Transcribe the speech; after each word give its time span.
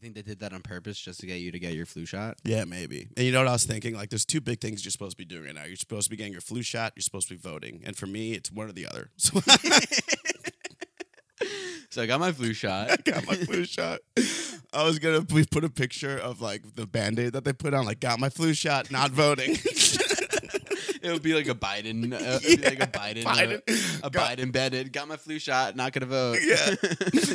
You 0.00 0.06
think 0.06 0.14
they 0.14 0.22
did 0.22 0.40
that 0.40 0.54
on 0.54 0.62
purpose 0.62 0.98
just 0.98 1.20
to 1.20 1.26
get 1.26 1.40
you 1.40 1.52
to 1.52 1.58
get 1.58 1.74
your 1.74 1.84
flu 1.84 2.06
shot? 2.06 2.38
Yeah, 2.42 2.64
maybe. 2.64 3.08
And 3.18 3.26
you 3.26 3.32
know 3.32 3.40
what 3.40 3.48
I 3.48 3.52
was 3.52 3.66
thinking? 3.66 3.94
Like, 3.94 4.08
there's 4.08 4.24
two 4.24 4.40
big 4.40 4.58
things 4.58 4.82
you're 4.82 4.92
supposed 4.92 5.10
to 5.10 5.16
be 5.18 5.26
doing 5.26 5.44
right 5.44 5.54
now. 5.54 5.64
You're 5.64 5.76
supposed 5.76 6.04
to 6.04 6.10
be 6.10 6.16
getting 6.16 6.32
your 6.32 6.40
flu 6.40 6.62
shot. 6.62 6.94
You're 6.96 7.02
supposed 7.02 7.28
to 7.28 7.34
be 7.34 7.38
voting. 7.38 7.82
And 7.84 7.94
for 7.94 8.06
me, 8.06 8.32
it's 8.32 8.50
one 8.50 8.66
or 8.66 8.72
the 8.72 8.86
other. 8.86 9.10
So 9.18 9.40
So 11.90 12.00
I 12.02 12.06
got 12.06 12.18
my 12.20 12.32
flu 12.32 12.54
shot. 12.54 12.90
I 12.92 12.96
got 12.96 13.26
my 13.26 13.34
flu 13.34 13.64
shot. 13.64 13.98
I 14.72 14.84
was 14.84 14.98
gonna 15.00 15.22
put 15.22 15.64
a 15.64 15.68
picture 15.68 16.16
of 16.16 16.40
like 16.40 16.76
the 16.76 16.86
band 16.86 17.18
aid 17.18 17.34
that 17.34 17.44
they 17.44 17.52
put 17.52 17.74
on, 17.74 17.84
like 17.84 18.00
got 18.00 18.18
my 18.18 18.30
flu 18.30 18.54
shot, 18.54 18.90
not 18.90 19.10
voting. 19.10 19.56
it 21.02 21.10
would 21.12 21.22
be 21.22 21.34
like 21.34 21.48
a 21.48 21.54
Biden, 21.54 22.12
uh, 22.12 22.38
it'd 22.44 22.64
like 22.64 22.82
a 22.82 22.86
Biden, 22.86 23.24
uh, 23.26 23.34
Biden. 23.34 24.00
a 24.04 24.10
Got- 24.10 24.38
Biden 24.38 24.52
bed. 24.52 24.92
Got 24.92 25.08
my 25.08 25.16
flu 25.16 25.38
shot. 25.38 25.76
Not 25.76 25.92
gonna 25.92 26.06
vote. 26.06 26.38
Yeah. 26.42 26.74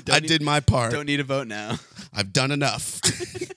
I 0.11 0.19
need- 0.19 0.27
did 0.27 0.41
my 0.41 0.59
part. 0.59 0.91
Don't 0.91 1.05
need 1.05 1.17
to 1.17 1.23
vote 1.23 1.47
now. 1.47 1.77
I've 2.13 2.31
done 2.33 2.51
enough. 2.51 3.01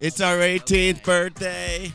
it's 0.00 0.20
our 0.20 0.36
18th 0.36 1.02
birthday. 1.02 1.92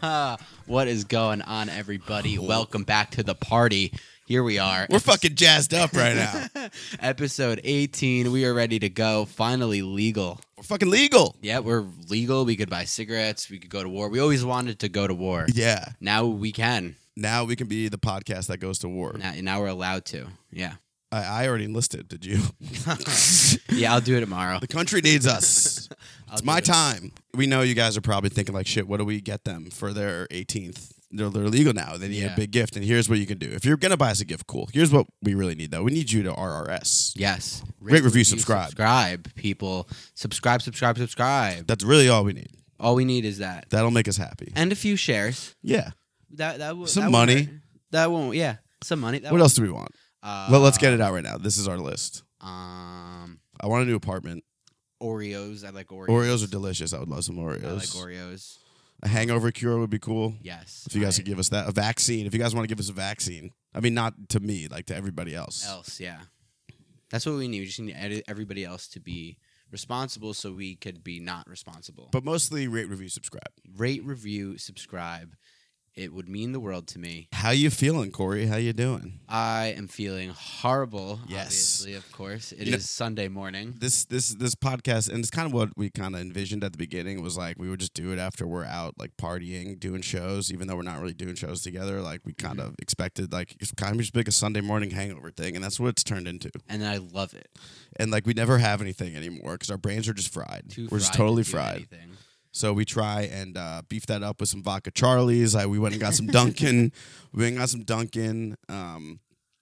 what 0.66 0.88
is 0.88 1.04
going 1.04 1.42
on, 1.42 1.68
everybody? 1.68 2.38
Welcome 2.38 2.84
back 2.84 3.10
to 3.12 3.22
the 3.22 3.34
party. 3.34 3.92
Here 4.26 4.44
we 4.44 4.58
are. 4.58 4.86
We're 4.88 5.00
fucking 5.00 5.34
jazzed 5.34 5.74
up 5.74 5.92
right 5.92 6.14
now. 6.14 6.68
Episode 7.00 7.60
18. 7.64 8.30
We 8.30 8.44
are 8.44 8.54
ready 8.54 8.78
to 8.78 8.88
go. 8.88 9.24
Finally 9.24 9.82
legal. 9.82 10.40
We're 10.56 10.62
fucking 10.62 10.88
legal. 10.88 11.34
Yeah, 11.42 11.58
we're 11.58 11.84
legal. 12.08 12.44
We 12.44 12.56
could 12.56 12.70
buy 12.70 12.84
cigarettes. 12.84 13.50
We 13.50 13.58
could 13.58 13.70
go 13.70 13.82
to 13.82 13.88
war. 13.88 14.08
We 14.08 14.20
always 14.20 14.44
wanted 14.44 14.78
to 14.80 14.88
go 14.88 15.06
to 15.06 15.14
war. 15.14 15.46
Yeah. 15.52 15.86
Now 16.00 16.26
we 16.26 16.52
can. 16.52 16.96
Now 17.16 17.44
we 17.44 17.56
can 17.56 17.66
be 17.66 17.88
the 17.88 17.98
podcast 17.98 18.46
that 18.46 18.58
goes 18.58 18.78
to 18.80 18.88
war. 18.88 19.14
Now, 19.18 19.34
now 19.40 19.60
we're 19.60 19.66
allowed 19.66 20.04
to. 20.06 20.28
Yeah. 20.50 20.74
I, 21.12 21.44
I 21.44 21.48
already 21.48 21.64
enlisted. 21.66 22.08
Did 22.08 22.24
you? 22.24 22.40
Yeah, 23.70 23.94
I'll 23.94 24.00
do 24.00 24.16
it 24.16 24.20
tomorrow. 24.20 24.58
the 24.60 24.66
country 24.66 25.00
needs 25.00 25.26
us. 25.26 25.88
It's 26.32 26.42
my 26.42 26.60
time. 26.60 27.12
We 27.34 27.46
know 27.46 27.60
you 27.60 27.74
guys 27.74 27.94
are 27.98 28.00
probably 28.00 28.30
thinking 28.30 28.54
like, 28.54 28.66
shit. 28.66 28.88
What 28.88 28.96
do 28.96 29.04
we 29.04 29.20
get 29.20 29.44
them 29.44 29.68
for 29.70 29.92
their 29.92 30.26
18th? 30.28 30.90
They're, 31.10 31.28
they're 31.28 31.46
legal 31.48 31.74
now. 31.74 31.98
They 31.98 32.08
need 32.08 32.22
Yeah. 32.22 32.32
a 32.32 32.36
big 32.36 32.50
gift, 32.52 32.74
and 32.74 32.82
here's 32.82 33.06
what 33.06 33.18
you 33.18 33.26
can 33.26 33.36
do. 33.36 33.50
If 33.50 33.66
you're 33.66 33.76
gonna 33.76 33.98
buy 33.98 34.10
us 34.12 34.22
a 34.22 34.24
gift, 34.24 34.46
cool. 34.46 34.66
Here's 34.72 34.90
what 34.90 35.06
we 35.22 35.34
really 35.34 35.54
need 35.54 35.70
though. 35.72 35.82
We 35.82 35.92
need 35.92 36.10
you 36.10 36.22
to 36.22 36.32
RRS. 36.32 37.12
Yes. 37.16 37.62
Rate, 37.82 38.02
review, 38.02 38.24
subscribe. 38.24 38.68
Subscribe, 38.70 39.34
people. 39.34 39.90
Subscribe, 40.14 40.62
subscribe, 40.62 40.96
subscribe. 40.96 41.66
That's 41.66 41.84
really 41.84 42.08
all 42.08 42.24
we 42.24 42.32
need. 42.32 42.48
All 42.80 42.94
we 42.94 43.04
need 43.04 43.26
is 43.26 43.36
that. 43.38 43.68
That'll 43.68 43.90
make 43.90 44.08
us 44.08 44.16
happy. 44.16 44.52
And 44.56 44.72
a 44.72 44.74
few 44.74 44.96
shares. 44.96 45.54
Yeah. 45.62 45.90
That 46.30 46.60
that 46.60 46.78
will 46.78 46.86
Some 46.86 47.04
that 47.04 47.10
won't 47.12 47.28
money. 47.28 47.42
hurt. 47.44 47.54
That 47.90 48.10
won't. 48.10 48.36
Yeah, 48.36 48.56
some 48.82 49.00
money. 49.00 49.18
That 49.18 49.26
What 49.32 49.32
won't- 49.32 49.42
else 49.42 49.54
do 49.54 49.62
we 49.62 49.70
want? 49.70 49.90
Uh, 50.22 50.48
Well, 50.50 50.60
let's 50.60 50.78
get 50.78 50.92
it 50.92 51.00
out 51.00 51.12
right 51.12 51.24
now. 51.24 51.36
This 51.38 51.58
is 51.58 51.66
our 51.68 51.78
list. 51.78 52.22
Um, 52.40 53.40
I 53.60 53.66
want 53.66 53.82
a 53.84 53.86
new 53.86 53.96
apartment. 53.96 54.44
Oreos. 55.02 55.64
I 55.64 55.70
like 55.70 55.88
Oreos. 55.88 56.08
Oreos 56.08 56.44
are 56.44 56.50
delicious. 56.50 56.92
I 56.92 56.98
would 57.00 57.08
love 57.08 57.24
some 57.24 57.36
Oreos. 57.36 57.64
I 57.64 57.72
like 57.72 57.82
Oreos. 57.88 58.58
A 59.02 59.08
hangover 59.08 59.50
cure 59.50 59.78
would 59.78 59.90
be 59.90 59.98
cool. 59.98 60.34
Yes. 60.42 60.84
If 60.86 60.94
you 60.94 61.02
guys 61.02 61.16
I- 61.16 61.22
could 61.22 61.26
give 61.26 61.38
us 61.40 61.48
that, 61.48 61.68
a 61.68 61.72
vaccine. 61.72 62.24
If 62.26 62.34
you 62.34 62.38
guys 62.40 62.54
want 62.54 62.64
to 62.68 62.72
give 62.72 62.78
us 62.78 62.88
a 62.88 62.92
vaccine, 62.92 63.50
I 63.74 63.80
mean, 63.80 63.94
not 63.94 64.14
to 64.30 64.40
me, 64.40 64.68
like 64.68 64.86
to 64.86 64.96
everybody 64.96 65.34
else. 65.34 65.66
else, 65.66 65.98
yeah. 65.98 66.20
That's 67.10 67.26
what 67.26 67.34
we 67.34 67.48
need. 67.48 67.60
We 67.60 67.66
just 67.66 67.80
need 67.80 67.94
ed- 67.94 68.22
everybody 68.28 68.64
else 68.64 68.86
to 68.88 69.00
be 69.00 69.38
responsible, 69.72 70.34
so 70.34 70.52
we 70.52 70.76
could 70.76 71.02
be 71.02 71.18
not 71.18 71.48
responsible. 71.48 72.10
But 72.12 72.24
mostly 72.24 72.68
rate, 72.68 72.88
review, 72.88 73.08
subscribe. 73.08 73.50
rate, 73.76 74.04
review, 74.04 74.56
subscribe. 74.56 75.34
It 75.94 76.14
would 76.14 76.26
mean 76.26 76.52
the 76.52 76.60
world 76.60 76.86
to 76.88 76.98
me. 76.98 77.28
How 77.32 77.50
you 77.50 77.68
feeling, 77.68 78.12
Corey? 78.12 78.46
How 78.46 78.56
you 78.56 78.72
doing? 78.72 79.20
I 79.28 79.74
am 79.76 79.88
feeling 79.88 80.30
horrible. 80.30 81.20
Yes. 81.28 81.46
Obviously, 81.46 81.94
of 81.94 82.10
course. 82.12 82.52
It 82.52 82.60
is 82.60 82.66
You 82.66 82.72
know- 82.72 82.78
Sunday 82.78 83.28
morning. 83.28 83.74
This 83.78 84.06
this 84.06 84.30
this 84.30 84.54
podcast, 84.54 85.10
and 85.10 85.18
it's 85.18 85.30
kind 85.30 85.46
of 85.46 85.52
what 85.52 85.76
we 85.76 85.90
kind 85.90 86.14
of 86.14 86.22
envisioned 86.22 86.64
at 86.64 86.72
the 86.72 86.78
beginning. 86.78 87.22
Was 87.22 87.36
like 87.36 87.58
we 87.58 87.68
would 87.68 87.80
just 87.80 87.92
do 87.92 88.10
it 88.10 88.18
after 88.18 88.46
we're 88.46 88.64
out, 88.64 88.94
like 88.98 89.18
partying, 89.18 89.78
doing 89.78 90.00
shows, 90.00 90.50
even 90.50 90.66
though 90.66 90.76
we're 90.76 90.82
not 90.82 90.98
really 90.98 91.12
doing 91.12 91.34
shows 91.34 91.60
together. 91.60 92.00
Like 92.00 92.22
we 92.24 92.32
kind 92.32 92.58
mm-hmm. 92.58 92.68
of 92.68 92.76
expected, 92.80 93.30
like 93.30 93.56
it's 93.60 93.72
kind 93.72 93.92
of 93.92 94.00
just 94.00 94.16
like 94.16 94.28
a 94.28 94.32
Sunday 94.32 94.62
morning 94.62 94.92
hangover 94.92 95.30
thing, 95.30 95.56
and 95.56 95.62
that's 95.62 95.78
what 95.78 95.88
it's 95.88 96.04
turned 96.04 96.26
into. 96.26 96.50
And 96.70 96.86
I 96.86 96.96
love 96.96 97.34
it. 97.34 97.50
And 97.96 98.10
like 98.10 98.26
we 98.26 98.32
never 98.32 98.56
have 98.56 98.80
anything 98.80 99.14
anymore 99.14 99.52
because 99.52 99.70
our 99.70 99.76
brains 99.76 100.08
are 100.08 100.14
just 100.14 100.32
fried. 100.32 100.70
Too 100.70 100.88
we're 100.90 101.00
just 101.00 101.10
fried 101.10 101.12
to 101.12 101.18
totally 101.18 101.42
do 101.42 101.50
fried. 101.50 101.74
anything. 101.74 102.11
So 102.52 102.72
we 102.74 102.84
try 102.84 103.22
and 103.22 103.56
uh, 103.56 103.82
beef 103.88 104.06
that 104.06 104.22
up 104.22 104.38
with 104.40 104.48
some 104.50 104.62
vodka 104.62 104.90
Charlies. 104.90 105.58
I, 105.58 105.66
we 105.66 105.78
went 105.78 105.94
and 105.94 106.00
got 106.00 106.14
some 106.14 106.26
Dunkin'. 106.26 106.92
we 107.32 107.42
went 107.42 107.52
and 107.52 107.58
got 107.58 107.70
some 107.70 107.82
Dunkin'. 107.82 108.56
Um, 108.68 109.20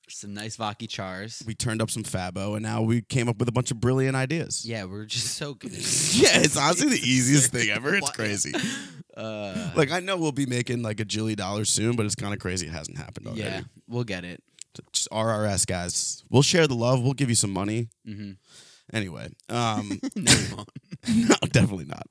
Some 0.08 0.34
nice 0.34 0.56
Vaki 0.56 0.88
chars. 0.88 1.40
we 1.46 1.54
turned 1.54 1.80
up 1.80 1.88
some 1.88 2.02
Fabo, 2.02 2.54
and 2.56 2.62
now 2.64 2.82
we 2.82 3.00
came 3.02 3.28
up 3.28 3.38
with 3.38 3.48
a 3.48 3.52
bunch 3.52 3.70
of 3.70 3.78
brilliant 3.80 4.16
ideas. 4.16 4.66
Yeah, 4.66 4.84
we're 4.86 5.04
just 5.06 5.36
so 5.36 5.54
good. 5.54 5.70
Yeah, 6.12 6.40
it's 6.42 6.56
honestly 6.56 6.88
the 6.90 6.96
easiest 7.08 7.52
thing 7.52 7.70
ever. 7.70 7.94
It's 7.94 8.10
crazy. 8.10 8.52
Uh, 9.16 9.70
Like 9.76 9.92
I 9.92 10.00
know 10.00 10.16
we'll 10.16 10.32
be 10.32 10.46
making 10.46 10.82
like 10.82 10.98
a 10.98 11.04
jilly 11.04 11.36
dollars 11.36 11.70
soon, 11.70 11.94
but 11.94 12.06
it's 12.06 12.16
kind 12.16 12.34
of 12.34 12.40
crazy 12.40 12.66
it 12.66 12.72
hasn't 12.72 12.98
happened 12.98 13.28
already. 13.28 13.42
yeah, 13.42 13.60
we'll 13.88 14.02
get 14.04 14.24
it. 14.24 14.42
Just 14.92 15.08
RRS 15.10 15.64
guys. 15.66 16.24
We'll 16.28 16.42
share 16.42 16.66
the 16.66 16.74
love. 16.74 17.02
We'll 17.02 17.12
give 17.14 17.28
you 17.28 17.34
some 17.36 17.52
money. 17.52 17.88
hmm 18.04 18.32
Anyway, 18.92 19.28
um, 19.48 20.00
no, 20.16 20.32
won't. 20.56 20.68
no, 21.08 21.34
definitely 21.52 21.86
not. 21.86 22.06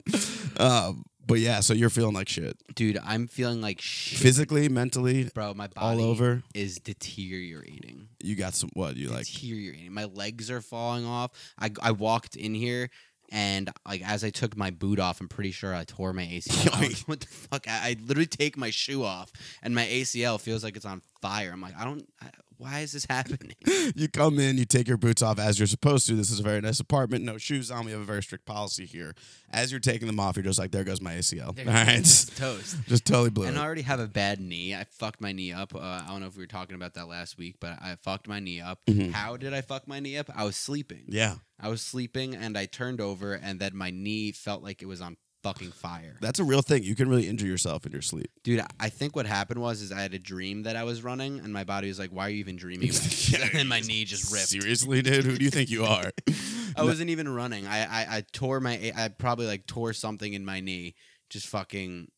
Um, 0.59 1.03
but 1.27 1.39
yeah, 1.39 1.59
so 1.59 1.73
you're 1.73 1.89
feeling 1.91 2.15
like 2.15 2.27
shit, 2.29 2.57
Dude, 2.73 2.97
I'm 3.05 3.27
feeling 3.27 3.61
like 3.61 3.79
shit. 3.81 4.17
physically, 4.19 4.67
mentally, 4.69 5.29
Bro, 5.35 5.53
my 5.55 5.69
all 5.77 5.91
body 5.95 6.03
over. 6.03 6.41
is 6.55 6.79
deteriorating. 6.79 8.07
You 8.23 8.35
got 8.35 8.55
some 8.55 8.69
what 8.73 8.95
you 8.97 9.09
like? 9.09 9.25
deteriorating. 9.25 9.93
My 9.93 10.05
legs 10.05 10.49
are 10.49 10.61
falling 10.61 11.05
off. 11.05 11.31
I, 11.59 11.71
I 11.81 11.91
walked 11.91 12.35
in 12.35 12.53
here 12.55 12.89
and 13.31 13.69
like 13.87 14.01
as 14.07 14.23
I 14.23 14.31
took 14.31 14.57
my 14.57 14.71
boot 14.71 14.99
off, 14.99 15.21
I'm 15.21 15.27
pretty 15.27 15.51
sure 15.51 15.75
I 15.75 15.83
tore 15.83 16.13
my 16.13 16.23
ACL. 16.25 16.73
I 16.81 16.87
was- 16.87 17.07
what 17.07 17.19
the 17.19 17.27
fuck? 17.27 17.67
I, 17.67 17.89
I 17.89 17.95
literally 18.01 18.25
take 18.25 18.57
my 18.57 18.69
shoe 18.71 19.03
off 19.03 19.31
and 19.61 19.75
my 19.75 19.85
ACL 19.85 20.39
feels 20.39 20.63
like 20.63 20.75
it's 20.75 20.85
on 20.85 21.01
fire. 21.21 21.51
I'm 21.53 21.61
like, 21.61 21.75
I 21.77 21.83
don't. 21.85 22.07
I, 22.21 22.29
why 22.59 22.81
is 22.81 22.91
this 22.91 23.05
happening? 23.09 23.53
you 23.95 24.09
come 24.09 24.37
in, 24.37 24.57
you 24.57 24.65
take 24.65 24.87
your 24.87 24.97
boots 24.97 25.21
off 25.21 25.39
as 25.39 25.57
you're 25.57 25.65
supposed 25.67 26.07
to. 26.07 26.13
This 26.13 26.29
is 26.29 26.39
a 26.39 26.43
very 26.43 26.59
nice 26.59 26.79
apartment, 26.81 27.23
no 27.23 27.37
shoes 27.37 27.71
on. 27.71 27.85
We 27.85 27.91
have 27.91 28.01
a 28.01 28.03
very 28.05 28.21
strict 28.21 28.45
policy 28.45 28.85
here. 28.85 29.15
As 29.49 29.71
you're 29.71 29.79
taking 29.79 30.07
them 30.07 30.19
off, 30.19 30.35
you're 30.35 30.43
just 30.43 30.59
like, 30.59 30.71
there 30.71 30.83
goes 30.83 31.01
my 31.01 31.15
ACL. 31.15 31.55
There 31.55 31.65
All 31.67 31.73
right, 31.73 32.03
toast. 32.35 32.75
just 32.87 33.05
totally 33.05 33.29
blew 33.29 33.45
And 33.45 33.55
it. 33.55 33.59
I 33.59 33.63
already 33.63 33.83
have 33.83 34.01
a 34.01 34.07
bad 34.07 34.41
knee. 34.41 34.75
I 34.75 34.83
fucked 34.91 35.21
my 35.21 35.31
knee 35.31 35.53
up. 35.53 35.73
Uh, 35.73 35.79
I 35.79 36.05
don't 36.09 36.19
know 36.19 36.27
if 36.27 36.35
we 36.35 36.43
were 36.43 36.47
talking 36.47 36.75
about 36.75 36.95
that 36.95 37.07
last 37.07 37.37
week, 37.37 37.55
but 37.61 37.81
I 37.81 37.95
fucked 38.03 38.27
my 38.27 38.39
knee 38.41 38.59
up. 38.59 38.79
Mhm. 38.87 39.13
How 39.13 39.37
did 39.37 39.53
I 39.53 39.61
fuck 39.61 39.87
my 39.87 40.01
knee 40.01 40.17
up? 40.17 40.29
I 40.35 40.43
was 40.43 40.57
sleeping. 40.57 41.05
Yeah, 41.07 41.35
I 41.59 41.69
was 41.69 41.81
sleeping 41.81 42.35
and 42.35 42.57
I 42.57 42.65
turned 42.65 42.99
over 42.99 43.33
and 43.35 43.59
then 43.59 43.75
my 43.75 43.89
knee 43.89 44.33
felt 44.33 44.61
like 44.63 44.81
it 44.81 44.85
was 44.87 44.99
on 44.99 45.15
fucking 45.43 45.71
fire. 45.71 46.17
that's 46.21 46.39
a 46.39 46.43
real 46.43 46.61
thing. 46.61 46.83
You 46.83 46.95
can 46.95 47.09
really 47.09 47.27
injure 47.27 47.45
yourself 47.47 47.85
in 47.85 47.91
your 47.91 48.01
sleep. 48.01 48.29
Dude, 48.43 48.61
I 48.79 48.89
think 48.89 49.15
what 49.15 49.25
happened 49.25 49.61
was 49.61 49.81
is 49.81 49.91
I 49.91 50.01
had 50.01 50.13
a 50.13 50.19
dream 50.19 50.63
that 50.63 50.75
I 50.75 50.83
was 50.83 51.03
running 51.03 51.39
and 51.39 51.53
my 51.53 51.63
body 51.63 51.87
was 51.87 51.99
like, 51.99 52.11
"Why 52.11 52.27
are 52.27 52.29
you 52.29 52.37
even 52.39 52.55
dreaming?" 52.55 52.89
Yeah, 53.29 53.47
and 53.53 53.69
my 53.69 53.79
knee 53.79 54.05
just 54.05 54.31
ripped. 54.31 54.47
Seriously, 54.49 55.01
dude, 55.01 55.23
who 55.25 55.37
do 55.37 55.43
you 55.45 55.51
think 55.51 55.69
you 55.69 55.85
are? 55.85 56.11
I 56.75 56.83
wasn't 56.83 57.09
even 57.09 57.27
running. 57.27 57.67
I, 57.67 57.79
I 57.83 58.17
I 58.17 58.23
tore 58.31 58.59
my 58.59 58.91
I 58.95 59.07
probably 59.09 59.45
like 59.47 59.65
tore 59.65 59.93
something 59.93 60.33
in 60.33 60.45
my 60.45 60.59
knee. 60.59 60.95
Just 61.29 61.47
fucking. 61.47 62.09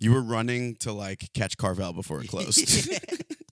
You 0.00 0.12
were 0.12 0.22
running 0.22 0.74
to 0.80 0.92
like 0.92 1.30
catch 1.34 1.56
Carvel 1.56 1.92
before 1.92 2.20
it 2.20 2.28
closed. 2.28 2.56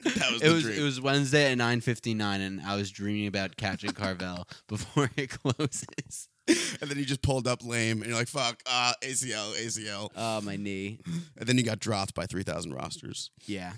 that 0.05 0.32
was 0.32 0.43
it 0.43 0.53
was 0.53 0.62
dream. 0.65 0.81
it 0.81 0.82
was 0.82 1.00
Wednesday 1.00 1.50
at 1.53 1.56
nine 1.56 1.81
fifty 1.81 2.12
nine, 2.12 2.41
and 2.41 2.61
I 2.61 2.75
was 2.76 2.91
dreaming 2.91 3.26
about 3.29 3.56
catching 3.56 3.93
Carvel 3.93 4.49
before 4.69 5.11
it 5.17 5.31
closes. 5.31 6.29
and 6.81 6.90
then 6.90 6.99
you 6.99 7.04
just 7.04 7.22
pulled 7.22 7.46
up 7.49 7.64
lame, 7.64 8.00
and 8.02 8.06
you're 8.10 8.19
like, 8.19 8.28
"Fuck, 8.28 8.62
uh, 8.66 8.93
ACL, 9.02 9.52
ACL," 9.54 10.10
Oh, 10.16 10.40
my 10.40 10.56
knee. 10.56 10.99
and 11.37 11.46
then 11.49 11.56
you 11.58 11.64
got 11.64 11.78
dropped 11.78 12.14
by 12.14 12.26
three 12.26 12.43
thousand 12.43 12.75
rosters. 12.75 13.31
Yeah, 13.46 13.72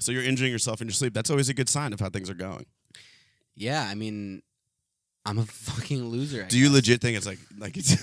So 0.00 0.12
you're 0.12 0.22
injuring 0.24 0.52
yourself 0.52 0.80
in 0.80 0.88
your 0.88 0.94
sleep. 0.94 1.14
That's 1.14 1.30
always 1.30 1.48
a 1.48 1.54
good 1.54 1.68
sign 1.68 1.92
of 1.92 2.00
how 2.00 2.08
things 2.10 2.28
are 2.30 2.34
going. 2.34 2.66
yeah. 3.54 3.86
I 3.90 3.94
mean, 3.94 4.42
I'm 5.24 5.38
a 5.38 5.44
fucking 5.46 6.04
loser. 6.04 6.44
I 6.44 6.48
Do 6.48 6.58
you 6.58 6.64
guess. 6.66 6.72
legit 6.74 7.00
think 7.00 7.16
it's 7.16 7.26
like 7.26 7.38
like 7.58 7.76
it's 7.76 7.94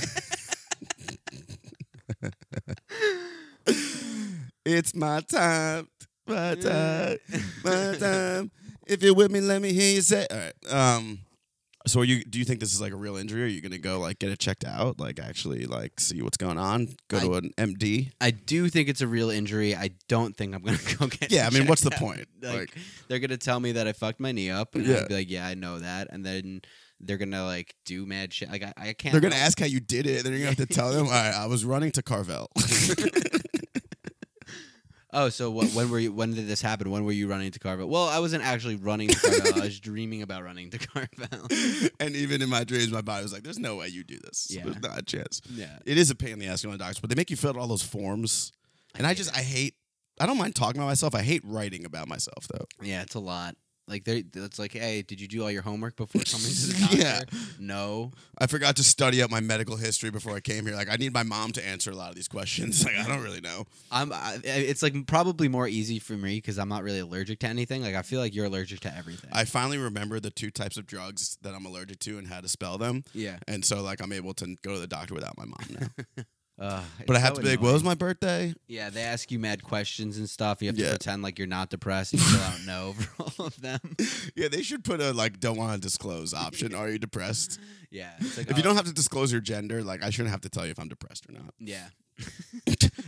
It's 4.65 4.93
my 4.93 5.21
time. 5.21 5.87
My 6.27 6.55
time. 6.55 7.17
My 7.63 7.95
time. 7.99 8.51
If 8.87 9.01
you're 9.03 9.13
with 9.15 9.31
me, 9.31 9.41
let 9.41 9.61
me 9.61 9.71
hear 9.73 9.95
you 9.95 10.01
say. 10.01 10.27
All 10.29 10.37
right. 10.37 10.53
Um 10.73 11.19
So 11.89 12.01
are 12.01 12.03
you 12.05 12.23
do 12.23 12.37
you 12.39 12.45
think 12.45 12.59
this 12.59 12.73
is 12.73 12.79
like 12.81 12.91
a 12.93 12.95
real 12.95 13.17
injury? 13.17 13.43
Are 13.43 13.47
you 13.47 13.61
gonna 13.61 13.77
go 13.79 13.99
like 13.99 14.19
get 14.19 14.29
it 14.31 14.39
checked 14.39 14.63
out? 14.65 14.99
Like 14.99 15.19
actually 15.19 15.65
like 15.65 15.99
see 15.99 16.21
what's 16.21 16.37
going 16.37 16.57
on? 16.57 16.89
Go 17.07 17.19
to 17.19 17.33
an 17.35 17.51
MD? 17.57 18.11
I 18.21 18.31
do 18.31 18.69
think 18.69 18.89
it's 18.89 19.01
a 19.01 19.07
real 19.07 19.29
injury. 19.29 19.75
I 19.75 19.89
don't 20.07 20.35
think 20.37 20.53
I'm 20.53 20.61
gonna 20.61 20.77
go 20.99 21.07
get. 21.07 21.31
Yeah, 21.31 21.47
I 21.47 21.49
mean, 21.49 21.65
what's 21.67 21.81
the 21.81 21.93
out. 21.93 21.99
point? 21.99 22.27
Like, 22.41 22.53
Like- 22.53 22.77
they're 23.07 23.19
gonna 23.19 23.37
tell 23.37 23.59
me 23.59 23.71
that 23.73 23.87
I 23.87 23.93
fucked 23.93 24.19
my 24.19 24.31
knee 24.31 24.49
up, 24.51 24.75
and 24.75 24.85
Yeah. 24.85 24.99
I'd 25.01 25.07
be 25.07 25.13
like, 25.15 25.29
yeah, 25.31 25.47
I 25.47 25.55
know 25.55 25.79
that, 25.79 26.07
and 26.11 26.25
then 26.25 26.61
they're 26.99 27.17
gonna 27.17 27.43
like 27.45 27.73
do 27.85 28.05
mad 28.05 28.33
shit. 28.33 28.51
Like 28.51 28.61
I, 28.63 28.73
I 28.77 28.93
can't. 28.93 29.11
They're 29.13 29.21
gonna 29.21 29.35
ask 29.35 29.59
how 29.59 29.65
you 29.65 29.79
did 29.79 30.05
it, 30.05 30.23
then 30.23 30.33
you're 30.33 30.41
gonna 30.41 30.55
have 30.55 30.67
to 30.67 30.73
tell 30.73 30.91
them, 30.91 31.05
all 31.07 31.11
right, 31.11 31.33
I 31.33 31.47
was 31.47 31.65
running 31.65 31.91
to 31.93 32.03
Carvel. 32.03 32.49
Oh, 35.11 35.29
so 35.29 35.49
what? 35.49 35.71
When 35.71 35.89
were 35.89 35.99
you? 35.99 36.11
When 36.11 36.33
did 36.33 36.47
this 36.47 36.61
happen? 36.61 36.91
When 36.91 37.03
were 37.03 37.11
you 37.11 37.27
running 37.27 37.51
to 37.51 37.59
Carvel? 37.59 37.87
Well, 37.87 38.07
I 38.07 38.19
wasn't 38.19 38.43
actually 38.43 38.75
running 38.75 39.09
to 39.09 39.19
Carvel. 39.19 39.61
I 39.61 39.65
was 39.65 39.79
dreaming 39.81 40.21
about 40.21 40.43
running 40.43 40.69
to 40.69 40.77
Carvel. 40.77 41.47
and 41.99 42.15
even 42.15 42.41
in 42.41 42.49
my 42.49 42.63
dreams, 42.63 42.91
my 42.91 43.01
body 43.01 43.23
was 43.23 43.33
like, 43.33 43.43
There's 43.43 43.57
no 43.57 43.77
way 43.77 43.87
you 43.87 44.03
do 44.03 44.19
this. 44.19 44.47
Yeah. 44.49 44.65
There's 44.65 44.81
not 44.81 44.99
a 44.99 45.01
chance. 45.01 45.41
yeah. 45.49 45.79
It 45.85 45.97
is 45.97 46.11
a 46.11 46.15
pain 46.15 46.33
in 46.33 46.39
the 46.39 46.47
ass 46.47 46.63
going 46.63 46.73
to 46.73 46.79
doctors, 46.79 46.99
but 46.99 47.09
they 47.09 47.15
make 47.15 47.31
you 47.31 47.37
fill 47.37 47.51
out 47.51 47.57
all 47.57 47.67
those 47.67 47.81
forms. 47.81 48.51
And 48.95 49.07
I 49.07 49.13
just 49.13 49.31
it. 49.31 49.37
I 49.39 49.41
hate 49.41 49.75
I 50.19 50.25
don't 50.25 50.37
mind 50.37 50.55
talking 50.55 50.79
about 50.79 50.87
myself. 50.87 51.15
I 51.15 51.21
hate 51.21 51.41
writing 51.45 51.85
about 51.85 52.07
myself 52.07 52.47
though. 52.47 52.65
Yeah, 52.81 53.01
it's 53.01 53.15
a 53.15 53.19
lot. 53.19 53.55
Like 53.89 54.03
they, 54.05 54.23
it's 54.33 54.59
like, 54.59 54.73
hey, 54.73 55.01
did 55.01 55.19
you 55.19 55.27
do 55.27 55.41
all 55.43 55.51
your 55.51 55.63
homework 55.63 55.95
before 55.95 56.21
coming 56.21 56.47
to 56.47 56.67
the 56.67 56.79
doctor? 56.79 56.97
Yeah. 56.97 57.21
No. 57.59 58.11
I 58.37 58.47
forgot 58.47 58.75
to 58.77 58.83
study 58.83 59.21
up 59.21 59.31
my 59.31 59.39
medical 59.39 59.75
history 59.77 60.11
before 60.11 60.35
I 60.35 60.39
came 60.39 60.65
here. 60.65 60.75
Like 60.75 60.89
I 60.89 60.95
need 60.95 61.13
my 61.13 61.23
mom 61.23 61.51
to 61.53 61.65
answer 61.67 61.91
a 61.91 61.95
lot 61.95 62.09
of 62.09 62.15
these 62.15 62.27
questions. 62.27 62.83
Like 62.89 62.97
I 62.97 63.07
don't 63.07 63.21
really 63.23 63.41
know. 63.41 63.65
I'm. 63.91 64.11
I, 64.13 64.39
it's 64.43 64.81
like 64.81 65.05
probably 65.05 65.47
more 65.47 65.67
easy 65.67 65.99
for 65.99 66.13
me 66.13 66.37
because 66.37 66.57
I'm 66.57 66.69
not 66.69 66.83
really 66.83 66.99
allergic 66.99 67.39
to 67.39 67.47
anything. 67.47 67.81
Like 67.83 67.95
I 67.95 68.01
feel 68.03 68.19
like 68.19 68.33
you're 68.33 68.45
allergic 68.45 68.79
to 68.81 68.95
everything. 68.95 69.29
I 69.33 69.45
finally 69.45 69.77
remember 69.77 70.19
the 70.19 70.31
two 70.31 70.49
types 70.49 70.77
of 70.77 70.85
drugs 70.87 71.37
that 71.41 71.53
I'm 71.53 71.65
allergic 71.65 71.99
to 71.99 72.17
and 72.17 72.27
how 72.27 72.41
to 72.41 72.47
spell 72.47 72.77
them. 72.77 73.03
yeah. 73.13 73.37
And 73.47 73.63
so 73.65 73.81
like 73.81 74.01
I'm 74.01 74.11
able 74.11 74.33
to 74.35 74.55
go 74.63 74.73
to 74.73 74.79
the 74.79 74.87
doctor 74.87 75.13
without 75.13 75.37
my 75.37 75.45
mom 75.45 75.59
now. 76.17 76.23
Uh, 76.59 76.83
but 77.07 77.15
I 77.15 77.19
have 77.19 77.35
so 77.35 77.41
to 77.41 77.41
be 77.43 77.49
like, 77.51 77.61
what 77.61 77.73
was 77.73 77.83
my 77.83 77.93
birthday? 77.95 78.53
Yeah, 78.67 78.89
they 78.89 79.01
ask 79.01 79.31
you 79.31 79.39
mad 79.39 79.63
questions 79.63 80.17
and 80.17 80.29
stuff. 80.29 80.61
You 80.61 80.67
have 80.67 80.75
to 80.75 80.83
Yeah. 80.83 80.89
pretend 80.89 81.21
like 81.23 81.39
you're 81.39 81.47
not 81.47 81.69
depressed. 81.69 82.13
And 82.13 82.21
you 82.21 82.27
fill 82.27 82.41
out 82.41 82.59
no 82.65 82.93
for 82.93 83.23
all 83.39 83.45
of 83.47 83.61
them. 83.61 83.79
Yeah, 84.35 84.49
they 84.49 84.61
should 84.61 84.83
put 84.83 84.99
a 84.99 85.13
like 85.13 85.39
don't 85.39 85.57
want 85.57 85.73
to 85.73 85.79
disclose 85.79 86.33
option. 86.33 86.75
Are 86.75 86.89
you 86.89 86.99
depressed? 86.99 87.59
Yeah. 87.91 88.11
Like, 88.37 88.49
If 88.49 88.57
you 88.57 88.57
oh, 88.57 88.61
don't 88.61 88.75
have 88.75 88.85
to 88.85 88.93
disclose 88.93 89.31
your 89.31 89.41
gender, 89.41 89.83
like 89.83 90.03
I 90.03 90.09
shouldn't 90.09 90.31
have 90.31 90.41
to 90.41 90.49
tell 90.49 90.65
you 90.65 90.71
if 90.71 90.79
I'm 90.79 90.89
depressed 90.89 91.25
or 91.29 91.33
not. 91.33 91.53
Yeah. 91.59 91.87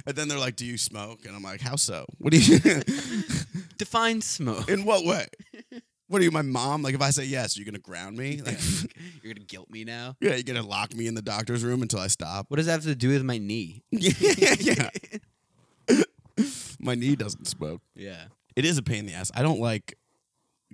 And 0.05 0.15
then 0.15 0.27
they're 0.29 0.39
like, 0.39 0.55
"Do 0.55 0.65
you 0.65 0.77
smoke?" 0.77 1.25
And 1.25 1.35
I'm 1.35 1.43
like, 1.43 1.61
"How 1.61 1.75
so? 1.75 2.05
What 2.17 2.31
do 2.31 2.39
you? 2.39 2.59
Define 3.77 4.21
smoke. 4.21 4.67
in 4.69 4.83
what 4.85 5.05
way? 5.05 5.27
What 6.11 6.19
are 6.19 6.25
you, 6.25 6.31
my 6.31 6.41
mom? 6.41 6.81
Like 6.83 6.93
if 6.93 7.01
I 7.01 7.09
say 7.11 7.23
yes, 7.23 7.55
you're 7.55 7.63
gonna 7.63 7.79
ground 7.79 8.17
me? 8.17 8.41
Like, 8.45 8.59
You're 9.23 9.33
gonna 9.33 9.45
guilt 9.45 9.69
me 9.69 9.85
now. 9.85 10.17
yeah, 10.19 10.33
you're 10.33 10.43
gonna 10.43 10.61
lock 10.61 10.93
me 10.93 11.07
in 11.07 11.15
the 11.15 11.21
doctor's 11.21 11.63
room 11.63 11.81
until 11.81 11.99
I 11.99 12.07
stop? 12.07 12.47
What 12.49 12.57
does 12.57 12.65
that 12.65 12.73
have 12.73 12.83
to 12.83 12.95
do 12.95 13.09
with 13.09 13.23
my 13.23 13.37
knee? 13.37 13.83
yeah, 13.91 14.55
yeah. 14.59 14.89
My 16.79 16.95
knee 16.95 17.15
doesn't 17.15 17.47
smoke. 17.47 17.81
Yeah. 17.95 18.25
It 18.57 18.65
is 18.65 18.77
a 18.77 18.83
pain 18.83 18.99
in 18.99 19.05
the 19.05 19.13
ass. 19.13 19.31
I 19.33 19.41
don't 19.41 19.61
like 19.61 19.97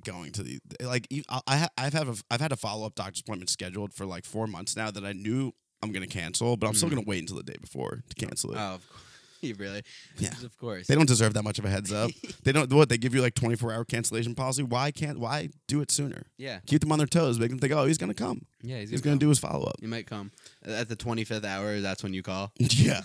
going 0.03 0.31
to 0.31 0.43
the 0.43 0.59
like. 0.81 1.07
I 1.29 1.67
I 1.77 1.83
have 1.83 1.93
had 1.93 2.07
a 2.07 2.15
I've 2.31 2.41
had 2.41 2.51
a 2.51 2.57
follow 2.57 2.87
up 2.87 2.95
doctor's 2.95 3.21
appointment 3.21 3.51
scheduled 3.51 3.93
for 3.93 4.07
like 4.07 4.25
four 4.25 4.47
months 4.47 4.75
now 4.75 4.89
that 4.89 5.05
I 5.05 5.13
knew 5.13 5.51
I'm 5.83 5.91
gonna 5.91 6.07
cancel, 6.07 6.57
but 6.57 6.65
I'm 6.65 6.73
still 6.73 6.89
hmm. 6.89 6.95
gonna 6.95 7.07
wait 7.07 7.19
until 7.19 7.37
the 7.37 7.43
day 7.43 7.57
before 7.61 8.03
to 8.09 8.25
cancel 8.25 8.53
it. 8.53 8.57
Oh, 8.57 8.75
of 8.75 8.89
course. 8.89 9.03
Really? 9.57 9.83
Yeah. 10.17 10.33
Of 10.43 10.57
course. 10.57 10.87
They 10.87 10.95
don't 10.95 11.07
deserve 11.07 11.33
that 11.35 11.43
much 11.43 11.59
of 11.59 11.65
a 11.65 11.69
heads 11.69 11.91
up. 11.93 12.11
they 12.43 12.51
don't. 12.51 12.71
What 12.71 12.89
they 12.89 12.97
give 12.97 13.15
you 13.15 13.21
like 13.21 13.35
24 13.35 13.71
hour 13.73 13.85
cancellation 13.85 14.35
policy. 14.35 14.63
Why 14.63 14.91
can't? 14.91 15.19
Why 15.19 15.49
do 15.67 15.81
it 15.81 15.91
sooner? 15.91 16.23
Yeah. 16.37 16.59
Keep 16.65 16.81
them 16.81 16.91
on 16.91 16.97
their 16.97 17.07
toes. 17.07 17.39
Make 17.39 17.49
them 17.49 17.59
think, 17.59 17.73
oh, 17.73 17.85
he's 17.85 17.97
gonna 17.97 18.13
come. 18.13 18.45
Yeah. 18.61 18.79
He's, 18.79 18.89
He's 18.89 19.01
gonna, 19.01 19.13
gonna 19.15 19.19
do 19.19 19.29
his 19.29 19.39
follow 19.39 19.65
up. 19.65 19.75
He 19.79 19.87
might 19.87 20.07
come 20.07 20.31
at 20.65 20.89
the 20.89 20.95
25th 20.95 21.45
hour. 21.45 21.79
That's 21.79 22.03
when 22.03 22.13
you 22.13 22.23
call. 22.23 22.51
Yeah. 22.59 23.01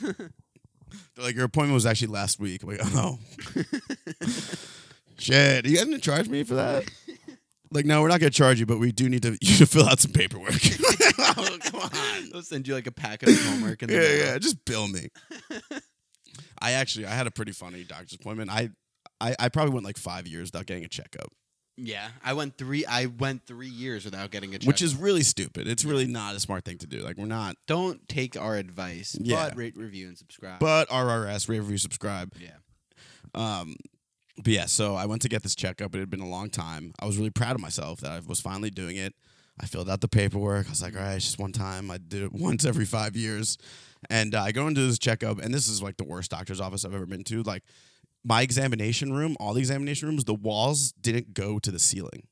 They're 1.17 1.25
like, 1.25 1.34
your 1.37 1.44
appointment 1.46 1.75
was 1.75 1.87
actually 1.87 2.08
last 2.08 2.38
week. 2.38 2.62
I'm 2.62 2.69
like, 2.69 2.81
oh. 2.82 3.19
Shit. 5.19 5.64
Are 5.64 5.69
you 5.69 5.79
gonna 5.79 5.99
charge 5.99 6.29
me 6.29 6.43
for 6.44 6.55
that? 6.55 6.84
Like, 7.70 7.87
no, 7.87 8.02
we're 8.02 8.08
not 8.08 8.20
gonna 8.20 8.31
charge 8.31 8.61
you, 8.61 8.67
but 8.67 8.79
we 8.79 8.93
do 8.93 9.08
need 9.08 9.23
to 9.23 9.38
you 9.40 9.56
to 9.56 9.67
fill 9.67 9.88
out 9.88 10.00
some 10.00 10.12
paperwork. 10.12 10.52
oh, 11.19 11.58
come 11.62 11.81
on. 11.81 12.31
They'll 12.31 12.43
send 12.43 12.69
you 12.69 12.75
like 12.75 12.87
a 12.87 12.93
packet 12.93 13.31
of 13.31 13.43
homework. 13.46 13.79
The 13.79 13.93
Yeah, 13.93 14.25
yeah. 14.32 14.38
Just 14.38 14.62
bill 14.67 14.88
me. 14.88 15.08
I 16.61 16.73
actually 16.73 17.06
I 17.06 17.11
had 17.11 17.26
a 17.26 17.31
pretty 17.31 17.52
funny 17.52 17.84
doctor's 17.84 18.14
appointment. 18.14 18.50
I 18.50 18.70
I, 19.20 19.37
I 19.38 19.49
probably 19.49 19.73
went 19.75 19.87
like 19.87 19.99
five 19.99 20.26
years 20.26 20.50
without 20.52 20.67
getting 20.67 20.84
a 20.84 20.88
checkup. 20.88 21.32
Yeah, 21.79 22.08
I 22.23 22.34
went 22.34 22.58
three. 22.58 22.84
I 22.84 23.06
went 23.06 23.46
three 23.46 23.69
years 23.69 24.05
without 24.05 24.31
getting 24.31 24.55
a 24.55 24.58
check. 24.58 24.67
Which 24.69 24.82
is 24.82 24.94
really 24.94 25.23
stupid. 25.23 25.67
It's 25.67 25.84
really 25.84 26.06
not 26.06 26.34
a 26.34 26.40
smart 26.40 26.64
thing 26.64 26.76
to 26.79 26.87
do. 26.87 26.99
Like 26.99 27.17
we're 27.17 27.25
not 27.26 27.56
don't 27.67 28.06
take 28.08 28.37
our 28.38 28.56
advice. 28.56 29.17
Yeah. 29.19 29.49
But 29.49 29.56
rate, 29.56 29.76
review, 29.76 30.08
and 30.08 30.19
subscribe. 30.19 30.58
but 30.61 30.88
RRS, 30.90 31.49
rate 31.49 31.61
review, 31.61 31.79
subscribe. 31.79 32.32
yeah, 32.38 32.56
Um, 33.34 33.76
but 34.37 34.52
yeah, 34.52 34.67
so 34.67 34.94
I 34.96 35.06
went 35.06 35.23
to 35.23 35.29
get 35.29 35.43
this 35.43 35.55
checkup. 35.55 35.94
It 35.94 35.99
had 35.99 36.11
been 36.11 36.20
a 36.20 36.29
long 36.29 36.50
time. 36.50 36.93
I 37.00 37.06
was 37.06 37.17
really 37.17 37.31
proud 37.31 37.55
of 37.55 37.61
myself 37.62 38.00
that 38.00 38.11
I 38.12 38.20
was 38.26 38.40
finally 38.40 38.70
doing 38.70 38.96
it. 38.96 39.14
I 39.61 39.67
filled 39.67 39.88
out 39.88 40.00
the 40.00 40.08
paperwork. 40.08 40.67
I 40.67 40.70
was 40.70 40.82
like, 40.82 40.96
all 40.96 41.02
right, 41.02 41.14
it's 41.17 41.25
just 41.26 41.38
one 41.38 41.52
time. 41.52 41.90
I 41.90 41.99
did 41.99 42.23
it 42.23 42.32
once 42.32 42.64
every 42.64 42.87
five 42.87 43.17
years. 43.17 43.58
And 44.10 44.34
uh, 44.34 44.43
I 44.43 44.52
go 44.52 44.66
into 44.69 44.87
this 44.87 44.99
checkup, 44.99 45.38
and 45.40 45.52
this 45.54 45.69
is 45.69 45.82
like 45.82 45.96
the 45.96 46.04
worst 46.04 46.31
doctor's 46.31 46.60
office 46.60 46.84
I've 46.84 46.94
ever 46.94 47.06
been 47.06 47.25
to. 47.25 47.43
Like, 47.43 47.62
my 48.25 48.43
examination 48.43 49.12
room, 49.12 49.37
all 49.40 49.54
the 49.54 49.60
examination 49.60 50.08
rooms, 50.08 50.25
the 50.25 50.34
walls 50.34 50.93
didn't 50.93 51.34
go 51.34 51.58
to 51.58 51.70
the 51.70 51.78
ceiling. 51.78 52.26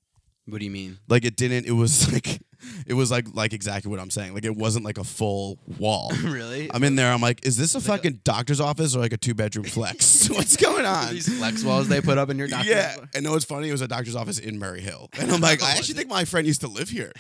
what 0.47 0.59
do 0.59 0.65
you 0.65 0.71
mean? 0.71 0.99
Like 1.09 1.25
it 1.25 1.37
didn't. 1.37 1.67
It 1.67 1.73
was 1.73 2.13
like, 2.13 2.41
it 2.87 2.95
was 2.95 3.11
like 3.11 3.27
like 3.35 3.53
exactly 3.53 3.91
what 3.91 3.99
I'm 4.01 4.11
saying. 4.11 4.35
Like 4.35 4.45
it 4.45 4.55
wasn't 4.55 4.85
like 4.85 4.99
a 4.99 5.05
full 5.05 5.59
wall. 5.79 6.13
really? 6.25 6.71
I'm 6.73 6.85
in 6.85 6.95
there. 6.95 7.13
I'm 7.13 7.21
like, 7.21 7.45
is 7.47 7.57
this 7.57 7.75
a 7.75 7.81
fucking 7.81 8.21
doctor's 8.23 8.61
office 8.61 8.95
or 8.95 9.01
like 9.01 9.13
a 9.13 9.17
two 9.17 9.35
bedroom 9.35 9.65
flex? 9.77 10.29
What's 10.31 10.57
going 10.57 10.87
on? 10.87 11.13
These 11.15 11.39
flex 11.39 11.65
walls 11.65 11.89
they 11.89 12.01
put 12.01 12.19
up 12.19 12.31
in 12.31 12.39
your 12.39 12.47
doctor's 12.49 12.69
Yeah, 12.71 12.95
office? 12.99 13.11
and 13.15 13.25
know 13.25 13.35
it's 13.35 13.45
funny? 13.45 13.69
It 13.69 13.73
was 13.73 13.81
a 13.81 13.89
doctor's 13.89 14.15
office 14.17 14.39
in 14.39 14.59
Murray 14.59 14.81
Hill, 14.81 15.09
and 15.19 15.31
I'm 15.33 15.41
like, 15.41 15.63
I 15.63 15.73
actually 15.73 15.95
think 15.95 16.09
my 16.09 16.25
friend 16.25 16.47
used 16.47 16.61
to 16.61 16.69
live 16.69 16.89
here. 16.89 17.13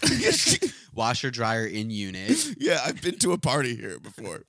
Washer 0.93 1.31
dryer 1.31 1.67
in 1.67 1.91
unit. 1.91 2.55
yeah, 2.59 2.81
I've 2.85 3.01
been 3.03 3.19
to 3.19 3.33
a 3.33 3.39
party 3.39 3.77
here 3.77 3.99
before, 3.99 4.43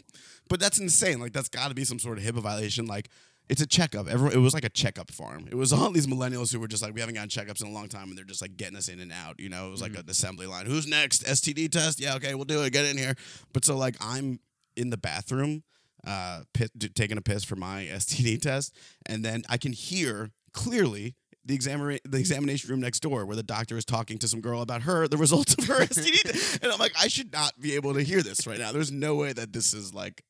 but 0.50 0.60
that's 0.60 0.80
insane. 0.80 1.20
Like 1.20 1.34
that's 1.34 1.50
got 1.50 1.70
to 1.70 1.76
be 1.76 1.84
some 1.84 2.00
sort 2.00 2.18
of 2.18 2.24
HIPAA 2.24 2.42
violation. 2.42 2.86
Like 2.86 3.10
it's 3.50 3.62
a 3.62 3.68
checkup. 3.68 4.08
Everyone, 4.08 4.34
it 4.34 4.40
was 4.40 4.54
like 4.54 4.64
a 4.64 4.70
checkup 4.70 5.12
farm. 5.12 5.46
It 5.52 5.56
was 5.56 5.74
all 5.74 5.92
these 5.92 6.08
millennials 6.08 6.54
who 6.54 6.60
were 6.60 6.68
just 6.68 6.82
like, 6.82 6.94
we 6.94 7.02
haven't 7.02 7.16
gotten 7.16 7.30
checkups 7.30 7.62
in 7.62 7.68
a 7.68 7.72
long 7.72 7.90
time, 7.90 8.10
and 8.10 8.18
they're 8.18 8.24
just 8.26 8.42
like 8.42 8.56
getting 8.58 8.78
us 8.78 8.88
in 8.88 9.00
and 9.00 9.12
out. 9.12 9.40
You 9.40 9.50
know, 9.50 9.68
it 9.68 9.72
was 9.72 9.82
like 9.82 9.96
an 9.96 10.06
assembly 10.10 10.48
line. 10.48 10.66
Who's 10.66 10.88
next? 10.88 11.26
STD 11.26 11.70
test? 11.70 12.00
Yeah, 12.00 12.16
okay, 12.16 12.34
we'll 12.34 12.46
do 12.46 12.64
it. 12.64 12.72
Get 12.72 12.86
in 12.86 12.98
here. 12.98 13.16
But 13.54 13.66
so 13.66 13.78
like 13.78 13.96
I'm 14.00 14.40
in 14.78 14.90
the 14.90 14.98
bathroom, 14.98 15.64
uh, 16.08 16.44
pi 16.54 16.68
d- 16.78 16.90
taking 16.90 17.18
a 17.18 17.22
piss 17.22 17.44
for 17.44 17.58
my 17.58 17.86
STD 17.92 18.42
test, 18.42 18.76
and 19.06 19.24
then 19.24 19.44
I 19.50 19.58
can 19.58 19.74
hear 19.74 20.32
clearly. 20.54 21.16
The, 21.44 21.58
examina- 21.58 22.00
the 22.04 22.18
mm. 22.18 22.20
examination 22.20 22.70
room 22.70 22.82
next 22.82 23.00
door, 23.00 23.26
where 23.26 23.36
the 23.36 23.44
doctor 23.44 23.76
is 23.78 23.84
talking 23.86 24.18
to 24.20 24.28
some 24.28 24.42
girl 24.42 24.62
about 24.62 24.84
her, 24.84 25.08
the 25.08 25.18
results 25.18 25.56
of 25.56 25.66
her 25.66 25.80
STD, 25.86 26.62
and 26.64 26.72
I'm 26.72 26.78
like, 26.80 26.94
I 27.00 27.08
should 27.08 27.32
not 27.34 27.60
be 27.60 27.74
able 27.76 27.94
to 27.96 28.02
hear 28.02 28.22
this 28.22 28.46
right 28.46 28.60
now. 28.60 28.72
There's 28.72 28.92
no 28.92 29.16
way 29.16 29.34
that 29.34 29.52
this 29.52 29.74
is 29.74 29.94
like 29.94 30.24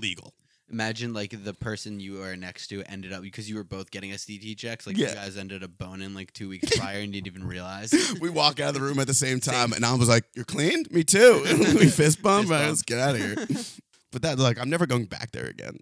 legal. 0.00 0.34
Imagine 0.70 1.12
like 1.12 1.44
the 1.44 1.52
person 1.54 2.00
you 2.00 2.22
are 2.22 2.36
next 2.36 2.68
to 2.68 2.82
ended 2.90 3.12
up 3.12 3.22
because 3.22 3.48
you 3.48 3.56
were 3.56 3.64
both 3.64 3.90
getting 3.90 4.10
SDT 4.10 4.56
checks. 4.56 4.86
Like 4.86 4.96
Yeah. 4.96 5.10
you 5.10 5.14
guys 5.14 5.36
ended 5.36 5.62
up 5.62 5.70
boning 5.78 6.14
like 6.14 6.32
two 6.32 6.48
weeks 6.48 6.76
prior 6.78 7.00
and 7.00 7.12
didn't 7.12 7.26
even 7.26 7.46
realize. 7.46 7.94
we 8.20 8.30
walk 8.30 8.60
out 8.60 8.68
of 8.68 8.74
the 8.74 8.80
room 8.80 8.98
at 8.98 9.06
the 9.06 9.14
same 9.14 9.40
time, 9.40 9.72
and 9.72 9.84
I 9.84 9.94
was 9.94 10.08
like, 10.08 10.24
"You're 10.34 10.44
clean? 10.46 10.84
Me 10.90 11.04
too." 11.04 11.42
And 11.46 11.58
we 11.78 11.88
fist 11.88 12.22
bump. 12.22 12.48
Fist 12.48 12.50
Right, 12.50 12.58
bump. 12.58 12.68
let's 12.70 12.82
get 12.82 12.98
out 12.98 13.14
of 13.14 13.20
here. 13.20 13.64
But 14.10 14.22
that, 14.22 14.38
like, 14.38 14.58
I'm 14.60 14.70
never 14.70 14.86
going 14.86 15.06
back 15.06 15.32
there 15.32 15.46
again 15.46 15.78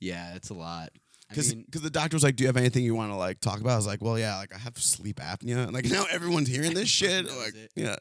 yeah, 0.00 0.34
it's 0.34 0.50
a 0.50 0.54
lot. 0.54 0.90
Because 1.28 1.54
mean, 1.54 1.66
the 1.70 1.90
doctor 1.90 2.14
was 2.14 2.22
like, 2.22 2.36
"Do 2.36 2.44
you 2.44 2.48
have 2.48 2.56
anything 2.56 2.84
you 2.84 2.94
want 2.94 3.10
to 3.10 3.16
like 3.16 3.40
talk 3.40 3.60
about?" 3.60 3.72
I 3.72 3.76
was 3.76 3.86
like, 3.86 4.02
"Well, 4.02 4.18
yeah, 4.18 4.36
like 4.36 4.54
I 4.54 4.58
have 4.58 4.78
sleep 4.78 5.16
apnea, 5.16 5.64
and 5.64 5.72
like 5.74 5.86
now 5.86 6.04
everyone's 6.10 6.48
hearing 6.48 6.74
this 6.74 6.88
shit." 7.00 7.26
Like, 7.26 7.54
it. 7.54 7.72
yeah. 7.74 7.96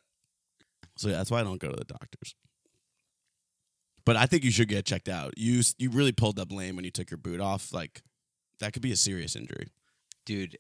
So 0.98 1.10
yeah, 1.10 1.18
that's 1.18 1.32
why 1.32 1.40
I 1.40 1.44
don't 1.44 1.60
go 1.60 1.70
to 1.70 1.76
the 1.76 1.86
doctors. 1.86 2.36
But 4.06 4.16
I 4.16 4.28
think 4.28 4.44
you 4.44 4.52
should 4.52 4.68
get 4.68 4.86
checked 4.86 5.10
out. 5.10 5.34
You 5.38 5.62
you 5.78 5.90
really 5.90 6.12
pulled 6.12 6.40
up 6.40 6.52
lame 6.52 6.76
when 6.76 6.86
you 6.86 6.92
took 6.92 7.10
your 7.10 7.18
boot 7.18 7.40
off. 7.42 7.74
Like 7.74 8.04
that 8.60 8.74
could 8.74 8.84
be 8.84 8.92
a 8.92 8.96
serious 8.96 9.36
injury. 9.36 9.68
dude, 10.26 10.58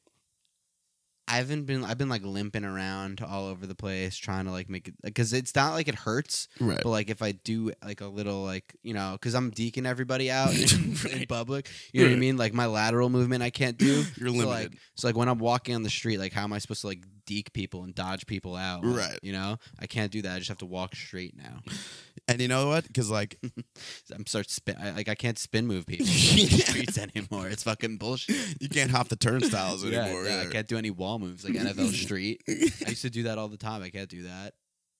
I 1.28 1.38
haven't 1.38 1.64
been. 1.64 1.84
I've 1.84 1.98
been 1.98 2.08
like 2.10 2.24
limping 2.24 2.64
around 2.64 3.20
all 3.22 3.48
over 3.48 3.66
the 3.66 3.74
place 3.74 4.16
trying 4.16 4.46
to 4.46 4.52
like 4.52 4.70
make 4.70 4.88
it 4.90 4.94
because 5.04 5.34
it's 5.34 5.56
not 5.56 5.74
like 5.74 5.88
it 5.88 5.96
hurts, 5.96 6.48
Right. 6.60 6.80
but 6.84 6.90
like 6.90 7.10
if 7.10 7.24
I 7.24 7.32
do 7.32 7.72
like 7.84 8.02
a 8.02 8.06
little 8.08 8.44
like 8.44 8.76
you 8.84 8.94
know 8.94 9.14
because 9.14 9.34
I'm 9.34 9.50
deking 9.52 9.88
everybody 9.88 10.30
out 10.30 10.54
in, 10.74 10.96
in 11.12 11.26
public, 11.28 11.68
you 11.94 12.04
know 12.04 12.10
what 12.10 12.16
I 12.16 12.20
mean? 12.20 12.38
Like 12.38 12.54
my 12.54 12.68
lateral 12.68 13.10
movement 13.10 13.42
I 13.42 13.50
can't 13.50 13.78
do. 13.78 14.04
You're 14.18 14.30
So 14.30 14.36
limited. 14.36 14.48
like, 14.48 14.72
so 14.94 15.08
like 15.08 15.16
when 15.18 15.28
I'm 15.28 15.40
walking 15.40 15.74
on 15.74 15.82
the 15.82 15.90
street, 15.90 16.20
like 16.20 16.32
how 16.32 16.44
am 16.44 16.54
I 16.54 16.60
supposed 16.60 16.82
to 16.82 16.88
like 16.88 17.02
deke 17.26 17.54
people 17.54 17.84
and 17.84 17.94
dodge 17.96 18.26
people 18.28 18.56
out? 18.56 18.82
Right. 18.84 19.20
You 19.22 19.34
know, 19.34 19.58
I 19.80 19.88
can't 19.88 20.12
do 20.12 20.22
that. 20.24 20.36
I 20.36 20.38
just 20.38 20.50
have 20.50 20.58
to 20.60 20.66
walk 20.66 20.96
straight 20.96 21.36
now. 21.38 21.60
and 22.28 22.40
you 22.42 22.48
know 22.48 22.68
what? 22.68 22.86
Because 22.88 23.10
like 23.10 23.40
I'm 24.16 24.26
start 24.26 24.50
spin. 24.50 24.76
I, 24.80 24.92
like 24.92 25.10
I 25.10 25.16
can't 25.16 25.38
spin 25.40 25.68
move 25.68 25.86
people 25.86 26.06
in 26.10 26.12
the 26.14 26.64
streets 26.66 26.98
anymore. 26.98 27.48
It's 27.50 27.64
fucking 27.64 27.98
bullshit. 27.98 28.36
you 28.62 28.70
can't 28.70 28.92
hop 28.92 29.10
the 29.10 29.16
turnstiles 29.16 29.84
Yeah, 29.84 30.04
anymore. 30.06 30.26
yeah, 30.26 30.44
I 30.48 30.52
can't 30.52 30.68
do 30.68 30.78
any 30.78 30.92
wall 30.92 31.20
moves 31.20 31.44
like 31.44 31.54
NFL 31.54 31.92
Street. 31.94 32.42
I 32.48 32.90
used 32.90 33.02
to 33.04 33.10
do 33.10 33.24
that 33.24 33.38
all 33.38 33.48
the 33.48 33.58
time. 33.58 33.82
I 33.84 33.90
can't 33.90 34.10
do 34.10 34.24
that. 34.24 34.54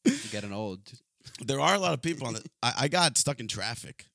I'm 0.08 0.14
Getting 0.32 0.54
old. 0.54 0.80
There 1.44 1.60
are 1.60 1.74
a 1.74 1.80
lot 1.80 1.94
of 1.94 2.02
people 2.02 2.28
on 2.28 2.34
the. 2.36 2.44
I, 2.62 2.74
I 2.82 2.88
got 2.88 3.18
stuck 3.18 3.40
in 3.40 3.48
traffic. 3.48 4.06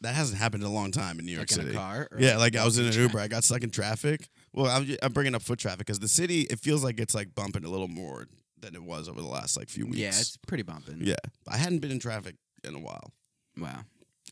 That 0.00 0.14
hasn't 0.14 0.38
happened 0.38 0.62
in 0.62 0.68
a 0.68 0.72
long 0.72 0.90
time 0.90 1.18
in 1.20 1.26
New 1.26 1.32
York 1.32 1.50
Like 1.50 1.58
in 1.58 1.64
City. 1.66 1.76
a 1.76 1.78
car. 1.78 2.08
Yeah, 2.18 2.38
like 2.38 2.56
I 2.56 2.64
was 2.64 2.78
in 2.78 2.86
an 2.86 2.92
Uber. 2.92 3.18
I 3.20 3.28
got 3.28 3.44
stuck 3.44 3.62
in 3.62 3.70
traffic. 3.70 4.28
Well, 4.56 4.66
I'm, 4.66 4.96
I'm 5.02 5.12
bringing 5.12 5.34
up 5.34 5.42
foot 5.42 5.58
traffic 5.58 5.80
because 5.80 5.98
the 6.00 6.08
city, 6.08 6.42
it 6.42 6.58
feels 6.58 6.82
like 6.82 6.98
it's 6.98 7.14
like 7.14 7.34
bumping 7.34 7.64
a 7.64 7.68
little 7.68 7.88
more 7.88 8.26
than 8.58 8.74
it 8.74 8.82
was 8.82 9.08
over 9.08 9.20
the 9.20 9.28
last 9.28 9.56
like 9.56 9.68
few 9.68 9.84
weeks. 9.86 9.98
Yeah, 9.98 10.08
it's 10.08 10.38
pretty 10.48 10.62
bumping. 10.62 10.98
yeah. 11.02 11.14
I 11.46 11.58
hadn't 11.58 11.80
been 11.80 11.90
in 11.90 11.98
traffic 12.00 12.36
in 12.64 12.74
a 12.74 12.78
while 12.80 13.12
Wow. 13.60 13.80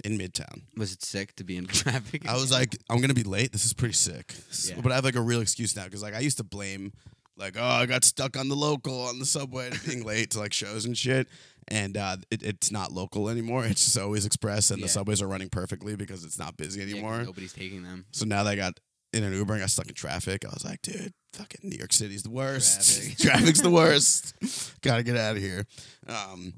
in 0.04 0.18
Midtown. 0.18 0.62
Was 0.76 0.92
it 0.92 1.02
sick 1.04 1.36
to 1.36 1.44
be 1.44 1.56
in 1.58 1.66
traffic? 1.82 2.26
I 2.26 2.34
was 2.34 2.50
like, 2.50 2.76
I'm 2.88 3.00
gonna 3.02 3.14
be 3.14 3.22
late. 3.22 3.52
This 3.52 3.64
is 3.66 3.74
pretty 3.74 3.94
sick. 3.94 4.34
Yeah. 4.66 4.76
But 4.82 4.92
I 4.92 4.94
have 4.96 5.04
like 5.04 5.14
a 5.16 5.20
real 5.20 5.40
excuse 5.40 5.76
now 5.76 5.84
because 5.84 6.02
like 6.02 6.14
I 6.14 6.20
used 6.20 6.38
to 6.38 6.44
blame, 6.44 6.92
like, 7.36 7.56
oh, 7.58 7.62
I 7.62 7.84
got 7.86 8.02
stuck 8.04 8.38
on 8.38 8.48
the 8.48 8.56
local 8.56 9.02
on 9.02 9.18
the 9.18 9.26
subway 9.26 9.66
and 9.68 9.80
being 9.84 10.04
late 10.04 10.30
to 10.30 10.38
like 10.38 10.52
shows 10.54 10.84
and 10.86 10.96
shit. 10.96 11.28
And 11.68 11.96
uh, 11.96 12.16
it, 12.30 12.42
it's 12.42 12.70
not 12.70 12.92
local 12.92 13.28
anymore. 13.30 13.64
It's 13.64 13.82
just 13.84 13.98
always 13.98 14.26
express, 14.26 14.70
and 14.70 14.80
Yeah. 14.80 14.84
the 14.86 14.88
subways 14.90 15.22
are 15.22 15.26
running 15.28 15.48
perfectly 15.48 15.96
because 15.96 16.22
it's 16.22 16.38
not 16.38 16.56
busy 16.58 16.80
Yeah, 16.80 16.92
anymore. 16.92 17.22
nobody's 17.22 17.54
taking 17.54 17.82
them. 17.82 18.04
So 18.12 18.26
now 18.26 18.42
that 18.44 18.50
I 18.50 18.56
got 18.56 18.78
in 19.14 19.24
an 19.24 19.32
Uber 19.32 19.54
and 19.54 19.62
got 19.62 19.70
stuck 19.70 19.88
in 19.88 19.94
traffic, 19.94 20.44
I 20.44 20.48
was 20.48 20.64
like, 20.64 20.82
dude, 20.82 21.12
fucking 21.32 21.60
New 21.70 21.76
York 21.76 21.92
City's 21.92 22.22
the 22.22 22.30
worst. 22.30 22.82
Traffic. 23.00 23.18
Traffic's 23.18 23.60
the 23.62 23.70
worst. 23.80 24.34
Gotta 24.82 25.02
get 25.02 25.16
out 25.16 25.36
of 25.36 25.42
here. 25.42 25.64
Um, 26.06 26.54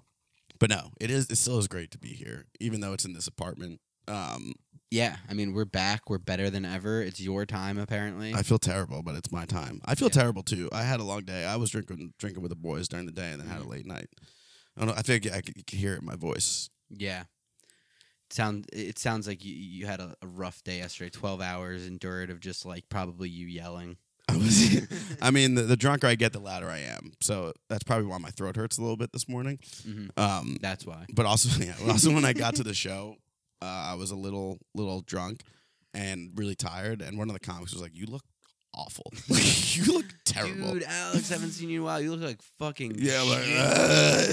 but 0.58 0.70
no, 0.70 0.90
it 1.00 1.10
is. 1.10 1.30
It 1.30 1.36
still 1.36 1.58
is 1.58 1.68
great 1.68 1.90
to 1.92 1.98
be 1.98 2.08
here, 2.08 2.46
even 2.60 2.80
though 2.80 2.92
it's 2.92 3.04
in 3.04 3.12
this 3.12 3.26
apartment. 3.26 3.80
Um, 4.08 4.54
Yeah, 4.90 5.16
I 5.28 5.34
mean, 5.34 5.52
we're 5.52 5.64
back. 5.64 6.08
We're 6.08 6.18
better 6.18 6.48
than 6.48 6.64
ever. 6.64 7.02
It's 7.02 7.20
your 7.20 7.44
time, 7.44 7.76
apparently. 7.76 8.32
I 8.34 8.42
feel 8.42 8.58
terrible, 8.58 9.02
but 9.02 9.16
it's 9.16 9.30
my 9.32 9.44
time. 9.44 9.80
I 9.84 9.94
feel 9.96 10.08
Yeah. 10.08 10.20
terrible 10.22 10.42
too. 10.44 10.68
I 10.72 10.82
had 10.84 11.00
a 11.00 11.04
long 11.04 11.24
day. 11.24 11.44
I 11.44 11.56
was 11.56 11.70
drinking 11.70 12.14
drinking 12.18 12.42
with 12.42 12.50
the 12.50 12.56
boys 12.56 12.88
during 12.88 13.04
the 13.06 13.12
day, 13.12 13.32
and 13.32 13.40
then 13.40 13.48
had 13.48 13.60
a 13.60 13.64
Mhm. 13.64 13.70
late 13.70 13.86
night. 13.86 14.08
I 14.76 14.80
don't 14.80 14.88
know. 14.88 14.94
I 14.96 15.02
think 15.02 15.26
I 15.30 15.40
could 15.40 15.68
hear 15.70 15.94
it 15.94 16.00
in 16.00 16.06
my 16.06 16.16
voice. 16.16 16.70
yeah. 16.90 17.24
Sound. 18.30 18.66
It 18.72 18.98
sounds 18.98 19.26
like 19.28 19.44
you, 19.44 19.54
you 19.54 19.86
had 19.86 20.00
a, 20.00 20.14
a 20.22 20.26
rough 20.26 20.62
day 20.64 20.78
yesterday. 20.78 21.10
Twelve 21.10 21.40
hours 21.40 21.86
endured 21.86 22.30
of 22.30 22.40
just 22.40 22.66
like 22.66 22.88
probably 22.88 23.28
you 23.28 23.46
yelling. 23.46 23.96
I 24.28 24.36
was. 24.36 24.86
I 25.22 25.30
mean, 25.30 25.54
the, 25.54 25.62
the 25.62 25.76
drunker 25.76 26.06
I 26.08 26.16
get, 26.16 26.32
the 26.32 26.40
louder 26.40 26.68
I 26.68 26.78
am. 26.78 27.12
So 27.20 27.52
that's 27.68 27.84
probably 27.84 28.06
why 28.06 28.18
my 28.18 28.30
throat 28.30 28.56
hurts 28.56 28.78
a 28.78 28.80
little 28.80 28.96
bit 28.96 29.12
this 29.12 29.28
morning. 29.28 29.58
hmm 29.84 30.06
Um, 30.16 30.56
That's 30.60 30.84
why. 30.84 31.06
but 31.14 31.26
also, 31.26 31.48
yeah, 31.64 31.74
also 31.88 32.12
when 32.12 32.24
I 32.24 32.32
got 32.32 32.56
to 32.56 32.64
the 32.64 32.74
show, 32.74 33.16
uh, 33.62 33.64
I 33.64 33.94
was 33.94 34.10
a 34.10 34.16
little 34.16 34.58
little 34.74 35.02
drunk 35.02 35.42
and 35.94 36.32
really 36.34 36.56
tired. 36.56 37.02
And 37.02 37.16
one 37.18 37.28
of 37.30 37.34
the 37.34 37.40
comics 37.40 37.72
was 37.72 37.80
like, 37.80 37.94
"You 37.94 38.06
look 38.06 38.22
awful. 38.76 39.12
you 39.28 39.92
look 39.92 40.06
terrible." 40.24 40.74
Dude, 40.74 40.84
Alex, 40.84 41.30
I 41.30 41.34
haven't 41.34 41.50
seen 41.52 41.68
you 41.70 41.78
in 41.78 41.82
a 41.82 41.84
while. 41.86 42.00
You 42.00 42.12
look 42.14 42.20
like 42.22 42.42
fucking. 42.58 42.96
Yeah, 42.98 43.22
I'm 43.22 43.28
like, 43.28 43.44
"Uh, 43.46 44.24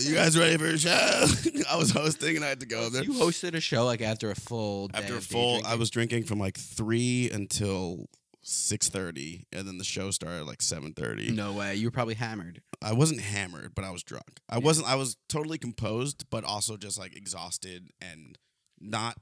you 0.00 0.14
guys 0.14 0.38
ready 0.38 0.56
for 0.56 0.66
a 0.66 0.78
show? 0.78 0.90
I 1.70 1.76
was 1.76 1.90
hosting 1.92 2.36
and 2.36 2.44
I 2.44 2.48
had 2.48 2.60
to 2.60 2.66
go 2.66 2.88
there. 2.88 3.02
You 3.04 3.12
hosted 3.12 3.54
a 3.54 3.60
show 3.60 3.84
like 3.84 4.00
after 4.02 4.30
a 4.30 4.34
full. 4.34 4.88
Day 4.88 4.98
After 4.98 5.14
a 5.14 5.18
of 5.18 5.28
day 5.28 5.32
full, 5.34 5.60
I 5.64 5.74
was 5.76 5.90
drinking 5.90 6.24
from 6.24 6.38
like 6.38 6.56
three 6.58 7.30
until 7.32 8.06
six 8.42 8.88
thirty, 8.88 9.46
and 9.52 9.66
then 9.68 9.78
the 9.78 9.84
show 9.84 10.10
started 10.10 10.40
at 10.40 10.46
like 10.46 10.62
seven 10.62 10.92
thirty. 10.92 11.30
No 11.30 11.52
way. 11.52 11.74
You 11.76 11.86
were 11.88 11.92
probably 11.92 12.14
hammered. 12.14 12.62
I 12.82 12.94
wasn't 12.94 13.20
hammered, 13.20 13.74
but 13.74 13.84
I 13.84 13.90
was 13.90 14.02
drunk. 14.02 14.40
I 14.48 14.56
Yeah. 14.56 14.64
wasn't. 14.64 14.88
I 14.88 14.94
was 14.94 15.16
totally 15.28 15.58
composed, 15.58 16.24
but 16.30 16.44
also 16.44 16.76
just 16.76 16.98
like 16.98 17.14
exhausted 17.16 17.90
and 18.00 18.38
not. 18.80 19.16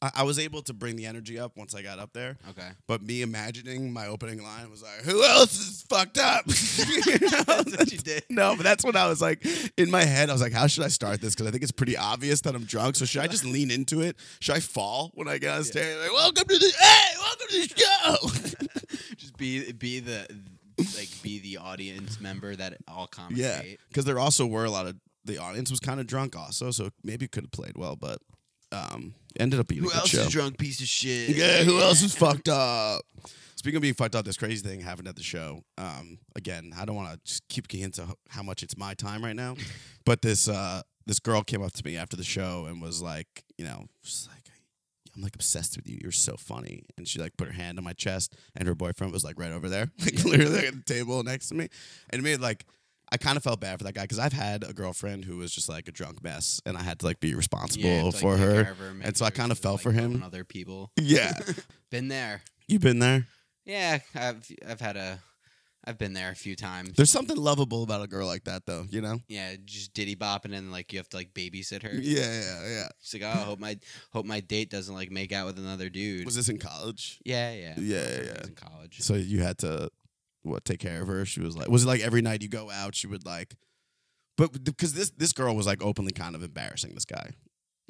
I, 0.00 0.10
I 0.16 0.22
was 0.22 0.38
able 0.38 0.62
to 0.62 0.72
bring 0.74 0.96
the 0.96 1.06
energy 1.06 1.38
up 1.38 1.56
once 1.56 1.74
I 1.74 1.82
got 1.82 1.98
up 1.98 2.12
there, 2.12 2.38
Okay. 2.50 2.68
but 2.86 3.02
me 3.02 3.22
imagining 3.22 3.92
my 3.92 4.06
opening 4.06 4.42
line 4.42 4.70
was 4.70 4.82
like, 4.82 5.02
"Who 5.04 5.24
else 5.24 5.58
is 5.58 5.82
fucked 5.88 6.18
up?" 6.18 6.44
You 7.06 7.18
know? 7.20 7.28
That's 7.46 7.76
what 7.76 7.92
you 7.92 7.98
did. 7.98 8.22
No, 8.30 8.54
but 8.56 8.62
that's 8.64 8.84
what 8.84 8.94
I 8.96 9.08
was 9.08 9.20
like 9.20 9.44
in 9.76 9.90
my 9.90 10.04
head. 10.04 10.30
I 10.30 10.32
was 10.32 10.40
like, 10.42 10.52
"How 10.52 10.66
should 10.66 10.84
I 10.84 10.88
start 10.88 11.20
this?" 11.20 11.34
Because 11.34 11.46
I 11.48 11.50
think 11.50 11.62
it's 11.62 11.72
pretty 11.72 11.96
obvious 11.96 12.40
that 12.42 12.54
I'm 12.54 12.64
drunk. 12.64 12.96
So 12.96 13.04
should 13.04 13.22
I 13.22 13.26
just 13.26 13.44
lean 13.44 13.70
into 13.70 14.00
it? 14.00 14.16
Should 14.40 14.54
I 14.56 14.60
fall 14.60 15.10
when 15.14 15.26
I 15.28 15.38
get 15.38 15.54
on 15.56 15.64
stage? 15.64 15.96
Like, 16.00 16.12
welcome 16.12 16.46
to 16.46 16.58
the 16.58 16.72
hey, 16.80 17.14
welcome 17.18 17.46
to 17.48 17.60
the 17.60 17.74
show. 17.76 18.66
Just 19.16 19.36
be 19.36 19.72
be 19.72 20.00
the 20.00 20.26
like 20.96 21.08
be 21.22 21.40
the 21.40 21.56
audience 21.58 22.20
member 22.20 22.54
that 22.54 22.76
all 22.86 23.06
comics 23.08 23.38
Yeah. 23.40 23.62
because 23.88 24.04
there 24.04 24.18
also 24.18 24.46
were 24.46 24.64
a 24.64 24.70
lot 24.70 24.86
of 24.86 24.96
the 25.24 25.38
audience 25.38 25.70
was 25.70 25.80
kind 25.80 25.98
of 26.00 26.06
drunk 26.06 26.36
also, 26.36 26.70
so 26.70 26.90
maybe 27.02 27.24
it 27.26 27.32
could 27.32 27.44
have 27.44 27.50
played 27.50 27.76
well, 27.76 27.96
but 27.96 28.18
um, 28.72 29.14
ended 29.38 29.60
up 29.60 29.68
being 29.68 29.80
a 29.80 29.84
Who 29.84 29.90
good 29.90 29.98
else 29.98 30.08
show. 30.08 30.20
is 30.20 30.28
drunk 30.28 30.58
piece 30.58 30.80
of 30.80 30.86
shit? 30.86 31.30
Yeah, 31.30 31.62
who 31.64 31.78
else 31.80 32.02
is 32.02 32.14
fucked 32.14 32.48
up? 32.48 33.02
Speaking 33.56 33.76
of 33.76 33.82
being 33.82 33.94
fucked 33.94 34.14
up, 34.14 34.24
this 34.24 34.36
crazy 34.36 34.66
thing 34.66 34.80
happened 34.80 35.08
at 35.08 35.16
the 35.16 35.22
show. 35.22 35.62
Um, 35.76 36.18
again, 36.36 36.72
I 36.78 36.84
don't 36.84 36.94
want 36.94 37.12
to 37.12 37.20
just 37.24 37.46
keep 37.48 37.66
getting 37.66 37.86
into 37.86 38.06
how 38.28 38.42
much 38.42 38.62
it's 38.62 38.76
my 38.76 38.94
time 38.94 39.24
right 39.24 39.34
now, 39.34 39.56
but 40.04 40.22
this 40.22 40.48
uh, 40.48 40.82
this 41.06 41.18
girl 41.18 41.42
came 41.42 41.62
up 41.62 41.72
to 41.72 41.84
me 41.84 41.96
after 41.96 42.16
the 42.16 42.24
show 42.24 42.66
and 42.68 42.80
was 42.80 43.02
like, 43.02 43.26
you 43.56 43.64
know, 43.64 43.86
she's 44.02 44.28
like, 44.30 44.44
I'm 45.16 45.22
like 45.22 45.34
obsessed 45.34 45.76
with 45.76 45.88
you. 45.88 45.98
You're 46.00 46.12
so 46.12 46.36
funny. 46.36 46.84
And 46.96 47.08
she 47.08 47.18
like 47.18 47.36
put 47.36 47.48
her 47.48 47.52
hand 47.54 47.76
on 47.78 47.82
my 47.84 47.94
chest, 47.94 48.36
and 48.54 48.68
her 48.68 48.76
boyfriend 48.76 49.12
was 49.12 49.24
like 49.24 49.36
right 49.36 49.50
over 49.50 49.68
there, 49.68 49.90
like 50.00 50.22
literally 50.24 50.68
at 50.68 50.74
the 50.74 50.94
table 50.94 51.24
next 51.24 51.48
to 51.48 51.54
me, 51.56 51.68
and 52.10 52.20
it 52.20 52.22
made 52.22 52.40
like. 52.40 52.64
I 53.10 53.16
kind 53.16 53.36
of 53.36 53.42
felt 53.42 53.60
bad 53.60 53.78
for 53.78 53.84
that 53.84 53.94
guy 53.94 54.02
because 54.02 54.18
I've 54.18 54.32
had 54.32 54.64
a 54.64 54.72
girlfriend 54.72 55.24
who 55.24 55.38
was 55.38 55.52
just 55.52 55.68
like 55.68 55.88
a 55.88 55.92
drunk 55.92 56.22
mess, 56.22 56.60
and 56.66 56.76
I 56.76 56.82
had 56.82 56.98
to 57.00 57.06
like 57.06 57.20
be 57.20 57.34
responsible 57.34 57.88
Yeah, 57.88 58.00
to, 58.00 58.06
like, 58.06 58.16
for 58.16 58.36
her. 58.36 58.64
her, 58.64 58.94
and 59.02 59.16
so 59.16 59.24
I 59.24 59.30
kinda 59.30 59.54
she's, 59.54 59.62
fell 59.62 59.72
like, 59.72 59.80
for 59.82 59.92
him. 59.92 60.22
Other 60.22 60.44
people. 60.44 60.90
Yeah, 61.00 61.32
Been 61.90 62.08
there. 62.08 62.42
You've 62.66 62.82
been 62.82 62.98
there. 62.98 63.26
Yeah, 63.64 63.98
I've 64.14 64.46
I've 64.66 64.80
had 64.80 64.96
a 64.96 65.20
I've 65.84 65.96
been 65.96 66.12
there 66.12 66.30
a 66.30 66.34
few 66.34 66.54
times. 66.54 66.92
There's 66.96 67.10
something 67.10 67.36
lovable 67.36 67.82
about 67.82 68.02
a 68.02 68.06
girl 68.06 68.26
like 68.26 68.44
that, 68.44 68.66
though. 68.66 68.84
You 68.90 69.00
know? 69.00 69.20
yeah, 69.26 69.54
just 69.64 69.94
diddy 69.94 70.16
bopping 70.16 70.54
and 70.54 70.70
like 70.70 70.92
you 70.92 70.98
have 70.98 71.08
to 71.10 71.16
like 71.16 71.32
babysit 71.32 71.82
her. 71.82 71.94
Yeah, 71.94 72.20
yeah, 72.42 72.68
yeah. 72.68 72.88
She's 73.00 73.22
like, 73.22 73.34
oh, 73.34 73.40
hope 73.44 73.58
my 73.58 73.78
hope 74.12 74.26
my 74.26 74.40
date 74.40 74.68
doesn't 74.68 74.94
like 74.94 75.10
make 75.10 75.32
out 75.32 75.46
with 75.46 75.58
another 75.58 75.88
dude. 75.88 76.26
Was 76.26 76.34
this 76.36 76.50
in 76.50 76.58
college? 76.58 77.20
yeah, 77.24 77.52
yeah, 77.52 77.74
Yeah, 77.78 77.96
yeah, 77.96 78.22
yeah. 78.22 78.32
was 78.40 78.48
in 78.48 78.54
college. 78.54 79.00
So 79.00 79.14
you 79.14 79.40
had 79.42 79.56
to 79.58 79.90
what 80.48 80.64
take 80.64 80.80
care 80.80 81.00
of 81.02 81.08
her? 81.08 81.24
She 81.24 81.40
was 81.40 81.56
like, 81.56 81.68
was 81.68 81.84
it 81.84 81.86
like 81.86 82.00
every 82.00 82.22
night 82.22 82.42
you 82.42 82.48
go 82.48 82.70
out, 82.70 82.94
she 82.94 83.06
would 83.06 83.24
like, 83.26 83.54
but 84.36 84.64
because 84.64 84.94
this 84.94 85.10
this 85.10 85.32
girl 85.32 85.54
was 85.56 85.66
like 85.66 85.82
openly 85.82 86.12
kind 86.12 86.34
of 86.34 86.42
embarrassing 86.42 86.94
this 86.94 87.04
guy. 87.04 87.30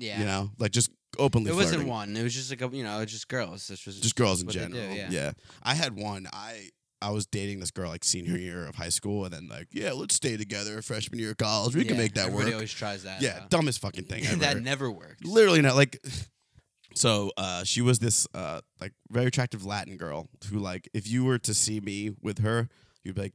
Yeah, 0.00 0.20
You 0.20 0.26
know, 0.26 0.50
like 0.58 0.70
just 0.70 0.90
openly. 1.18 1.50
it 1.50 1.54
wasn't 1.54 1.82
flirting. 1.82 1.88
one. 1.88 2.16
It 2.16 2.22
was 2.22 2.32
just 2.34 2.50
like 2.50 2.62
a, 2.62 2.68
you 2.76 2.84
know, 2.84 3.04
just 3.04 3.26
girls. 3.26 3.66
This 3.66 3.84
was 3.84 3.98
Just 3.98 4.14
girls 4.14 4.40
in 4.40 4.46
they 4.46 4.52
do, 4.52 4.58
general. 4.60 4.94
yeah. 4.94 5.08
yeah. 5.10 5.32
I 5.62 5.74
had 5.74 5.96
one. 5.96 6.28
I 6.32 6.68
I 7.02 7.10
was 7.10 7.26
dating 7.26 7.58
this 7.60 7.70
girl 7.72 7.88
like 7.90 8.04
senior 8.04 8.36
year 8.38 8.64
of 8.66 8.76
high 8.76 8.88
school, 8.90 9.24
and 9.24 9.32
then 9.34 9.48
like, 9.48 9.68
yeah, 9.72 9.90
let's 9.92 10.14
stay 10.14 10.36
together 10.36 10.80
freshman 10.82 11.18
year 11.18 11.30
of 11.32 11.36
college. 11.38 11.74
We 11.74 11.84
can 11.84 11.96
make 11.96 12.14
that 12.14 12.26
everybody 12.26 12.46
work. 12.46 12.54
always 12.54 12.72
tries 12.72 13.02
that. 13.04 13.20
Yeah, 13.22 13.40
though. 13.40 13.46
dumbest 13.58 13.80
fucking 13.80 14.04
thing 14.04 14.24
ever. 14.26 14.36
that 14.36 14.60
never 14.62 14.88
works. 14.90 15.22
literally 15.24 15.62
not 15.62 15.74
like 15.74 16.00
so 16.94 17.30
uh 17.36 17.62
she 17.64 17.80
was 17.82 17.98
this 17.98 18.26
uh 18.34 18.60
like 18.80 18.92
very 19.10 19.26
attractive 19.26 19.64
latin 19.64 19.96
girl 19.96 20.28
who 20.50 20.58
like 20.58 20.88
if 20.94 21.08
you 21.08 21.24
were 21.24 21.38
to 21.38 21.54
see 21.54 21.80
me 21.80 22.10
with 22.22 22.38
her 22.40 22.68
you'd 23.04 23.14
be 23.14 23.22
like 23.22 23.34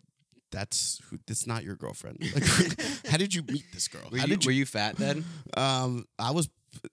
that's 0.52 1.00
who 1.10 1.18
that's 1.28 1.48
not 1.48 1.64
your 1.64 1.76
girlfriend 1.76 2.18
like 2.36 3.08
how 3.08 3.18
did 3.18 3.34
you 3.34 3.44
meet 3.50 3.64
this 3.74 3.88
girl 3.88 4.02
Were 4.12 4.18
how 4.20 4.26
you, 4.26 4.36
did 4.38 4.46
were 4.46 4.52
you 4.52 4.66
fat 4.66 4.96
then? 4.98 5.24
um 5.58 6.06
i 6.20 6.32
was 6.32 6.50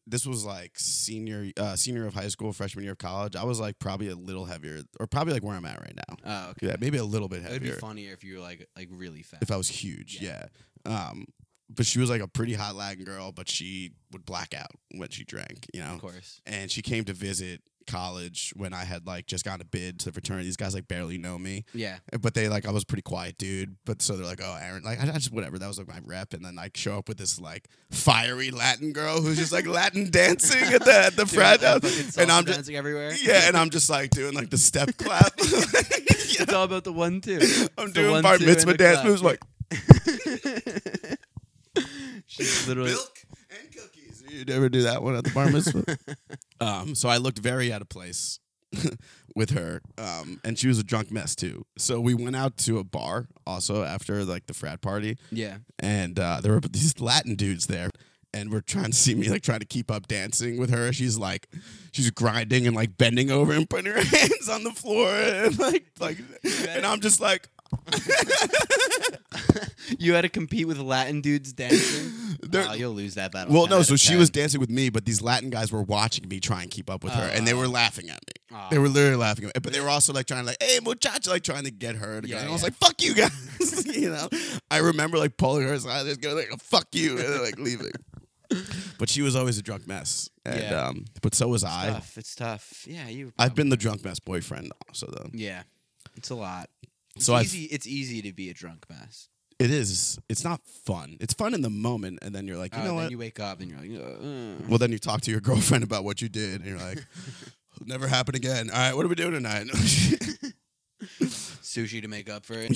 this 0.06 0.26
was 0.26 0.44
like 0.44 0.78
senior 0.78 1.50
uh 1.58 1.74
senior 1.76 2.06
of 2.06 2.14
high 2.14 2.28
school 2.28 2.52
freshman 2.52 2.84
year 2.84 2.92
of 2.92 2.98
college 2.98 3.34
i 3.36 3.44
was 3.44 3.58
like 3.60 3.78
probably 3.78 4.08
a 4.08 4.14
little 4.14 4.44
heavier 4.44 4.82
or 4.98 5.06
probably 5.06 5.32
like 5.32 5.42
where 5.42 5.56
i'm 5.56 5.64
at 5.64 5.78
right 5.80 5.96
now 5.96 6.16
Oh, 6.24 6.50
okay. 6.50 6.68
yeah 6.68 6.76
maybe 6.80 6.98
a 6.98 7.04
little 7.04 7.28
bit 7.28 7.42
heavier. 7.42 7.56
It 7.56 7.60
would 7.62 7.74
be 7.74 7.80
funnier 7.80 8.12
if 8.12 8.22
you 8.24 8.34
were 8.36 8.40
like 8.42 8.66
like 8.76 8.88
really 8.90 9.22
fat. 9.22 9.40
if 9.42 9.50
i 9.50 9.56
was 9.56 9.68
huge 9.68 10.18
Yeah. 10.20 10.46
yeah 10.86 11.08
um 11.08 11.26
but 11.74 11.86
she 11.86 11.98
was 11.98 12.10
like 12.10 12.20
a 12.20 12.28
pretty 12.28 12.54
hot 12.54 12.74
latin 12.74 13.04
girl 13.04 13.32
but 13.32 13.48
she 13.48 13.92
would 14.12 14.24
black 14.26 14.54
out 14.54 14.70
when 14.96 15.08
she 15.08 15.24
drank 15.24 15.66
you 15.72 15.80
know 15.80 15.94
of 15.94 16.00
course. 16.00 16.40
and 16.46 16.70
she 16.70 16.82
came 16.82 17.04
to 17.04 17.12
visit 17.12 17.60
college 17.86 18.52
when 18.54 18.72
I 18.72 18.84
had 18.84 19.04
like 19.04 19.26
just 19.26 19.44
gotten 19.44 19.62
a 19.62 19.64
bid 19.64 19.98
to 20.00 20.04
the 20.06 20.12
fraternity. 20.12 20.44
These 20.44 20.56
guys 20.58 20.74
like 20.74 20.86
barely 20.86 21.18
know 21.18 21.36
me, 21.38 21.64
Yeah. 21.74 21.96
but 22.20 22.34
they 22.34 22.48
like 22.48 22.64
I 22.64 22.70
was 22.70 22.84
pretty 22.84 23.02
quiet 23.02 23.36
dude. 23.36 23.74
But 23.84 24.00
so 24.00 24.16
they're 24.16 24.26
like, 24.26 24.38
oh, 24.40 24.56
Aaron, 24.62 24.84
like 24.84 25.00
I, 25.00 25.08
I 25.08 25.12
just 25.14 25.32
whatever. 25.32 25.58
That 25.58 25.66
was 25.66 25.76
like 25.78 25.88
my 25.88 25.98
rep, 26.04 26.32
and 26.32 26.44
then 26.44 26.54
like 26.54 26.76
show 26.76 26.98
up 26.98 27.08
with 27.08 27.18
this 27.18 27.40
like 27.40 27.66
fiery 27.90 28.52
Latin 28.52 28.92
girl 28.92 29.20
who's 29.20 29.38
just 29.38 29.50
like 29.50 29.66
Latin 29.66 30.08
dancing 30.12 30.62
at 30.72 30.84
the 30.84 30.92
at 31.06 31.16
the 31.16 31.24
Dude, 31.24 31.30
frat 31.34 31.64
and 31.64 32.30
I'm 32.30 32.44
just 32.44 32.58
dancing 32.58 32.76
everywhere. 32.76 33.12
yeah, 33.20 33.48
and 33.48 33.56
I'm 33.56 33.70
just 33.70 33.90
like 33.90 34.10
doing 34.10 34.34
like 34.34 34.50
the 34.50 34.58
step 34.58 34.90
clap. 34.98 35.32
it's 35.38 36.52
all 36.52 36.64
about 36.64 36.84
the 36.84 36.92
one 36.92 37.20
two. 37.20 37.40
I'm 37.76 37.86
It's 37.86 37.92
doing 37.92 38.10
one, 38.12 38.22
bar 38.22 38.38
mitzvah 38.38 38.76
dance 38.76 38.98
clap. 38.98 39.06
moves 39.06 39.22
like 39.22 39.40
She's 42.30 42.68
literally 42.68 42.92
milk 42.92 43.18
and 43.50 43.72
cookies. 43.72 44.22
You 44.28 44.44
ever 44.54 44.68
do 44.68 44.82
that 44.82 45.02
one 45.02 45.16
at 45.16 45.24
the 45.24 45.30
bar 45.30 45.50
mitzvah? 45.50 45.98
um, 46.60 46.94
so 46.94 47.08
I 47.08 47.16
looked 47.16 47.40
very 47.40 47.72
out 47.72 47.82
of 47.82 47.88
place 47.88 48.38
with 49.34 49.50
her, 49.50 49.82
um, 49.98 50.40
and 50.44 50.56
she 50.56 50.68
was 50.68 50.78
a 50.78 50.84
drunk 50.84 51.10
mess 51.10 51.34
too. 51.34 51.66
So 51.76 52.00
we 52.00 52.14
went 52.14 52.36
out 52.36 52.56
to 52.58 52.78
a 52.78 52.84
bar 52.84 53.26
also 53.46 53.82
after 53.82 54.24
like 54.24 54.46
the 54.46 54.54
frat 54.54 54.80
party, 54.80 55.18
yeah. 55.32 55.58
and 55.80 56.18
uh, 56.20 56.40
there 56.40 56.52
were 56.52 56.60
these 56.60 57.00
Latin 57.00 57.34
dudes 57.34 57.66
there. 57.66 57.90
And 58.32 58.52
we're 58.52 58.60
trying 58.60 58.92
to 58.92 58.96
see 58.96 59.16
me 59.16 59.28
like 59.28 59.42
trying 59.42 59.58
to 59.58 59.66
keep 59.66 59.90
up 59.90 60.06
dancing 60.06 60.56
with 60.56 60.70
her. 60.70 60.92
She's 60.92 61.18
like, 61.18 61.48
she's 61.90 62.12
grinding 62.12 62.64
and 62.64 62.76
like 62.76 62.96
bending 62.96 63.28
over 63.28 63.52
and 63.52 63.68
putting 63.68 63.92
her 63.92 64.00
hands 64.00 64.48
on 64.48 64.62
the 64.62 64.70
floor 64.70 65.08
and 65.10 65.58
like 65.58 65.86
like, 65.98 66.18
and 66.68 66.86
I'm 66.86 67.00
just 67.00 67.20
like, 67.20 67.48
you 69.98 70.14
had 70.14 70.22
to 70.22 70.28
compete 70.28 70.66
with 70.66 70.78
Latin 70.78 71.20
dudes 71.20 71.52
dancing. 71.52 72.36
They're- 72.42 72.66
oh, 72.68 72.74
you'll 72.74 72.92
lose 72.92 73.14
that 73.14 73.32
battle. 73.32 73.52
Well, 73.52 73.64
10 73.64 73.70
no. 73.70 73.78
out 73.78 73.86
So 73.86 73.94
of 73.94 74.00
she 74.00 74.10
10. 74.10 74.18
was 74.18 74.30
dancing 74.30 74.60
with 74.60 74.70
me, 74.70 74.90
but 74.90 75.04
these 75.04 75.22
Latin 75.22 75.50
guys 75.50 75.72
were 75.72 75.82
watching 75.82 76.28
me 76.28 76.40
try 76.40 76.62
and 76.62 76.70
keep 76.70 76.90
up 76.90 77.04
with 77.04 77.12
her, 77.12 77.30
and 77.32 77.46
they 77.46 77.52
Oh. 77.52 77.58
were 77.58 77.68
laughing 77.68 78.08
at 78.10 78.20
me. 78.26 78.56
Oh. 78.56 78.66
They 78.70 78.78
were 78.78 78.88
literally 78.88 79.16
laughing 79.16 79.44
at 79.44 79.54
me, 79.54 79.60
but 79.62 79.72
they 79.72 79.80
were 79.80 79.88
also 79.88 80.12
like 80.12 80.26
trying 80.26 80.40
to 80.42 80.46
like, 80.46 80.62
"Hey, 80.62 80.80
muchacha," 80.82 81.30
like 81.30 81.42
trying 81.44 81.64
to 81.64 81.70
get 81.70 81.96
her. 81.96 82.20
To 82.20 82.26
go. 82.28 82.34
Yeah, 82.34 82.40
And 82.40 82.48
I 82.48 82.52
was 82.52 82.62
yeah. 82.62 82.66
like, 82.66 82.74
"Fuck 82.74 83.02
you 83.02 83.14
guys," 83.14 83.86
you 83.96 84.10
know. 84.10 84.28
I 84.70 84.78
remember 84.78 85.18
like 85.18 85.36
pulling 85.36 85.66
her 85.66 85.74
aside, 85.74 86.06
just 86.06 86.20
going 86.20 86.36
like, 86.36 86.50
"Fuck 86.60 86.88
you," 86.92 87.18
and 87.18 87.28
then, 87.28 87.42
like 87.42 87.58
leaving. 87.58 87.92
But 88.98 89.08
she 89.08 89.22
was 89.22 89.36
always 89.36 89.58
a 89.58 89.62
drunk 89.62 89.86
mess, 89.86 90.28
and 90.44 90.60
Yeah. 90.60 90.86
um, 90.86 91.04
but 91.22 91.36
so 91.36 91.46
was 91.46 91.62
I. 91.62 91.90
tough. 91.90 92.18
It's 92.18 92.34
tough. 92.34 92.84
Yeah, 92.88 93.08
you. 93.08 93.32
I've 93.38 93.54
been 93.54 93.68
the 93.68 93.76
drunk 93.76 94.04
mess 94.04 94.18
boyfriend, 94.18 94.72
also 94.88 95.06
though. 95.06 95.30
Yeah, 95.32 95.62
it's 96.16 96.30
a 96.30 96.34
lot. 96.34 96.68
It's 97.16 97.26
So 97.26 97.34
I've- 97.34 97.44
easy. 97.46 97.64
It's 97.64 97.86
easy 97.86 98.22
to 98.22 98.32
be 98.32 98.50
a 98.50 98.54
drunk 98.54 98.86
mess. 98.88 99.28
It 99.58 99.70
is. 99.70 100.18
It's 100.30 100.42
not 100.42 100.62
fun. 100.66 101.18
It's 101.20 101.34
fun 101.34 101.52
in 101.52 101.60
the 101.60 101.68
moment, 101.68 102.20
and 102.22 102.34
then 102.34 102.46
you're 102.48 102.56
like, 102.56 102.72
you 102.74 102.80
Uh, 102.80 102.84
know 102.84 102.88
then 102.88 102.96
what? 102.96 103.10
you 103.10 103.18
wake 103.18 103.38
up 103.40 103.60
and 103.60 103.70
you're 103.70 103.78
like, 103.78 103.90
uh. 103.90 104.64
well, 104.68 104.78
then 104.78 104.90
you 104.90 104.98
talk 104.98 105.20
to 105.22 105.30
your 105.30 105.40
girlfriend 105.48 105.84
about 105.84 106.02
what 106.02 106.22
you 106.22 106.28
did, 106.30 106.62
and 106.62 106.64
you're 106.70 106.78
like, 106.78 107.04
never 107.84 108.06
happen 108.08 108.34
again. 108.34 108.70
All 108.70 108.78
right, 108.78 108.94
what 108.96 109.04
are 109.04 109.08
we 109.08 109.14
doing 109.16 109.32
tonight? 109.32 109.66
sushi 111.20 112.00
to 112.00 112.08
make 112.08 112.30
up 112.30 112.46
for 112.46 112.54
it. 112.56 112.72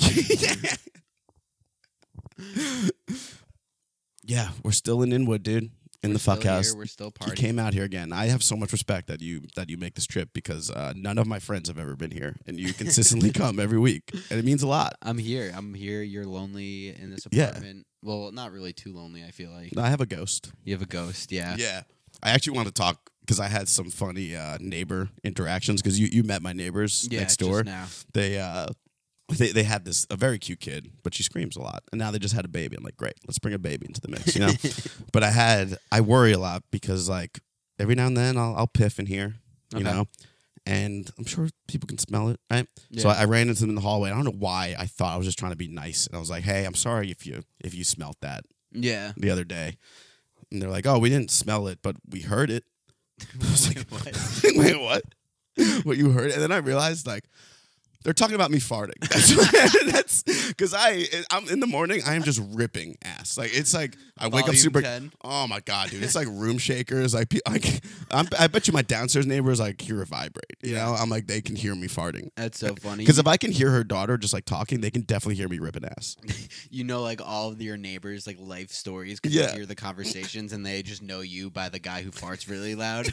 yeah, 4.24 4.50
we're 4.62 4.72
still 4.72 5.02
in 5.02 5.12
Inwood, 5.12 5.42
dude. 5.42 5.70
In 6.04 6.10
We're 6.10 6.14
the 6.14 6.18
fuck 6.20 6.42
house. 6.42 6.68
here, 6.68 6.76
We're 6.76 6.84
still 6.86 7.12
You 7.26 7.32
came 7.32 7.58
out 7.58 7.72
here 7.72 7.84
again. 7.84 8.12
I 8.12 8.26
have 8.26 8.42
so 8.42 8.56
much 8.56 8.72
respect 8.72 9.06
that 9.08 9.22
you 9.22 9.40
that 9.56 9.70
you 9.70 9.78
make 9.78 9.94
this 9.94 10.04
trip 10.06 10.28
because 10.34 10.70
uh, 10.70 10.92
none 10.94 11.16
of 11.16 11.26
my 11.26 11.38
friends 11.38 11.68
have 11.68 11.78
ever 11.78 11.96
been 11.96 12.10
here, 12.10 12.36
and 12.46 12.60
you 12.60 12.74
consistently 12.74 13.30
come 13.42 13.58
every 13.58 13.78
week, 13.78 14.02
and 14.30 14.38
it 14.38 14.44
means 14.44 14.62
a 14.62 14.66
lot. 14.66 14.96
I'm 15.00 15.16
here. 15.16 15.50
I'm 15.56 15.72
here. 15.72 16.02
You're 16.02 16.26
lonely 16.26 16.88
in 16.94 17.10
this 17.10 17.24
apartment. 17.24 17.86
Yeah. 17.86 18.08
Well, 18.08 18.32
not 18.32 18.52
really 18.52 18.74
too 18.74 18.92
lonely. 18.92 19.24
I 19.24 19.30
feel 19.30 19.50
like 19.50 19.72
I 19.78 19.88
have 19.88 20.02
a 20.02 20.06
ghost. 20.06 20.52
you 20.62 20.74
have 20.74 20.82
a 20.82 20.86
ghost. 20.86 21.32
Yeah. 21.32 21.56
Yeah, 21.58 21.82
I 22.22 22.30
actually 22.32 22.56
want 22.56 22.68
to 22.68 22.74
talk 22.74 22.98
because 23.20 23.40
I 23.40 23.48
had 23.48 23.66
some 23.68 23.88
funny 23.90 24.36
uh, 24.36 24.58
neighbor 24.60 25.08
interactions 25.24 25.80
because 25.80 25.98
you 25.98 26.08
you 26.12 26.22
met 26.22 26.42
my 26.42 26.52
neighbors 26.52 27.08
Yeah, 27.10 27.20
next 27.20 27.38
just 27.38 27.48
door. 27.50 27.64
now. 27.64 27.86
They 28.12 28.38
uh. 28.38 28.66
They, 29.30 29.52
they 29.52 29.62
had 29.62 29.84
this 29.86 30.06
a 30.10 30.16
very 30.16 30.38
cute 30.38 30.60
kid, 30.60 30.90
but 31.02 31.14
she 31.14 31.22
screams 31.22 31.56
a 31.56 31.60
lot, 31.62 31.82
and 31.90 31.98
now 31.98 32.10
they 32.10 32.18
just 32.18 32.34
had 32.34 32.44
a 32.44 32.48
baby. 32.48 32.76
I'm 32.76 32.84
like, 32.84 32.96
great, 32.98 33.14
let's 33.26 33.38
bring 33.38 33.54
a 33.54 33.58
baby 33.58 33.86
into 33.86 34.00
the 34.00 34.08
mix, 34.08 34.34
you 34.34 34.40
know. 34.42 34.52
but 35.12 35.22
I 35.24 35.30
had 35.30 35.78
I 35.90 36.02
worry 36.02 36.32
a 36.32 36.38
lot 36.38 36.62
because 36.70 37.08
like 37.08 37.40
every 37.78 37.94
now 37.94 38.06
and 38.06 38.16
then 38.16 38.36
I'll 38.36 38.54
I'll 38.54 38.66
piff 38.66 38.98
in 38.98 39.06
here, 39.06 39.36
you 39.72 39.78
Okay. 39.78 39.84
know, 39.84 40.04
and 40.66 41.10
I'm 41.18 41.24
sure 41.24 41.48
people 41.68 41.86
can 41.86 41.96
smell 41.96 42.28
it, 42.28 42.38
right? 42.50 42.66
So 42.98 43.08
Yeah. 43.08 43.14
I, 43.14 43.22
I 43.22 43.24
ran 43.24 43.48
into 43.48 43.62
them 43.62 43.70
in 43.70 43.76
the 43.76 43.80
hallway. 43.80 44.10
I 44.10 44.14
don't 44.14 44.24
know 44.26 44.30
why 44.38 44.76
I 44.78 44.84
thought 44.86 45.14
I 45.14 45.16
was 45.16 45.26
just 45.26 45.38
trying 45.38 45.52
to 45.52 45.56
be 45.56 45.68
nice, 45.68 46.06
and 46.06 46.14
I 46.14 46.18
was 46.20 46.28
like, 46.28 46.44
"Hey, 46.44 46.66
I'm 46.66 46.74
sorry 46.74 47.10
if 47.10 47.26
you 47.26 47.42
if 47.64 47.74
you 47.74 47.82
smelt 47.82 48.18
that 48.20 48.44
Yeah. 48.72 49.12
the 49.16 49.30
other 49.30 49.44
day." 49.44 49.78
And 50.52 50.60
they're 50.60 50.70
like, 50.70 50.86
"Oh, 50.86 50.98
we 50.98 51.08
didn't 51.08 51.30
smell 51.30 51.66
it, 51.68 51.78
but 51.82 51.96
we 52.10 52.20
heard 52.20 52.50
it." 52.50 52.64
I 53.42 53.50
was 53.50 53.74
like, 53.74 53.88
What? 53.88 54.16
"Wait, 54.54 54.78
what? 54.78 55.02
what 55.84 55.96
you 55.96 56.10
heard?" 56.10 56.30
And 56.30 56.42
then 56.42 56.52
I 56.52 56.58
realized 56.58 57.06
like. 57.06 57.24
They're 58.04 58.12
talking 58.12 58.34
about 58.34 58.50
me 58.50 58.58
farting. 58.58 59.00
That's 59.90 60.22
because 60.48 60.74
I 60.78 61.06
I'm 61.30 61.48
in 61.48 61.60
the 61.60 61.66
morning. 61.66 62.02
I 62.06 62.14
am 62.14 62.22
just 62.22 62.40
ripping 62.52 62.96
ass. 63.02 63.36
Like 63.38 63.56
it's 63.56 63.72
like 63.74 63.96
I 64.18 64.28
wake 64.28 64.46
up 64.48 64.54
super. 64.54 64.82
10. 64.82 65.10
Oh 65.24 65.46
my 65.48 65.60
god, 65.60 65.88
dude! 65.90 66.02
It's 66.02 66.14
like 66.14 66.28
room 66.28 66.58
shakers. 66.58 67.14
Like, 67.14 67.32
like 67.48 67.82
I'm, 68.10 68.28
I 68.38 68.46
bet 68.46 68.66
you 68.68 68.72
my 68.74 68.82
downstairs 68.82 69.26
neighbors 69.26 69.58
like 69.58 69.80
hear 69.80 70.02
it 70.02 70.08
vibrate. 70.08 70.44
You 70.62 70.74
know, 70.74 70.94
I'm 70.98 71.08
like 71.08 71.26
they 71.26 71.40
can 71.40 71.56
hear 71.56 71.74
me 71.74 71.88
farting. 71.88 72.28
That's 72.36 72.58
so 72.58 72.74
funny. 72.74 72.98
Because 73.04 73.18
if 73.18 73.26
I 73.26 73.38
can 73.38 73.50
hear 73.50 73.70
her 73.70 73.82
daughter 73.84 74.18
just 74.18 74.34
like 74.34 74.44
talking, 74.44 74.80
they 74.82 74.90
can 74.90 75.02
definitely 75.02 75.36
hear 75.36 75.48
me 75.48 75.58
ripping 75.58 75.84
ass. 75.86 76.16
you 76.70 76.84
know, 76.84 77.00
like 77.02 77.20
all 77.24 77.50
of 77.52 77.62
your 77.62 77.76
neighbors' 77.78 78.26
like 78.26 78.36
life 78.38 78.70
stories. 78.70 79.18
Because 79.18 79.34
Yeah. 79.34 79.48
you 79.50 79.56
hear 79.58 79.66
the 79.66 79.74
conversations, 79.84 80.52
and 80.52 80.64
they 80.64 80.82
just 80.82 81.02
know 81.02 81.20
you 81.22 81.50
by 81.50 81.70
the 81.70 81.78
guy 81.78 82.02
who 82.02 82.10
farts 82.10 82.50
really 82.50 82.74
loud. 82.74 83.12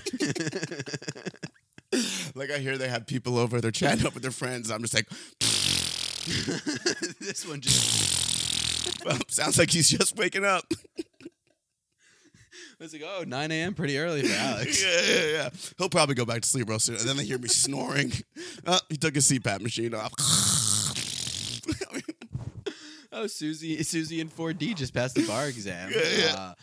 like 2.36 2.52
I 2.52 2.60
hear 2.60 2.78
they 2.78 2.88
have 2.88 3.08
people 3.08 3.38
over, 3.38 3.62
they're 3.62 3.72
chatting 3.72 4.06
up 4.06 4.14
with 4.14 4.24
their 4.24 4.32
friends. 4.32 4.72
I'm 4.72 4.82
just 4.82 4.94
like, 4.94 5.10
this 7.20 7.46
one 7.48 7.62
just 7.62 9.00
well, 9.06 9.18
sounds 9.28 9.58
like 9.58 9.72
he's 9.72 9.90
just 9.90 10.18
waking 10.18 10.46
up. 10.46 10.66
It's 12.80 12.94
like, 12.94 13.04
oh, 13.06 13.24
9 13.28 13.52
a.m. 13.52 13.76
pretty 13.76 14.00
early 14.00 14.24
for 14.24 14.34
Alex. 14.34 14.84
yeah, 14.84 15.02
yeah, 15.02 15.26
yeah. 15.32 15.50
He'll 15.78 15.90
probably 15.90 16.16
go 16.16 16.26
back 16.26 16.42
to 16.42 16.50
sleep 16.50 16.68
real 16.68 16.80
soon, 16.80 16.96
and 16.96 17.08
then 17.08 17.16
they 17.16 17.26
hear 17.26 17.38
me 17.38 17.48
snoring. 17.48 18.12
Oh, 18.66 18.80
he 18.90 18.98
took 18.98 19.14
his 19.14 19.30
CPAP 19.30 19.62
machine 19.62 19.94
off. 19.94 20.12
Oh, 23.14 23.28
Susie, 23.28 23.84
Susie 23.84 24.22
and 24.22 24.34
4D 24.36 24.74
just 24.76 24.94
passed 24.94 25.16
the 25.16 25.28
bar 25.28 25.48
exam. 25.48 25.92
Yeah, 25.94 26.02
yeah. 26.18 26.36
Uh, 26.36 26.54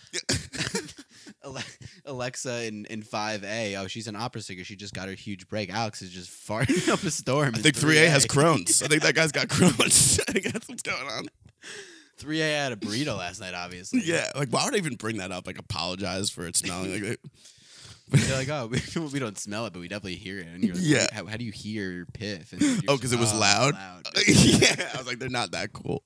Alexa 2.05 2.65
in, 2.65 2.85
in 2.87 3.03
5A. 3.03 3.79
Oh, 3.81 3.87
she's 3.87 4.07
an 4.09 4.17
opera 4.17 4.41
singer. 4.41 4.65
She 4.65 4.77
just 4.77 4.95
got 4.95 5.09
her 5.09 5.15
huge 5.15 5.49
break. 5.49 5.73
Alex 5.73 6.03
is 6.03 6.11
just 6.11 6.31
farting 6.49 6.89
up 6.89 7.03
a 7.03 7.11
storm. 7.11 7.55
I 7.55 7.59
think 7.59 7.77
3A 7.77 8.09
has 8.09 8.27
Crohn's. 8.27 8.83
I 8.83 8.89
think 8.89 9.03
that 9.03 9.15
guy's 9.15 9.33
got 9.33 9.47
Crohn's. 9.49 10.21
I 10.29 10.33
think 10.33 10.53
that's 10.53 10.69
what's 10.69 10.83
going 10.83 11.07
on. 11.07 11.29
3A 12.21 12.57
had 12.57 12.73
a 12.73 12.77
burrito 12.77 13.17
last 13.17 13.41
night, 13.41 13.55
obviously. 13.55 14.03
Yeah, 14.05 14.31
like 14.35 14.49
why 14.51 14.65
would 14.65 14.75
I 14.75 14.79
even 14.79 14.97
bring 14.97 15.19
that 15.19 15.31
up? 15.31 15.47
Like 15.47 15.59
apologize 15.59 16.31
for 16.31 16.47
it 16.47 16.57
smelling 16.57 17.05
like. 17.05 17.21
They're 18.11 18.37
like, 18.38 18.49
oh, 18.49 18.66
we, 19.01 19.07
we 19.07 19.18
don't 19.18 19.38
smell 19.38 19.66
it, 19.66 19.73
but 19.73 19.81
we 19.81 19.88
definitely 19.88 20.16
hear 20.16 20.38
it. 20.38 20.47
And 20.47 20.62
you're 20.64 20.75
like, 20.75 20.85
Yeah. 20.85 21.07
how, 21.12 21.27
how 21.27 21.37
do 21.37 21.44
you 21.44 21.53
hear 21.53 22.07
piff? 22.14 22.53
And 22.53 22.62
Oh, 22.88 22.97
because 22.97 23.12
it 23.12 23.18
was 23.18 23.33
"Oh, 23.33 23.38
loud. 23.38 23.75
loud." 23.75 24.03
yeah, 24.27 24.90
I 24.94 24.99
was 24.99 25.07
like, 25.07 25.18
they're 25.18 25.29
not 25.29 25.53
that 25.53 25.73
cool. 25.73 26.03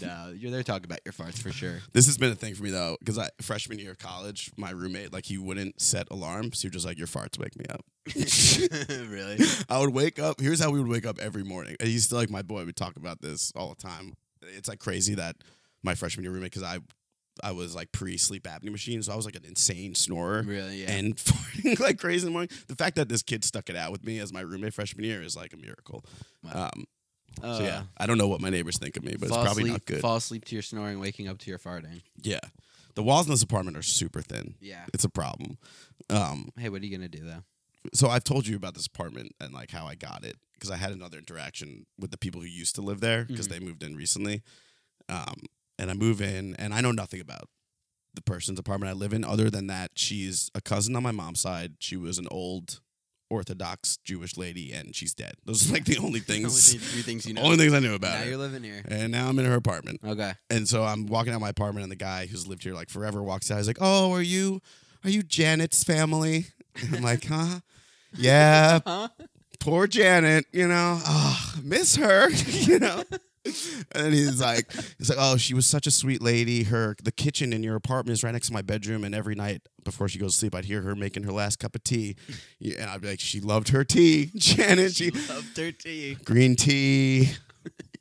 no, 0.00 0.32
you're 0.36 0.50
there 0.50 0.62
talking 0.62 0.84
about 0.84 1.00
your 1.04 1.12
farts 1.12 1.38
for 1.40 1.50
sure. 1.52 1.80
This 1.92 2.06
has 2.06 2.18
been 2.18 2.30
a 2.32 2.34
thing 2.34 2.54
for 2.54 2.62
me 2.62 2.70
though, 2.70 2.96
because 3.00 3.18
I 3.18 3.28
freshman 3.40 3.78
year 3.78 3.92
of 3.92 3.98
college, 3.98 4.50
my 4.56 4.70
roommate 4.70 5.12
like 5.12 5.26
he 5.26 5.38
wouldn't 5.38 5.80
set 5.80 6.08
alarms. 6.10 6.62
He 6.62 6.68
was 6.68 6.72
just 6.74 6.86
like, 6.86 6.98
"Your 6.98 7.06
farts 7.06 7.38
wake 7.38 7.56
me 7.58 7.64
up." 7.68 7.84
really? 8.88 9.38
I 9.68 9.78
would 9.78 9.92
wake 9.94 10.18
up. 10.18 10.40
Here's 10.40 10.60
how 10.62 10.70
we 10.70 10.78
would 10.80 10.88
wake 10.90 11.06
up 11.06 11.18
every 11.18 11.44
morning. 11.44 11.76
And 11.80 11.88
he's 11.88 12.04
still 12.04 12.18
like 12.18 12.30
my 12.30 12.42
boy. 12.42 12.64
We 12.64 12.72
talk 12.72 12.96
about 12.96 13.20
this 13.20 13.52
all 13.56 13.70
the 13.70 13.82
time. 13.82 14.14
It's 14.42 14.68
like 14.68 14.78
crazy 14.78 15.14
that 15.16 15.36
my 15.82 15.94
freshman 15.94 16.24
year 16.24 16.32
roommate, 16.32 16.52
because 16.52 16.62
I, 16.62 16.78
I 17.42 17.52
was 17.52 17.74
like 17.74 17.92
pre 17.92 18.16
sleep 18.18 18.44
apnea 18.44 18.70
machine, 18.70 19.02
so 19.02 19.12
I 19.12 19.16
was 19.16 19.24
like 19.24 19.36
an 19.36 19.44
insane 19.44 19.94
snorer. 19.94 20.42
Really? 20.42 20.82
Yeah. 20.82 20.90
And 20.92 21.16
farting 21.16 21.78
like 21.80 21.98
crazy 21.98 22.26
in 22.26 22.32
the 22.32 22.36
morning. 22.38 22.50
The 22.68 22.76
fact 22.76 22.96
that 22.96 23.08
this 23.08 23.22
kid 23.22 23.44
stuck 23.44 23.70
it 23.70 23.76
out 23.76 23.92
with 23.92 24.04
me 24.04 24.18
as 24.18 24.32
my 24.32 24.40
roommate 24.40 24.74
freshman 24.74 25.04
year 25.04 25.22
is 25.22 25.36
like 25.36 25.52
a 25.52 25.56
miracle. 25.56 26.04
Wow. 26.44 26.70
Um, 26.74 26.84
uh, 27.42 27.58
so 27.58 27.62
yeah, 27.64 27.82
I 27.96 28.06
don't 28.06 28.18
know 28.18 28.26
what 28.28 28.40
my 28.40 28.50
neighbors 28.50 28.76
think 28.78 28.96
of 28.96 29.04
me, 29.04 29.12
but 29.18 29.28
it's 29.28 29.36
probably 29.36 29.62
asleep, 29.62 29.72
not 29.72 29.84
good. 29.86 30.00
Fall 30.00 30.16
asleep 30.16 30.44
to 30.46 30.54
your 30.56 30.62
snoring, 30.62 30.98
waking 30.98 31.28
up 31.28 31.38
to 31.38 31.50
your 31.50 31.58
farting. 31.60 32.02
Yeah, 32.20 32.40
the 32.96 33.02
walls 33.04 33.26
in 33.26 33.30
this 33.30 33.42
apartment 33.42 33.76
are 33.76 33.82
super 33.82 34.20
thin. 34.20 34.56
Yeah. 34.60 34.84
It's 34.92 35.04
a 35.04 35.08
problem. 35.08 35.56
Um, 36.10 36.50
Hey, 36.58 36.68
what 36.68 36.82
are 36.82 36.84
you 36.84 36.96
gonna 36.96 37.08
do 37.08 37.24
though? 37.24 37.44
so 37.94 38.08
I've 38.10 38.24
told 38.24 38.46
you 38.46 38.56
about 38.56 38.74
this 38.74 38.86
apartment 38.86 39.32
and 39.40 39.54
like 39.54 39.70
how 39.70 39.86
I 39.86 39.94
got 39.94 40.22
it 40.24 40.36
because 40.54 40.70
I 40.70 40.76
had 40.76 40.90
another 40.92 41.16
interaction 41.16 41.86
with 41.98 42.10
the 42.10 42.18
people 42.18 42.40
who 42.42 42.46
used 42.48 42.74
to 42.74 42.82
live 42.82 43.00
there 43.00 43.24
because 43.24 43.46
Mhm. 43.46 43.50
they 43.52 43.60
moved 43.60 43.82
in 43.82 43.96
recently. 43.96 44.42
Um, 45.08 45.36
and 45.80 45.90
I 45.90 45.94
move 45.94 46.20
in 46.20 46.54
and 46.58 46.72
I 46.74 46.80
know 46.80 46.92
nothing 46.92 47.20
about 47.20 47.48
the 48.14 48.22
person's 48.22 48.58
apartment 48.58 48.90
I 48.90 48.94
live 48.94 49.12
in 49.12 49.24
other 49.24 49.50
than 49.50 49.66
that 49.68 49.92
she's 49.94 50.50
a 50.54 50.60
cousin 50.60 50.94
on 50.96 51.02
my 51.02 51.12
mom's 51.12 51.40
side. 51.40 51.74
She 51.78 51.96
was 51.96 52.18
an 52.18 52.26
old 52.30 52.80
Orthodox 53.30 53.96
Jewish 54.04 54.36
lady 54.36 54.72
and 54.72 54.94
she's 54.96 55.14
dead. 55.14 55.34
Those 55.44 55.70
are 55.70 55.74
like 55.74 55.84
the 55.84 55.96
only 55.98 56.06
Only 56.08 56.20
things, 56.20 56.74
three 56.74 57.02
things 57.02 57.26
you 57.26 57.34
know. 57.34 57.42
only 57.42 57.56
things 57.56 57.72
I 57.72 57.78
knew 57.78 57.94
about. 57.94 58.08
now 58.10 58.16
about 58.16 58.26
you're 58.28 58.36
living 58.36 58.62
here. 58.64 58.82
And 58.88 59.12
now 59.12 59.28
I'm 59.28 59.38
in 59.38 59.44
her 59.44 59.54
apartment. 59.54 60.00
Okay. 60.04 60.32
And 60.50 60.68
so 60.68 60.82
I'm 60.82 61.06
walking 61.06 61.32
out 61.32 61.40
my 61.40 61.48
apartment, 61.50 61.84
and 61.84 61.92
the 61.92 61.96
guy 61.96 62.26
who's 62.26 62.46
lived 62.48 62.64
here 62.64 62.74
like 62.74 62.90
forever 62.90 63.22
walks 63.22 63.48
out. 63.50 63.58
He's 63.58 63.68
like, 63.68 63.78
"Oh, 63.80 64.10
are 64.12 64.22
you, 64.22 64.60
are 65.04 65.10
you 65.10 65.22
Janet's 65.22 65.84
family?" 65.84 66.46
And 66.82 66.96
I'm 66.96 67.02
like, 67.02 67.24
"Huh? 67.26 67.60
Yeah, 68.16 68.80
Huh? 68.84 69.08
poor 69.60 69.86
Janet. 69.86 70.46
You 70.52 70.66
know, 70.66 70.98
oh, 71.06 71.54
miss 71.62 71.94
her. 71.96 72.28
you 72.30 72.80
know." 72.80 73.04
And 73.92 74.04
then 74.04 74.12
he's 74.12 74.40
like, 74.40 74.70
he's 74.98 75.08
like, 75.08 75.18
"Oh, 75.20 75.36
she 75.36 75.54
was 75.54 75.66
such 75.66 75.86
a 75.86 75.90
sweet 75.90 76.22
lady. 76.22 76.64
Her 76.64 76.94
the 77.02 77.10
kitchen 77.12 77.52
in 77.52 77.62
your 77.62 77.74
apartment 77.74 78.12
is 78.12 78.22
right 78.22 78.32
next 78.32 78.48
to 78.48 78.52
my 78.52 78.62
bedroom, 78.62 79.02
and 79.02 79.14
every 79.14 79.34
night 79.34 79.62
before 79.82 80.08
she 80.08 80.18
goes 80.18 80.34
to 80.34 80.38
sleep, 80.38 80.54
I'd 80.54 80.66
hear 80.66 80.82
her 80.82 80.94
making 80.94 81.22
her 81.24 81.32
last 81.32 81.58
cup 81.58 81.74
of 81.74 81.82
tea, 81.82 82.16
Yeah, 82.58 82.82
and 82.82 82.90
I'd 82.90 83.00
be 83.00 83.08
like, 83.08 83.20
she 83.20 83.40
loved 83.40 83.70
her 83.70 83.82
tea, 83.84 84.30
Janet. 84.36 84.94
She 84.94 85.10
She 85.10 85.32
loved 85.32 85.56
her 85.56 85.72
tea. 85.72 86.16
green 86.24 86.54
tea, 86.54 87.30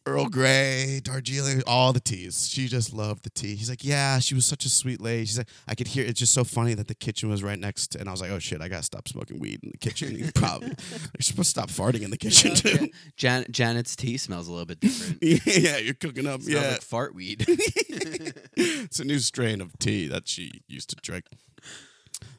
Earl 0.10 0.28
Grey, 0.28 1.00
Darjeeling, 1.04 1.62
all 1.68 1.94
the 1.94 2.00
teas. 2.00 2.50
She 2.50 2.68
just 2.68 2.92
loved 2.94 3.24
the 3.24 3.30
tea. 3.30 3.56
He's 3.56 3.70
like, 3.70 3.84
yeah, 3.86 4.18
she 4.20 4.34
was 4.34 4.46
such 4.46 4.66
a 4.66 4.70
sweet 4.70 5.00
lady. 5.00 5.26
She's 5.26 5.38
like, 5.38 5.48
I 5.68 5.76
could 5.76 5.88
hear. 5.88 6.04
It's 6.06 6.20
just 6.20 6.34
so 6.34 6.44
funny 6.44 6.74
that 6.74 6.88
the 6.88 6.96
kitchen 6.96 7.30
was 7.30 7.44
right 7.44 7.60
next. 7.60 7.88
to, 7.92 8.00
And 8.00 8.10
I 8.10 8.12
was 8.12 8.20
like, 8.22 8.32
oh 8.32 8.40
shit, 8.40 8.62
I 8.62 8.68
gotta 8.68 8.84
stop 8.84 9.08
smoking 9.08 9.40
weed 9.40 9.60
in 9.64 9.70
the 9.72 9.78
kitchen. 9.78 10.16
You 10.16 10.32
probably 10.34 10.70
you're 10.92 11.22
supposed 11.22 11.56
to 11.56 11.62
stop 11.62 11.70
farting 11.70 12.02
in 12.02 12.10
the 12.12 12.18
kitchen 12.18 12.56
too. 12.56 12.90
Jan- 13.16 13.46
Janet's 13.52 13.96
tea 13.96 14.18
smells 14.18 14.48
a 14.48 14.52
little 14.52 14.66
bit 14.66 14.80
different. 14.80 15.20
yeah, 15.46 15.78
you're 15.78 15.94
cooking 15.94 16.26
up. 16.28 16.42
Yeah, 16.44 16.72
like 16.72 16.82
fart 16.82 17.14
weed. 17.14 17.46
it's 17.48 19.00
a 19.00 19.04
new 19.06 19.20
strain 19.20 19.62
of 19.62 19.78
tea 19.80 20.08
that 20.08 20.28
she 20.28 20.62
used 20.68 20.90
to 20.90 20.96
drink. 21.02 21.26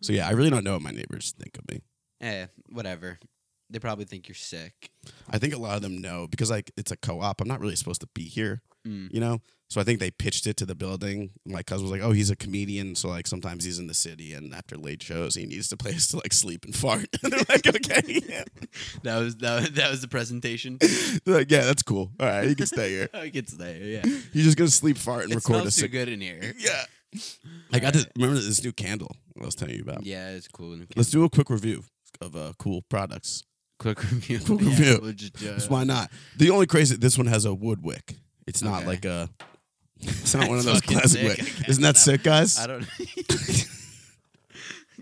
So 0.01 0.13
yeah, 0.13 0.27
I 0.29 0.33
really 0.33 0.51
don't 0.51 0.65
know 0.65 0.73
what 0.75 0.83
my 0.83 0.91
neighbors 0.91 1.33
think 1.39 1.57
of 1.59 1.69
me. 1.71 1.81
eh, 2.21 2.47
whatever. 2.71 3.19
They 3.71 3.79
probably 3.79 4.05
think 4.05 4.29
you're 4.29 4.35
sick. 4.35 4.91
I 5.31 5.39
think 5.39 5.55
a 5.55 5.59
lot 5.59 5.77
of 5.77 5.83
them 5.83 5.99
know 5.99 6.27
because 6.29 6.51
like 6.51 6.71
it's 6.77 6.91
a 6.91 6.97
co-op. 6.97 7.41
I'm 7.41 7.49
not 7.49 7.61
really 7.61 7.77
supposed 7.77 8.01
to 8.03 8.09
be 8.15 8.25
here, 8.25 8.63
Mm. 8.87 9.13
you 9.13 9.21
know. 9.21 9.41
So 9.69 9.81
I 9.81 9.85
think 9.85 10.01
they 10.01 10.11
pitched 10.11 10.49
it 10.49 10.57
to 10.57 10.67
the 10.67 10.75
building. 10.75 11.31
My 11.47 11.63
cousin 11.63 11.85
was 11.85 11.93
like, 11.93 12.01
"Oh, 12.03 12.11
he's 12.11 12.29
a 12.31 12.35
comedian, 12.35 12.97
so 12.97 13.07
like 13.09 13.29
sometimes 13.29 13.63
he's 13.65 13.79
in 13.79 13.87
the 13.87 13.95
city, 13.95 14.33
and 14.33 14.53
after 14.53 14.77
late 14.77 15.01
shows, 15.01 15.37
he 15.37 15.47
needs 15.47 15.71
a 15.71 15.77
place 15.77 16.09
to 16.09 16.17
like 16.17 16.33
sleep 16.33 16.65
and 16.65 16.75
fart." 16.75 17.07
and 17.23 17.33
they're 17.33 17.45
like, 17.49 17.67
"Okay, 17.69 18.21
yeah." 18.29 18.43
That 19.05 19.19
was 19.21 19.37
that, 19.37 19.61
was- 19.61 19.71
that 19.73 19.91
was 19.91 20.01
the 20.01 20.09
presentation. 20.09 20.79
They're 21.25 21.37
like, 21.37 21.51
yeah, 21.51 21.65
that's 21.65 21.83
cool. 21.85 22.11
All 22.19 22.27
right, 22.27 22.49
you 22.49 22.57
can 22.57 22.67
stay 22.67 22.89
here. 22.91 23.09
I 23.15 23.29
could 23.31 23.49
stay. 23.49 24.01
Yeah. 24.03 24.11
He's 24.33 24.45
just 24.45 24.57
gonna 24.57 24.71
sleep, 24.71 24.99
fart, 24.99 25.23
and 25.25 25.33
It 25.33 25.37
record 25.37 25.57
a 25.57 25.59
smells 25.61 25.75
too 25.77 25.81
sick. 25.83 25.93
good 25.93 26.09
in 26.09 26.21
here. 26.21 26.55
Yeah, 26.59 26.85
I 27.73 27.79
got 27.79 27.95
to 27.95 28.09
remember 28.17 28.41
this 28.41 28.65
new 28.65 28.73
candle 28.73 29.15
I 29.41 29.45
was 29.45 29.55
telling 29.55 29.75
you 29.77 29.83
about. 29.83 30.05
Yeah, 30.05 30.31
it's 30.31 30.49
cool. 30.49 30.77
Let's 30.97 31.11
do 31.11 31.23
a 31.25 31.31
quick 31.31 31.49
review 31.51 31.85
of 32.21 32.35
uh, 32.35 32.53
cool 32.59 32.83
products. 32.89 33.45
Quick 33.81 34.01
review. 34.13 34.39
Quick 34.39 34.61
Yeah, 34.61 34.69
review. 34.69 34.99
we'll 35.03 35.13
just, 35.13 35.35
Just 35.35 35.71
why 35.71 35.83
not? 35.83 36.09
The 36.37 36.51
only 36.51 36.67
crazy 36.67 36.97
this 36.97 37.19
one 37.19 37.27
has 37.27 37.45
a 37.45 37.53
wood 37.53 37.83
wick. 37.83 38.15
It's 38.47 38.63
not 38.63 38.79
Okay. 38.83 38.87
like 38.87 39.05
a. 39.05 39.29
It's 40.01 40.35
not 40.35 40.49
one 40.49 40.59
of 40.59 40.65
That's 40.65 40.81
those 40.87 40.97
fucking 40.97 40.99
classic 40.99 41.21
sick, 41.21 41.29
wick. 41.29 41.39
guess. 41.59 41.69
Isn't 41.69 41.83
that 41.83 41.97
sick, 41.97 42.23
guys? 42.23 42.59
I 42.59 42.67
don't. 42.69 42.85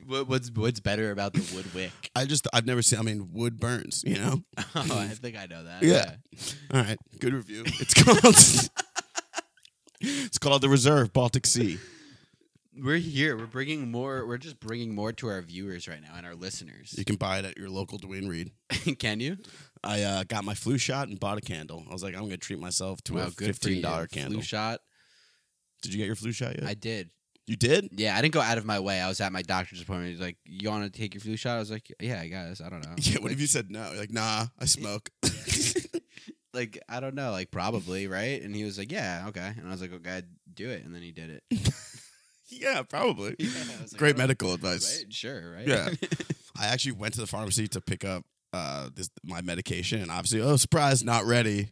what, 0.06 0.28
what's 0.28 0.50
what's 0.50 0.80
better 0.80 1.10
about 1.10 1.32
the 1.34 1.54
wood 1.54 1.72
wick? 1.74 1.90
I 2.16 2.24
just 2.24 2.46
I've 2.52 2.66
never 2.66 2.82
seen. 2.82 2.98
I 2.98 3.02
mean, 3.02 3.30
wood 3.32 3.58
burns. 3.60 4.02
You 4.06 4.16
know. 4.16 4.42
Oh, 4.74 4.98
I 4.98 5.08
think 5.08 5.36
I 5.36 5.46
know 5.46 5.64
that. 5.64 5.82
Yeah. 5.82 6.14
All 6.72 6.80
right, 6.82 6.98
good 7.20 7.34
review. 7.34 7.62
It's 7.66 7.94
called. 7.94 8.70
it's 10.00 10.38
called 10.38 10.62
the 10.62 10.68
Reserve 10.68 11.12
Baltic 11.12 11.46
Sea. 11.46 11.78
We're 12.80 12.98
here. 12.98 13.36
We're 13.36 13.46
bringing 13.46 13.90
more. 13.90 14.26
We're 14.26 14.38
just 14.38 14.60
bringing 14.60 14.94
more 14.94 15.12
to 15.12 15.28
our 15.28 15.42
viewers 15.42 15.88
right 15.88 16.00
now 16.00 16.14
and 16.16 16.24
our 16.24 16.34
listeners. 16.34 16.94
You 16.96 17.04
can 17.04 17.16
buy 17.16 17.38
it 17.38 17.44
at 17.44 17.58
your 17.58 17.70
local 17.70 17.98
Duane 17.98 18.28
Reade. 18.28 18.52
can 18.98 19.20
you? 19.20 19.36
I 19.82 20.02
uh, 20.02 20.24
got 20.24 20.44
my 20.44 20.54
flu 20.54 20.78
shot 20.78 21.08
and 21.08 21.18
bought 21.18 21.38
a 21.38 21.40
candle. 21.40 21.84
I 21.88 21.92
was 21.92 22.02
like, 22.02 22.14
I'm 22.14 22.22
gonna 22.22 22.36
treat 22.36 22.58
myself 22.60 23.02
to 23.04 23.14
a 23.14 23.24
Wow, 23.24 23.30
good 23.36 23.46
fifteen 23.46 23.82
dollar 23.82 24.06
candle. 24.06 24.34
Flu 24.34 24.42
shot. 24.42 24.80
Did 25.82 25.92
you 25.92 25.98
get 25.98 26.06
your 26.06 26.16
flu 26.16 26.32
shot 26.32 26.56
yet? 26.60 26.68
I 26.68 26.74
did. 26.74 27.10
you 27.46 27.56
did? 27.56 27.88
Yeah, 27.92 28.16
I 28.16 28.22
didn't 28.22 28.34
go 28.34 28.40
out 28.40 28.58
of 28.58 28.64
my 28.64 28.80
way. 28.80 29.00
I 29.00 29.08
was 29.08 29.20
at 29.20 29.32
my 29.32 29.42
doctor's 29.42 29.80
appointment. 29.80 30.10
He's 30.12 30.20
like, 30.20 30.36
"You 30.44 30.70
want 30.70 30.92
to 30.92 30.98
take 30.98 31.14
your 31.14 31.20
flu 31.20 31.36
shot?" 31.36 31.56
I 31.56 31.60
was 31.60 31.70
like, 31.70 31.92
"Yeah, 32.00 32.20
I 32.20 32.28
guess. 32.28 32.60
I 32.60 32.68
don't 32.68 32.84
know." 32.84 32.94
Yeah. 32.98 33.18
What 33.20 33.32
if 33.32 33.40
you 33.40 33.46
said 33.46 33.70
no? 33.70 33.88
You're 33.90 34.00
like, 34.00 34.12
nah, 34.12 34.46
I 34.58 34.64
smoke. 34.66 35.10
like 36.54 36.78
I 36.88 37.00
don't 37.00 37.14
know, 37.14 37.30
like 37.30 37.50
probably 37.50 38.06
right. 38.08 38.42
And 38.42 38.54
he 38.54 38.64
was 38.64 38.78
like, 38.78 38.92
"Yeah, 38.92 39.26
okay." 39.28 39.52
And 39.56 39.66
I 39.66 39.70
was 39.70 39.80
like, 39.80 39.92
"Okay, 39.92 40.22
do 40.52 40.68
it." 40.70 40.84
And 40.84 40.94
then 40.94 41.02
he 41.02 41.12
did 41.12 41.30
it. 41.30 41.72
Yeah, 42.48 42.82
probably. 42.82 43.34
Yeah, 43.38 43.48
like, 43.80 43.90
Great 43.96 44.14
"Oh, 44.16 44.18
medical 44.18 44.52
advice. 44.54 44.98
Right? 45.04 45.12
Sure, 45.12 45.52
right? 45.52 45.66
Yeah. 45.66 45.88
I 46.60 46.66
actually 46.66 46.92
went 46.92 47.14
to 47.14 47.20
the 47.20 47.26
pharmacy 47.26 47.68
to 47.68 47.80
pick 47.80 48.04
up 48.04 48.24
uh 48.52 48.88
this 48.94 49.10
my 49.24 49.42
medication, 49.42 50.00
and 50.00 50.10
obviously, 50.10 50.40
oh 50.40 50.56
surprise, 50.56 51.04
not 51.04 51.24
ready. 51.24 51.70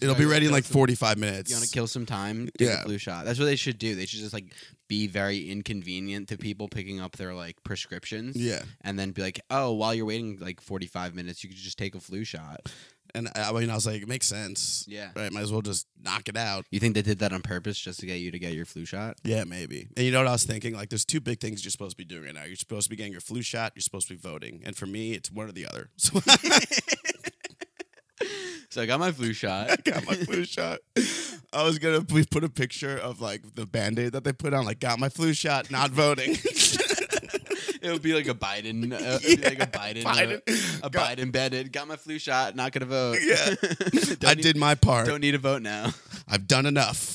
It'll 0.00 0.14
be 0.14 0.24
ready 0.24 0.46
in 0.46 0.52
like 0.52 0.62
45 0.62 1.18
minutes. 1.18 1.50
You 1.50 1.56
want 1.56 1.66
to 1.66 1.72
kill 1.72 1.88
some 1.88 2.06
time? 2.06 2.48
Take 2.58 2.68
Yeah. 2.68 2.80
a 2.82 2.84
flu 2.84 2.96
shot. 2.96 3.24
That's 3.24 3.40
what 3.40 3.46
they 3.46 3.56
should 3.56 3.76
do. 3.76 3.96
They 3.96 4.06
should 4.06 4.20
just 4.20 4.32
like 4.32 4.52
be 4.88 5.08
very 5.08 5.50
inconvenient 5.50 6.28
to 6.28 6.38
people 6.38 6.68
picking 6.68 7.00
up 7.00 7.16
their 7.16 7.34
like 7.34 7.56
prescriptions. 7.64 8.36
Yeah, 8.36 8.62
And 8.82 8.96
then 8.96 9.10
be 9.10 9.20
like, 9.22 9.40
oh, 9.50 9.72
while 9.72 9.92
you're 9.92 10.06
waiting 10.06 10.38
like 10.40 10.60
45 10.60 11.16
minutes, 11.16 11.42
you 11.42 11.50
could 11.50 11.58
just 11.58 11.76
take 11.76 11.96
a 11.96 12.00
flu 12.00 12.22
shot. 12.22 12.70
And 13.14 13.28
I 13.34 13.52
mean, 13.52 13.70
I 13.70 13.74
was 13.74 13.86
like, 13.86 14.02
it 14.02 14.08
makes 14.08 14.26
sense. 14.26 14.84
Yeah. 14.88 15.10
Right, 15.14 15.32
might 15.32 15.42
as 15.42 15.52
well 15.52 15.62
just 15.62 15.86
knock 16.02 16.28
it 16.28 16.36
out. 16.36 16.64
You 16.70 16.80
think 16.80 16.94
they 16.94 17.02
did 17.02 17.18
that 17.20 17.32
on 17.32 17.42
purpose 17.42 17.78
just 17.78 18.00
to 18.00 18.06
get 18.06 18.16
you 18.16 18.30
to 18.30 18.38
get 18.38 18.52
your 18.52 18.66
flu 18.66 18.84
shot? 18.84 19.18
Yeah, 19.24 19.44
maybe. 19.44 19.88
And 19.96 20.06
you 20.06 20.12
know 20.12 20.18
what 20.18 20.28
I 20.28 20.32
was 20.32 20.44
thinking? 20.44 20.74
Like, 20.74 20.88
there's 20.88 21.04
two 21.04 21.20
big 21.20 21.40
things 21.40 21.64
you're 21.64 21.70
supposed 21.70 21.92
to 21.92 21.96
be 21.96 22.04
doing 22.04 22.24
right 22.24 22.34
now. 22.34 22.44
You're 22.44 22.56
supposed 22.56 22.84
to 22.84 22.90
be 22.90 22.96
getting 22.96 23.12
your 23.12 23.20
flu 23.20 23.42
shot. 23.42 23.72
You're 23.74 23.82
supposed 23.82 24.08
to 24.08 24.14
be 24.14 24.20
voting. 24.20 24.62
And 24.64 24.76
for 24.76 24.86
me, 24.86 25.12
it's 25.12 25.30
one 25.30 25.48
or 25.48 25.52
the 25.52 25.66
other. 25.66 25.90
So 25.96 26.20
So 28.70 28.80
I 28.80 28.86
got 28.86 29.00
my 29.00 29.10
flu 29.10 29.32
shot. 29.32 29.70
I 29.70 29.76
got 29.76 30.06
my 30.06 30.14
flu 30.14 30.44
shot. 30.44 30.78
I 31.52 31.64
was 31.64 31.80
gonna 31.80 32.02
put 32.02 32.44
a 32.44 32.48
picture 32.48 32.96
of 32.96 33.20
like 33.20 33.56
the 33.56 33.66
band 33.66 33.98
aid 33.98 34.12
that 34.12 34.22
they 34.22 34.32
put 34.32 34.54
on, 34.54 34.64
like 34.64 34.78
got 34.78 35.00
my 35.00 35.08
flu 35.08 35.32
shot, 35.32 35.70
not 35.72 35.90
voting. 35.90 36.36
it 37.82 37.90
would 37.90 38.02
be 38.02 38.14
like 38.14 38.28
a 38.28 38.34
Biden, 38.34 38.92
uh, 38.92 39.18
it'd 39.24 39.44
like 39.44 39.60
a 39.62 39.66
Biden, 39.66 40.04
uh, 40.04 40.14
Biden. 40.14 40.80
a 40.84 40.90
Got- 40.90 41.16
Biden 41.18 41.32
bed. 41.32 41.72
Got 41.72 41.88
my 41.88 41.96
flu 41.96 42.18
shot. 42.18 42.54
Not 42.56 42.72
gonna 42.72 42.86
vote. 42.86 43.18
Yeah. 43.22 43.54
I 44.30 44.34
need- 44.34 44.42
did 44.42 44.56
my 44.56 44.74
part. 44.74 45.06
Don't 45.06 45.20
need 45.20 45.34
a 45.34 45.38
vote 45.38 45.62
now. 45.62 45.92
I've 46.28 46.46
done 46.46 46.66
enough. 46.66 47.14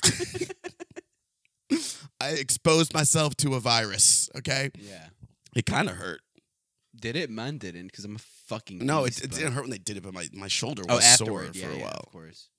I 2.21 2.29
exposed 2.29 2.93
myself 2.93 3.35
to 3.37 3.55
a 3.55 3.59
virus. 3.59 4.29
Okay, 4.37 4.71
Yeah. 4.79 5.07
it 5.55 5.65
kind 5.65 5.89
of 5.89 5.95
hurt. 5.97 6.21
Did 6.95 7.15
it? 7.17 7.29
Mine 7.29 7.57
didn't 7.57 7.87
because 7.87 8.05
I'm 8.05 8.15
a 8.15 8.19
fucking. 8.47 8.79
No, 8.85 9.01
it, 9.03 9.07
beast, 9.07 9.23
it 9.23 9.29
but- 9.31 9.37
didn't 9.39 9.53
hurt 9.53 9.61
when 9.63 9.71
they 9.71 9.77
did 9.77 9.97
it, 9.97 10.03
but 10.03 10.13
my, 10.13 10.27
my 10.33 10.47
shoulder 10.47 10.83
Oh, 10.87 10.95
was 10.95 11.03
sore 11.17 11.43
afterward. 11.43 11.55
for 11.55 11.57
Yeah, 11.59 11.67
a 11.67 11.77
yeah, 11.77 11.83
while. 11.83 12.01
of 12.05 12.11
course. 12.11 12.49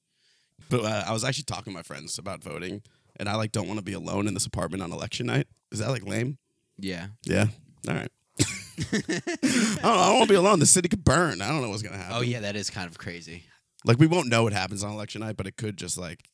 But 0.69 0.85
uh, 0.85 1.05
I 1.07 1.13
was 1.13 1.25
actually 1.25 1.45
talking 1.45 1.73
to 1.73 1.77
my 1.77 1.83
friends 1.83 2.19
about 2.19 2.43
voting, 2.43 2.83
and 3.19 3.29
I 3.29 3.35
like 3.37 3.53
don't 3.53 3.67
want 3.67 3.79
to 3.79 3.85
be 3.85 3.93
alone 3.95 4.27
in 4.29 4.35
this 4.35 4.47
apartment 4.47 4.83
on 4.83 4.93
election 4.93 5.27
night. 5.27 5.47
Is 5.73 5.79
that 5.79 5.91
like 5.91 6.05
lame? 6.07 6.39
Yeah. 6.79 7.09
Yeah. 7.25 7.47
All 7.89 7.95
right. 7.95 8.11
I 8.41 8.93
don't, 8.93 9.83
know, 9.83 9.91
I 9.91 10.19
don't 10.19 10.29
be 10.29 10.35
alone. 10.35 10.59
The 10.59 10.67
city 10.67 10.89
could 10.89 11.05
burn. 11.05 11.41
I 11.41 11.49
don't 11.49 11.63
know 11.63 11.71
what's 11.71 11.83
gonna 11.83 11.97
happen. 11.97 12.17
oh 12.17 12.21
yeah, 12.21 12.41
that 12.41 12.57
is 12.57 12.69
kind 12.71 12.89
of 12.89 12.99
crazy. 12.99 13.45
Like 13.85 13.99
we 13.99 14.07
won't 14.07 14.29
know 14.29 14.43
what 14.43 14.53
happens 14.53 14.85
on 14.85 14.93
election 14.93 15.21
night, 15.21 15.37
but 15.37 15.47
it 15.47 15.57
could 15.57 15.77
just 15.77 15.97
like 15.97 16.29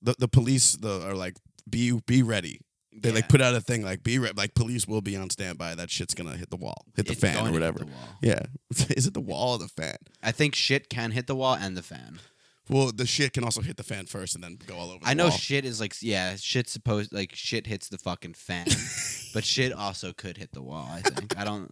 the 0.00 0.14
the 0.18 0.28
police 0.28 0.72
the 0.72 1.06
are 1.06 1.14
like 1.14 1.36
be 1.68 2.00
be 2.06 2.22
ready. 2.22 2.60
They 2.94 3.10
like 3.10 3.28
put 3.28 3.40
out 3.40 3.54
a 3.54 3.60
thing 3.60 3.82
like 3.82 4.02
be 4.02 4.18
re- 4.18 4.32
like 4.36 4.54
police 4.54 4.86
will 4.86 5.00
be 5.00 5.16
on 5.16 5.30
standby. 5.30 5.74
That 5.74 5.90
shit's 5.90 6.14
gonna 6.14 6.36
hit 6.36 6.50
the 6.50 6.56
wall, 6.56 6.84
hit 6.94 7.06
the 7.06 7.12
It's 7.12 7.20
fan 7.20 7.46
or 7.46 7.52
whatever. 7.52 7.84
Yeah, 8.20 8.42
is 8.70 9.06
it 9.06 9.14
the 9.14 9.20
wall 9.20 9.52
or 9.52 9.58
the 9.58 9.68
fan? 9.68 9.96
I 10.22 10.30
think 10.32 10.54
shit 10.54 10.88
can 10.88 11.10
hit 11.12 11.26
the 11.26 11.34
wall 11.34 11.54
and 11.54 11.76
the 11.76 11.82
fan. 11.82 12.20
Well, 12.68 12.92
the 12.92 13.06
shit 13.06 13.32
can 13.32 13.44
also 13.44 13.60
hit 13.60 13.76
the 13.76 13.82
fan 13.82 14.06
first 14.06 14.34
and 14.34 14.42
then 14.44 14.56
go 14.66 14.76
all 14.76 14.90
over. 14.90 15.00
The 15.00 15.08
I 15.10 15.14
know 15.14 15.28
wall. 15.28 15.36
shit 15.36 15.64
is 15.64 15.80
like 15.80 15.94
yeah, 16.00 16.36
shit's 16.36 16.72
supposed 16.72 17.12
like 17.12 17.34
shit 17.34 17.66
hits 17.66 17.88
the 17.88 17.98
fucking 17.98 18.34
fan, 18.34 18.66
but 19.34 19.44
shit 19.44 19.72
also 19.72 20.12
could 20.12 20.36
hit 20.36 20.52
the 20.52 20.62
wall. 20.62 20.86
I 20.90 21.00
think 21.00 21.36
I 21.38 21.44
don't. 21.44 21.70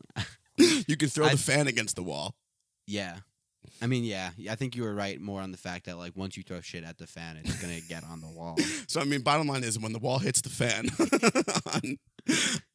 you 0.89 0.97
can 0.97 1.09
throw 1.09 1.27
I- 1.27 1.31
the 1.33 1.39
fan 1.39 1.69
against 1.69 1.97
the 1.97 2.03
wall. 2.03 2.35
Yeah, 2.87 3.19
I 3.81 3.87
mean 3.87 4.03
yeah, 4.03 4.31
I 4.51 4.57
think 4.57 4.75
you 4.75 4.83
were 4.83 4.93
right 4.95 5.21
more 5.21 5.41
on 5.41 5.53
the 5.53 5.57
fact 5.59 5.87
that 5.87 5.97
like 5.97 6.17
once 6.17 6.37
you 6.37 6.43
throw 6.43 6.61
shit 6.61 6.83
at 6.83 6.99
the 6.99 7.07
fan, 7.07 7.37
it's 7.37 7.61
gonna 7.63 7.79
get 7.89 8.03
on 8.05 8.21
the 8.21 8.29
wall. 8.29 8.59
So 8.89 9.01
I 9.01 9.05
mean, 9.05 9.21
bottom 9.21 9.47
line 9.47 9.63
is 9.63 9.79
when 9.79 9.93
the 9.93 10.01
wall 10.01 10.19
hits 10.19 10.41
the 10.41 10.49
fan 10.51 10.89
on, 11.73 11.97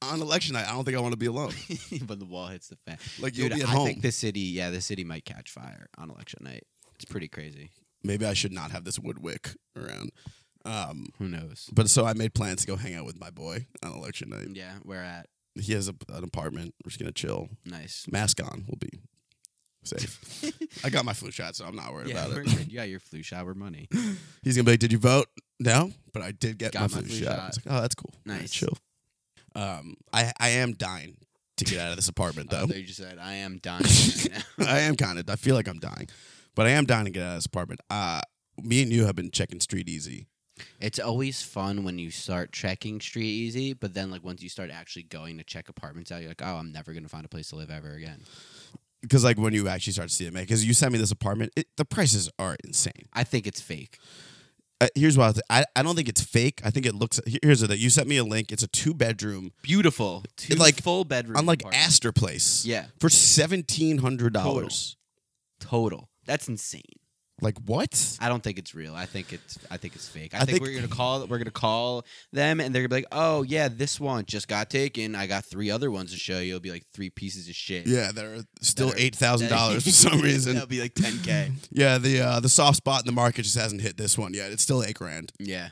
on 0.02 0.22
election 0.22 0.54
night, 0.54 0.66
I 0.66 0.72
don't 0.72 0.86
think 0.86 0.96
I 0.96 1.02
want 1.02 1.12
to 1.12 1.18
be 1.18 1.26
alone. 1.26 1.52
but 2.04 2.20
the 2.20 2.26
wall 2.26 2.48
hits 2.48 2.70
the 2.70 2.78
fan. 2.88 2.98
Like 3.20 3.34
Dude, 3.34 3.50
you'll 3.50 3.58
be 3.58 3.64
at 3.64 3.68
I 3.68 3.72
home. 3.74 3.88
think 3.88 4.02
the 4.02 4.14
city, 4.14 4.40
yeah, 4.40 4.70
the 4.70 4.80
city 4.80 5.04
might 5.04 5.26
catch 5.26 5.52
fire 5.52 5.88
on 5.98 6.10
election 6.10 6.40
night. 6.46 6.64
It's 6.96 7.04
pretty 7.04 7.28
crazy. 7.28 7.72
Maybe 8.06 8.26
I 8.26 8.34
should 8.34 8.54
not 8.54 8.72
have 8.72 8.84
this 8.86 9.00
wood 9.00 9.20
wick 9.20 9.52
around. 9.76 10.12
Um, 10.64 11.08
Who 11.20 11.28
knows? 11.28 11.70
but 11.74 11.90
so 11.90 12.06
I 12.06 12.14
made 12.14 12.34
plans 12.34 12.62
to 12.62 12.68
go 12.68 12.76
hang 12.76 12.96
out 12.96 13.06
with 13.06 13.20
my 13.20 13.30
boy 13.30 13.68
on 13.84 13.92
election 13.94 14.30
night. 14.30 14.48
Yeah, 14.54 14.74
where 14.84 15.04
at? 15.04 15.28
He 15.60 15.74
has 15.74 15.88
a, 15.88 15.94
an 16.10 16.24
apartment. 16.24 16.74
We're 16.84 16.90
just 16.90 17.00
gonna 17.00 17.12
chill. 17.12 17.50
Nice. 17.66 18.06
Mask 18.12 18.42
on. 18.44 18.66
We'll 18.68 18.78
be 18.80 19.00
safe. 19.84 20.44
I 20.84 20.90
got 20.90 21.06
my 21.06 21.14
flu 21.14 21.30
shot, 21.32 21.56
so 21.56 21.66
I'm 21.66 21.76
not 21.76 21.94
worried 21.94 22.10
Yeah, 22.10 22.26
about 22.26 22.38
it. 22.40 22.46
good. 22.46 22.72
You 22.72 22.78
got 22.78 22.90
your 22.90 23.00
flu 23.00 23.22
shot. 23.24 23.46
We're 23.46 23.54
money. 23.54 23.88
He's 24.44 24.56
gonna 24.56 24.64
be 24.66 24.72
like, 24.72 24.80
"Did 24.80 24.92
you 24.92 24.98
vote?" 24.98 25.28
No, 25.60 25.92
but 26.14 26.22
I 26.24 26.32
did 26.32 26.58
get 26.58 26.74
Got 26.74 26.92
my 26.92 26.98
my 26.98 27.02
flu, 27.04 27.10
flu 27.10 27.18
shot. 27.20 27.28
shot. 27.36 27.40
I 27.40 27.48
was 27.48 27.58
like, 27.66 27.76
"Oh, 27.78 27.82
that's 27.82 27.96
cool. 27.96 28.12
All 28.16 28.34
right, 28.34 28.42
Nice. 28.42 28.52
chill." 28.52 28.78
Um, 29.56 29.96
I 30.12 30.32
I 30.40 30.50
am 30.50 30.74
dying 30.74 31.18
to 31.58 31.64
get 31.66 31.80
out 31.80 31.92
of 31.92 31.96
this 31.96 32.10
apartment 32.10 32.50
Oh, 32.54 32.62
though. 32.62 32.66
they 32.66 32.82
just 32.84 32.98
said, 32.98 33.18
"I 33.20 33.36
am 33.36 33.60
dying." 33.60 33.84
right 33.84 34.30
now." 34.58 34.66
I 34.66 34.80
am 34.82 34.96
kind 34.96 35.20
of. 35.20 35.30
I 35.30 35.36
feel 35.36 35.56
like 35.56 35.68
I'm 35.70 35.80
dying, 35.80 36.08
but 36.56 36.66
I 36.66 36.72
am 36.72 36.86
dying 36.86 37.06
to 37.06 37.12
get 37.12 37.24
out 37.24 37.30
of 37.30 37.36
this 37.36 37.46
apartment. 37.46 37.82
Uh, 37.90 38.22
me 38.64 38.82
and 38.82 38.92
you 38.92 39.06
have 39.06 39.16
been 39.16 39.32
checking 39.32 39.60
Street 39.60 39.90
Easy. 39.90 40.28
It's 40.80 41.00
always 41.00 41.42
fun 41.42 41.84
when 41.84 42.00
you 42.00 42.10
start 42.12 42.54
checking 42.54 43.02
Street 43.02 43.26
Easy, 43.26 43.74
but 43.74 43.94
then 43.94 44.10
like 44.10 44.24
once 44.24 44.42
you 44.42 44.48
start 44.50 44.72
actually 44.72 45.04
going 45.04 45.38
to 45.38 45.44
check 45.44 45.68
apartments 45.68 46.12
out, 46.12 46.22
you're 46.22 46.30
like, 46.30 46.42
"Oh, 46.42 46.56
I'm 46.56 46.72
never 46.72 46.94
gonna 46.94 47.10
find 47.10 47.26
a 47.26 47.30
place 47.30 47.50
to 47.50 47.58
live 47.58 47.70
ever 47.70 47.94
again." 47.94 48.22
Because 49.02 49.24
like 49.24 49.38
when 49.38 49.54
you 49.54 49.68
actually 49.68 49.94
start 49.94 50.10
to 50.10 50.16
see 50.16 50.26
it, 50.26 50.34
man, 50.34 50.44
because 50.44 50.66
you 50.66 50.74
sent 50.74 50.94
me 50.94 50.98
this 50.98 51.12
apartment, 51.12 51.52
it, 51.58 51.68
the 51.76 51.84
prices 51.86 52.30
are 52.40 52.56
insane. 52.64 53.08
I 53.14 53.24
think 53.26 53.46
it's 53.46 53.60
fake. 53.62 54.00
Uh, 54.82 54.88
here's 54.96 55.18
what 55.18 55.30
I, 55.30 55.32
th- 55.32 55.44
I 55.50 55.66
I 55.76 55.84
don't 55.84 55.96
think 55.96 56.10
it's 56.10 56.22
fake. 56.24 56.62
I 56.64 56.70
think 56.70 56.86
it 56.86 56.96
looks. 56.96 57.20
Here's 57.44 57.60
the 57.62 57.78
you 57.78 57.90
sent 57.90 58.08
me 58.08 58.18
a 58.18 58.24
link. 58.24 58.52
It's 58.52 58.64
a 58.64 58.68
two 58.68 58.94
bedroom 58.94 59.52
Beautiful, 59.62 60.24
two 60.38 60.56
like, 60.56 60.82
full 60.82 61.04
bedroom 61.04 61.38
on 61.38 61.46
like 61.46 61.62
apartment. 61.62 61.86
Astor 61.86 62.12
Place. 62.14 62.66
Yeah, 62.66 62.86
for 63.00 63.10
seventeen 63.10 63.98
hundred 64.00 64.34
dollars. 64.34 64.96
total. 65.60 66.10
That's 66.26 66.48
insane. 66.48 66.82
Like 67.42 67.58
what? 67.66 68.18
I 68.22 68.30
don't 68.30 68.42
think 68.42 68.58
it's 68.58 68.74
real. 68.74 68.96
I 68.96 69.06
think 69.06 69.34
it's 69.34 69.60
I 69.70 69.76
think 69.76 69.96
it's 69.96 70.08
fake. 70.08 70.34
I, 70.34 70.38
I 70.38 70.40
think, 70.46 70.52
think- 70.52 70.62
we're 70.64 70.74
gonna 70.76 70.88
call 70.88 71.28
we're 71.28 71.38
gonna 71.38 71.52
call 71.52 72.06
them 72.32 72.62
and 72.62 72.74
they're 72.74 72.82
gonna 72.84 72.88
be 72.88 72.96
like, 73.02 73.08
oh 73.12 73.44
yeah, 73.44 73.68
this 73.68 74.00
one 74.00 74.24
just 74.26 74.48
got 74.48 74.70
taken. 74.70 75.16
I 75.16 75.28
got 75.28 75.44
three 75.44 75.70
other 75.70 75.92
ones 75.92 76.14
to 76.14 76.18
show 76.18 76.40
you. 76.40 76.52
It'll 76.56 76.62
be 76.62 76.72
like 76.72 76.86
three 76.94 77.10
pieces 77.10 77.50
of 77.50 77.56
shit. 77.56 77.88
Yeah, 77.88 78.14
they're 78.14 78.38
still 78.62 78.88
That 78.88 78.96
are- 78.96 79.00
eight 79.00 79.16
thousand 79.18 79.50
dollars 79.50 79.84
for 79.86 79.90
some 79.92 80.22
reason. 80.22 80.54
That'll 80.54 80.70
be 80.70 80.80
like 80.80 80.94
ten 80.96 81.20
k. 81.24 81.52
Yeah, 81.72 81.98
the 81.98 82.22
uh, 82.22 82.40
the 82.40 82.48
soft 82.48 82.78
spot 82.78 83.02
in 83.02 83.06
the 83.06 83.12
market 83.12 83.42
just 83.44 83.58
hasn't 83.58 83.82
hit 83.82 83.98
this 83.98 84.18
one 84.18 84.34
yet. 84.34 84.54
It's 84.54 84.64
still 84.64 84.82
eight 84.82 84.96
grand, 84.96 85.34
Yeah. 85.38 85.70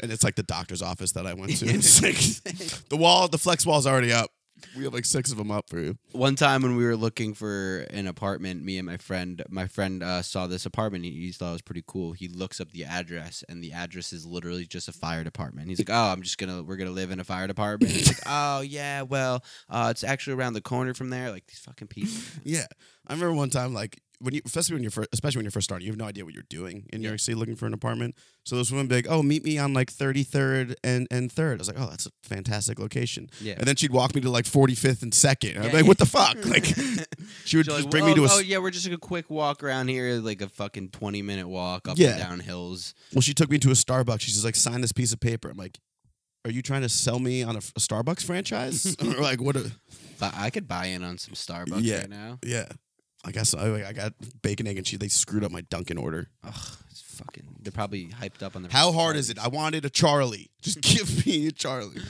and 0.00 0.12
it's 0.12 0.22
like 0.24 0.36
the 0.36 0.42
doctor's 0.44 0.80
office 0.80 1.10
that 1.12 1.26
I 1.26 1.34
went 1.34 1.56
to. 1.58 1.66
It's 1.66 2.00
like, 2.02 2.88
the 2.88 2.96
wall, 2.96 3.26
the 3.28 3.36
flex 3.38 3.66
wall's 3.66 3.86
already 3.86 4.12
up. 4.12 4.30
We 4.76 4.84
have 4.84 4.94
like 4.94 5.04
six 5.04 5.30
of 5.30 5.38
them 5.38 5.50
up 5.50 5.68
for 5.68 5.78
you. 5.78 5.96
One 6.12 6.36
time 6.36 6.62
when 6.62 6.76
we 6.76 6.84
were 6.84 6.96
looking 6.96 7.34
for 7.34 7.86
an 7.90 8.06
apartment, 8.06 8.64
me 8.64 8.78
and 8.78 8.86
my 8.86 8.96
friend, 8.96 9.42
my 9.48 9.66
friend 9.66 10.02
uh, 10.02 10.22
saw 10.22 10.46
this 10.46 10.66
apartment. 10.66 11.04
He, 11.04 11.10
he 11.12 11.32
thought 11.32 11.50
it 11.50 11.52
was 11.52 11.62
pretty 11.62 11.84
cool. 11.86 12.12
He 12.12 12.28
looks 12.28 12.60
up 12.60 12.70
the 12.72 12.84
address, 12.84 13.44
and 13.48 13.62
the 13.62 13.72
address 13.72 14.12
is 14.12 14.26
literally 14.26 14.66
just 14.66 14.88
a 14.88 14.92
fire 14.92 15.24
department. 15.24 15.68
He's 15.68 15.78
like, 15.78 15.90
"Oh, 15.90 16.12
I'm 16.12 16.22
just 16.22 16.38
gonna, 16.38 16.62
we're 16.62 16.76
gonna 16.76 16.90
live 16.90 17.10
in 17.10 17.20
a 17.20 17.24
fire 17.24 17.46
department." 17.46 17.92
He's 17.92 18.08
like, 18.08 18.22
"Oh 18.26 18.60
yeah, 18.60 19.02
well, 19.02 19.44
uh, 19.68 19.88
it's 19.90 20.04
actually 20.04 20.34
around 20.34 20.52
the 20.54 20.60
corner 20.60 20.94
from 20.94 21.10
there." 21.10 21.30
Like 21.30 21.46
these 21.46 21.58
fucking 21.60 21.88
people. 21.88 22.10
Yeah, 22.44 22.66
I 23.06 23.12
remember 23.12 23.34
one 23.34 23.50
time 23.50 23.74
like 23.74 24.00
when 24.20 24.34
you, 24.34 24.42
especially 24.44 24.74
when 24.74 24.82
you're 24.82 24.90
first, 24.90 25.08
especially 25.12 25.38
when 25.38 25.44
you're 25.46 25.50
first 25.50 25.64
starting, 25.64 25.86
you 25.86 25.92
have 25.92 25.98
no 25.98 26.04
idea 26.04 26.24
what 26.24 26.34
you're 26.34 26.44
doing 26.50 26.86
in 26.92 27.00
New 27.00 27.08
York 27.08 27.20
City 27.20 27.34
looking 27.36 27.56
for 27.56 27.66
an 27.66 27.72
apartment. 27.74 28.14
So 28.44 28.56
this 28.56 28.70
woman 28.70 28.86
big, 28.86 29.06
like, 29.06 29.14
oh, 29.14 29.22
meet 29.22 29.44
me 29.44 29.58
on 29.58 29.72
like 29.72 29.92
33rd 29.92 30.74
and 30.84 31.06
and 31.10 31.30
third. 31.32 31.58
I 31.58 31.60
was 31.60 31.68
like, 31.68 31.80
oh, 31.80 31.88
that's 31.88 32.06
a 32.06 32.10
fantastic 32.22 32.78
location. 32.78 33.30
Yeah. 33.40 33.54
And 33.58 33.66
then 33.66 33.76
she'd 33.76 33.92
walk 33.92 34.14
me 34.14 34.20
to 34.20 34.30
like 34.30 34.44
45th 34.44 35.02
and 35.02 35.12
second. 35.14 35.60
Be 35.60 35.66
Yeah. 35.66 35.72
like, 35.72 35.86
what 35.86 35.98
the 35.98 36.06
fuck? 36.06 36.36
Like, 36.44 36.64
she 36.64 37.56
would 37.56 37.66
She's 37.66 37.66
just 37.66 37.82
like, 37.82 37.90
bring 37.90 38.04
me 38.06 38.14
to 38.14 38.24
a. 38.24 38.28
Oh 38.30 38.38
yeah, 38.40 38.58
we're 38.58 38.70
just 38.70 38.86
like 38.86 38.94
a 38.96 38.98
quick 39.00 39.30
walk 39.30 39.62
around 39.62 39.88
here, 39.88 40.14
like 40.20 40.42
a 40.42 40.48
fucking 40.48 40.90
twenty 40.90 41.22
minute 41.22 41.48
walk 41.48 41.88
up 41.88 41.96
Yeah. 41.98 42.10
and 42.10 42.18
down 42.18 42.40
hills. 42.40 42.94
Well, 43.14 43.22
she 43.22 43.34
took 43.34 43.50
me 43.50 43.58
to 43.58 43.70
a 43.70 43.74
Starbucks. 43.74 44.20
She's 44.20 44.34
just 44.34 44.44
like, 44.44 44.56
sign 44.56 44.80
this 44.80 44.92
piece 44.92 45.12
of 45.12 45.20
paper. 45.20 45.48
I'm 45.50 45.56
like, 45.56 45.78
are 46.44 46.50
you 46.50 46.62
trying 46.62 46.82
to 46.82 46.88
sell 46.88 47.18
me 47.18 47.42
on 47.42 47.54
a, 47.56 47.58
a 47.58 47.80
Starbucks 47.80 48.24
franchise? 48.24 48.96
or 49.02 49.14
like, 49.22 49.40
what? 49.40 49.56
A, 49.56 49.70
But 50.18 50.34
I 50.36 50.50
could 50.50 50.66
buy 50.66 50.86
in 50.86 51.04
on 51.04 51.18
some 51.18 51.34
Starbucks 51.34 51.82
Yeah. 51.82 51.98
right 52.00 52.10
now. 52.10 52.38
yeah. 52.44 52.66
I 53.24 53.32
guess 53.32 53.54
I, 53.54 53.86
I 53.88 53.92
got 53.92 54.14
bacon, 54.42 54.66
egg, 54.66 54.76
and 54.78 54.86
cheese. 54.86 54.98
They 54.98 55.08
screwed 55.08 55.44
up 55.44 55.52
my 55.52 55.60
Dunkin' 55.62 55.98
order. 55.98 56.28
Ugh, 56.42 56.54
it's 56.90 57.02
fucking. 57.02 57.56
They're 57.62 57.70
probably 57.72 58.06
hyped 58.06 58.42
up 58.42 58.56
on 58.56 58.62
their. 58.62 58.70
How 58.72 58.92
hard 58.92 59.16
is 59.16 59.28
it? 59.28 59.38
I 59.38 59.48
wanted 59.48 59.84
a 59.84 59.90
Charlie. 59.90 60.50
Just 60.62 60.80
give 60.80 61.26
me 61.26 61.48
a 61.48 61.52
Charlie. 61.52 62.00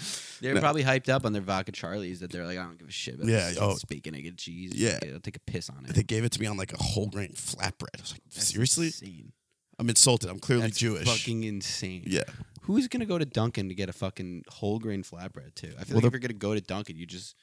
They're 0.40 0.54
No. 0.54 0.60
probably 0.60 0.84
hyped 0.84 1.08
up 1.08 1.24
on 1.26 1.32
their 1.32 1.42
vodka 1.42 1.72
Charlies 1.72 2.20
that 2.20 2.30
they're 2.30 2.46
like, 2.46 2.58
I 2.58 2.62
don't 2.62 2.78
give 2.78 2.88
a 2.88 2.92
shit 2.92 3.14
about 3.16 3.26
Yeah, 3.26 3.48
this 3.48 3.58
oh. 3.60 3.76
bacon, 3.88 4.14
egg, 4.14 4.26
and 4.26 4.38
cheese. 4.38 4.72
Yeah. 4.74 4.98
I'll 5.12 5.20
take 5.20 5.36
a 5.36 5.40
piss 5.40 5.68
on 5.68 5.84
it. 5.84 5.94
They 5.94 6.02
gave 6.04 6.24
it 6.24 6.32
to 6.32 6.40
me 6.40 6.46
on 6.46 6.56
like 6.56 6.72
a 6.72 6.82
whole 6.82 7.08
grain 7.08 7.32
flatbread. 7.34 7.98
I 7.98 8.00
was 8.00 8.12
like, 8.12 8.22
That's 8.32 8.46
seriously? 8.46 8.86
insane. 8.86 9.32
I'm 9.78 9.88
insulted. 9.88 10.30
I'm 10.30 10.38
clearly 10.38 10.62
That's 10.68 10.78
Jewish. 10.78 11.06
fucking 11.08 11.42
insane. 11.44 12.04
yeah. 12.06 12.22
Who's 12.62 12.86
gonna 12.88 13.06
go 13.06 13.18
to 13.18 13.24
Dunkin' 13.24 13.68
to 13.70 13.74
get 13.74 13.88
a 13.88 13.92
fucking 13.92 14.44
whole 14.48 14.78
grain 14.78 15.02
flatbread 15.02 15.54
too? 15.56 15.72
I 15.80 15.84
feel 15.84 15.96
like 15.96 16.04
if 16.04 16.12
you're 16.12 16.20
gonna 16.20 16.34
go 16.34 16.54
to 16.54 16.60
Dunkin', 16.60 16.96
you 16.96 17.06
just 17.06 17.34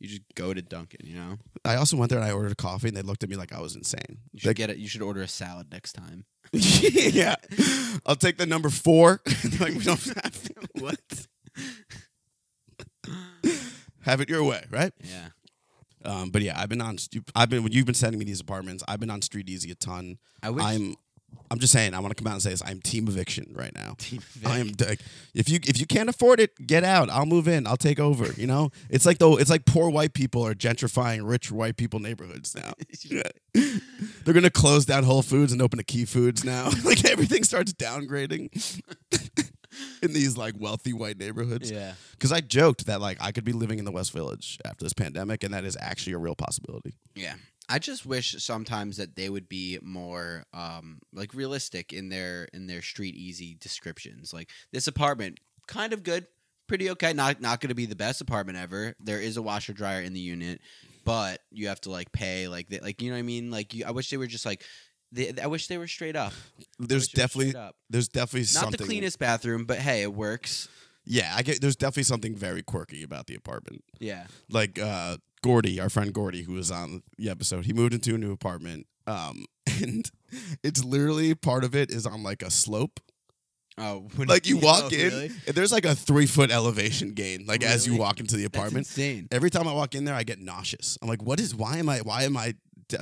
you 0.00 0.08
just 0.08 0.22
go 0.34 0.54
to 0.54 0.62
Dunkin'. 0.62 1.06
You 1.06 1.14
know, 1.16 1.38
I 1.64 1.76
also 1.76 1.96
went 1.96 2.10
there 2.10 2.18
and 2.20 2.28
I 2.28 2.32
ordered 2.32 2.52
a 2.52 2.56
coffee 2.56 2.88
and 2.88 2.96
they 2.96 3.02
looked 3.02 3.22
at 3.24 3.28
me 3.30 3.36
like 3.36 3.52
I 3.52 3.60
was 3.60 3.74
insane. 3.76 4.18
you 4.32 4.40
should 4.40 4.46
Like, 4.48 4.56
get 4.56 4.70
it. 4.70 4.76
You 4.78 4.88
should 4.88 5.02
order 5.02 5.20
a 5.22 5.28
salad 5.28 5.68
next 5.72 5.92
time. 5.94 6.24
yeah. 6.52 7.34
I'll 8.06 8.16
take 8.16 8.38
the 8.38 8.46
number 8.46 8.70
four. 8.70 9.20
like 9.60 9.74
we 9.74 9.80
don't 9.84 10.02
have 10.22 10.48
what? 10.80 11.26
have 14.02 14.20
it 14.20 14.28
your 14.28 14.44
way, 14.44 14.64
right? 14.70 14.92
Yeah. 15.02 15.28
Um, 16.04 16.30
but 16.30 16.42
yeah, 16.42 16.58
I've 16.58 16.68
been 16.68 16.80
on. 16.80 16.96
stu- 16.98 17.24
I've 17.34 17.50
been 17.50 17.62
when 17.62 17.72
you've 17.72 17.86
been 17.86 17.94
sending 17.94 18.18
me 18.18 18.24
these 18.24 18.40
apartments. 18.40 18.84
I've 18.86 19.00
been 19.00 19.10
on 19.10 19.20
Street 19.20 19.48
Easy 19.50 19.70
a 19.70 19.74
ton. 19.74 20.18
I 20.42 20.50
wish. 20.50 20.64
I'm. 20.64 20.94
I'm 21.50 21.58
just 21.58 21.72
saying. 21.72 21.94
I 21.94 22.00
want 22.00 22.14
to 22.16 22.22
come 22.22 22.28
out 22.28 22.34
and 22.34 22.42
say 22.42 22.50
this. 22.50 22.62
I'm 22.64 22.80
team 22.80 23.08
eviction 23.08 23.54
right 23.56 23.74
now. 23.74 23.94
Team 23.98 24.20
I 24.44 24.58
am 24.58 24.72
like, 24.78 25.00
if 25.34 25.48
you 25.48 25.58
if 25.62 25.80
you 25.80 25.86
can't 25.86 26.08
afford 26.08 26.40
it, 26.40 26.66
get 26.66 26.84
out. 26.84 27.08
I'll 27.10 27.26
move 27.26 27.48
in. 27.48 27.66
I'll 27.66 27.76
take 27.76 27.98
over. 27.98 28.32
You 28.32 28.46
know, 28.46 28.70
it's 28.90 29.06
like 29.06 29.18
though 29.18 29.38
it's 29.38 29.50
like 29.50 29.64
poor 29.64 29.90
white 29.90 30.12
people 30.12 30.46
are 30.46 30.54
gentrifying 30.54 31.28
rich 31.28 31.50
white 31.50 31.76
people 31.76 32.00
neighborhoods 32.00 32.54
now. 32.54 32.72
They're 34.24 34.34
gonna 34.34 34.50
close 34.50 34.84
down 34.84 35.04
Whole 35.04 35.22
Foods 35.22 35.52
and 35.52 35.62
open 35.62 35.78
a 35.78 35.84
Key 35.84 36.04
Foods 36.04 36.44
now. 36.44 36.70
like 36.84 37.04
everything 37.04 37.44
starts 37.44 37.72
downgrading 37.72 38.82
in 40.02 40.12
these 40.12 40.36
like 40.36 40.54
wealthy 40.58 40.92
white 40.92 41.18
neighborhoods. 41.18 41.70
yeah. 41.70 41.94
Because 42.12 42.32
I 42.32 42.40
joked 42.40 42.86
that 42.86 43.00
like 43.00 43.18
I 43.20 43.32
could 43.32 43.44
be 43.44 43.52
living 43.52 43.78
in 43.78 43.84
the 43.84 43.92
West 43.92 44.12
Village 44.12 44.58
after 44.64 44.84
this 44.84 44.92
pandemic, 44.92 45.44
and 45.44 45.54
that 45.54 45.64
is 45.64 45.76
actually 45.80 46.12
a 46.12 46.18
real 46.18 46.34
possibility. 46.34 46.94
Yeah. 47.14 47.34
I 47.68 47.78
just 47.78 48.06
wish 48.06 48.34
sometimes 48.42 48.96
that 48.96 49.14
they 49.14 49.28
would 49.28 49.48
be 49.48 49.78
more 49.82 50.44
um 50.54 51.00
like 51.12 51.34
realistic 51.34 51.92
in 51.92 52.08
their 52.08 52.48
in 52.52 52.66
their 52.66 52.82
street 52.82 53.14
easy 53.14 53.56
descriptions. 53.60 54.32
Like 54.32 54.50
this 54.72 54.86
apartment, 54.86 55.40
kind 55.66 55.92
of 55.92 56.02
good, 56.02 56.26
pretty 56.66 56.90
okay. 56.90 57.12
Not 57.12 57.40
not 57.40 57.60
going 57.60 57.68
to 57.68 57.74
be 57.74 57.86
the 57.86 57.96
best 57.96 58.20
apartment 58.20 58.58
ever. 58.58 58.94
There 59.00 59.20
is 59.20 59.36
a 59.36 59.42
washer 59.42 59.72
dryer 59.72 60.00
in 60.00 60.12
the 60.14 60.20
unit, 60.20 60.60
but 61.04 61.40
you 61.50 61.68
have 61.68 61.80
to 61.82 61.90
like 61.90 62.10
pay 62.12 62.48
like 62.48 62.68
they, 62.68 62.80
like 62.80 63.02
you 63.02 63.10
know 63.10 63.16
what 63.16 63.20
I 63.20 63.22
mean. 63.22 63.50
Like 63.50 63.74
you, 63.74 63.84
I 63.86 63.90
wish 63.90 64.10
they 64.10 64.16
were 64.16 64.26
just 64.26 64.46
like. 64.46 64.62
They, 65.10 65.32
I 65.42 65.46
wish 65.46 65.68
they 65.68 65.78
were 65.78 65.86
straight 65.86 66.16
up. 66.16 66.34
There's 66.78 67.04
wish 67.04 67.12
they 67.12 67.22
were 67.22 67.26
definitely 67.26 67.56
up. 67.56 67.76
there's 67.88 68.08
definitely 68.08 68.40
not 68.40 68.48
something. 68.48 68.78
the 68.78 68.84
cleanest 68.84 69.18
bathroom, 69.18 69.64
but 69.64 69.78
hey, 69.78 70.02
it 70.02 70.12
works. 70.12 70.68
Yeah, 71.10 71.32
I 71.34 71.42
get. 71.42 71.60
There's 71.60 71.76
definitely 71.76 72.02
something 72.04 72.36
very 72.36 72.62
quirky 72.62 73.02
about 73.02 73.26
the 73.26 73.34
apartment. 73.34 73.82
Yeah, 73.98 74.26
like 74.50 74.78
uh 74.78 75.16
Gordy, 75.42 75.80
our 75.80 75.88
friend 75.88 76.12
Gordy, 76.12 76.42
who 76.42 76.52
was 76.52 76.70
on 76.70 77.02
the 77.16 77.30
episode, 77.30 77.64
he 77.64 77.72
moved 77.72 77.94
into 77.94 78.14
a 78.14 78.18
new 78.18 78.32
apartment. 78.32 78.86
Um, 79.06 79.46
and 79.82 80.10
it's 80.62 80.84
literally 80.84 81.34
part 81.34 81.64
of 81.64 81.74
it 81.74 81.90
is 81.90 82.04
on 82.06 82.22
like 82.22 82.42
a 82.42 82.50
slope. 82.50 83.00
Oh, 83.78 84.08
when- 84.16 84.28
Like 84.28 84.46
you 84.46 84.56
walk 84.62 84.84
Oh, 84.92 84.94
in, 84.94 85.08
really? 85.08 85.30
and 85.46 85.54
there's 85.56 85.72
like 85.72 85.84
a 85.86 85.94
three 85.94 86.26
foot 86.26 86.50
elevation 86.50 87.12
gain, 87.12 87.46
like 87.46 87.62
as 87.64 87.86
you 87.86 87.96
walk 87.96 88.18
into 88.20 88.36
the 88.36 88.44
apartment. 88.44 88.86
insane. 88.88 89.28
Every 89.30 89.50
time 89.50 89.66
I 89.68 89.72
walk 89.72 89.94
in 89.94 90.04
there, 90.04 90.14
I 90.16 90.24
get 90.24 90.40
nauseous. 90.40 90.98
I'm 91.00 91.08
like, 91.08 91.22
what 91.22 91.38
is? 91.40 91.54
Why 91.54 91.78
am 91.78 91.88
I? 91.88 92.00
Why 92.00 92.24
am 92.24 92.36
I? 92.36 92.54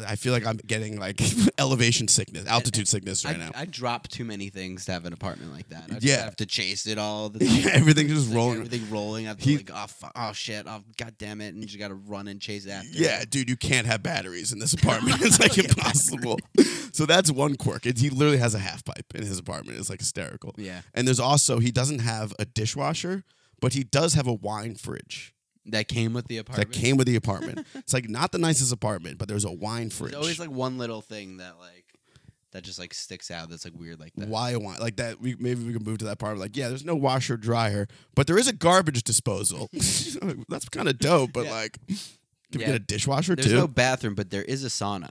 I 0.07 0.17
feel 0.17 0.33
like 0.33 0.45
I'm 0.47 0.57
getting 0.57 0.99
like 0.99 1.21
elevation 1.59 2.09
sickness, 2.09 2.47
altitude 2.47 2.89
sickness 2.89 3.25
right 3.25 3.37
I, 3.37 3.39
now. 3.39 3.51
I 3.55 3.65
drop 3.67 4.09
too 4.09 4.25
many 4.25 4.49
things 4.49 4.85
to 4.87 4.93
have 4.93 5.05
an 5.05 5.13
apartment 5.13 5.53
like 5.53 5.69
that. 5.69 5.85
I 5.93 5.99
Yeah. 6.01 6.25
have 6.25 6.37
to 6.37 6.47
chase 6.47 6.87
it 6.87 6.99
all 6.99 7.29
the 7.29 7.39
time. 7.47 7.49
Yeah, 7.49 7.71
everything's 7.73 8.11
just 8.13 8.29
Like, 8.29 8.37
rolling. 8.37 8.57
Everything 8.63 8.91
rolling. 8.91 9.29
I'm 9.29 9.37
like, 9.39 9.71
oh, 9.73 9.87
fuck, 9.87 10.13
oh 10.17 10.33
shit, 10.33 10.67
oh 10.69 10.83
god 10.97 11.15
damn 11.19 11.41
it, 11.41 11.49
and 11.55 11.59
you 11.59 11.67
just 11.67 11.79
gotta 11.79 11.95
run 11.95 12.29
and 12.29 12.41
chase 12.41 12.67
after. 12.67 12.89
Yeah, 12.91 13.23
it. 13.23 13.31
dude, 13.31 13.49
you 13.49 13.57
can't 13.57 13.87
have 13.87 14.03
batteries 14.03 14.53
in 14.53 14.59
this 14.59 14.73
apartment. 14.75 15.23
It's 15.23 15.39
like 15.41 15.57
impossible. 15.59 16.39
so 16.93 17.07
that's 17.07 17.31
one 17.31 17.57
quirk. 17.57 17.87
It, 17.87 17.99
he 17.99 18.11
literally 18.11 18.39
has 18.39 18.55
a 18.55 18.59
half 18.59 18.85
pipe 18.85 19.07
in 19.15 19.23
his 19.23 19.39
apartment. 19.39 19.79
It's 19.79 19.91
like 19.91 20.01
hysterical. 20.01 20.55
yeah. 20.59 20.81
And 20.95 21.07
there's 21.07 21.21
also 21.21 21.59
he 21.59 21.71
doesn't 21.71 22.01
have 22.01 22.33
a 22.39 22.45
dishwasher, 22.45 23.23
but 23.61 23.73
he 23.75 23.85
does 23.85 24.15
have 24.15 24.27
a 24.27 24.33
wine 24.35 24.75
fridge 24.75 25.33
That 25.69 25.89
came 25.89 26.13
with 26.13 26.27
the 26.29 26.39
apartment. 26.39 26.73
that 26.73 26.79
came 26.79 26.97
with 26.97 27.07
the 27.07 27.17
apartment. 27.23 27.67
it's 27.75 27.93
like 27.93 28.09
not 28.09 28.33
the 28.33 28.39
nicest 28.39 28.73
apartment, 28.73 29.19
but 29.19 29.29
there's 29.29 29.45
a 29.45 29.53
wine 29.53 29.91
fridge. 29.91 30.13
There's 30.13 30.23
always 30.23 30.39
like 30.39 30.51
one 30.51 30.79
little 30.79 31.01
thing 31.03 31.39
that 31.39 31.59
like 31.59 31.85
that 32.53 32.63
just 32.65 32.79
like 32.79 32.95
sticks 32.95 33.31
out. 33.31 33.51
That's 33.51 33.65
like 33.65 33.75
weird 33.75 33.99
like 34.01 34.13
that. 34.17 34.29
why 34.29 34.51
a 34.53 34.59
wine 34.59 34.79
like 34.81 34.97
that? 34.97 35.21
We 35.21 35.35
maybe 35.39 35.65
we 35.65 35.73
can 35.73 35.83
move 35.83 35.99
to 35.99 36.05
that 36.07 36.19
part. 36.19 36.39
Like, 36.39 36.57
yeah, 36.57 36.69
there's 36.69 36.85
no 36.85 36.95
washer 36.97 37.37
dryer, 37.37 37.87
but 38.15 38.27
there 38.27 38.39
is 38.39 38.49
a 38.49 38.53
garbage 38.53 39.03
disposal. 39.03 39.69
That's 40.49 40.69
kind 40.71 40.89
of 40.89 40.99
dope. 40.99 41.33
But 41.33 41.47
Yeah. 41.47 41.51
like, 41.51 41.79
can 41.89 41.97
we 42.55 42.61
Yeah. 42.61 42.67
get 42.69 42.75
a 42.77 42.79
dishwasher 42.79 43.35
There's 43.35 43.49
too? 43.49 43.57
no 43.57 43.67
bathroom, 43.67 44.15
but 44.15 44.31
there 44.31 44.43
is 44.45 44.65
a 44.65 44.69
sauna. 44.69 45.11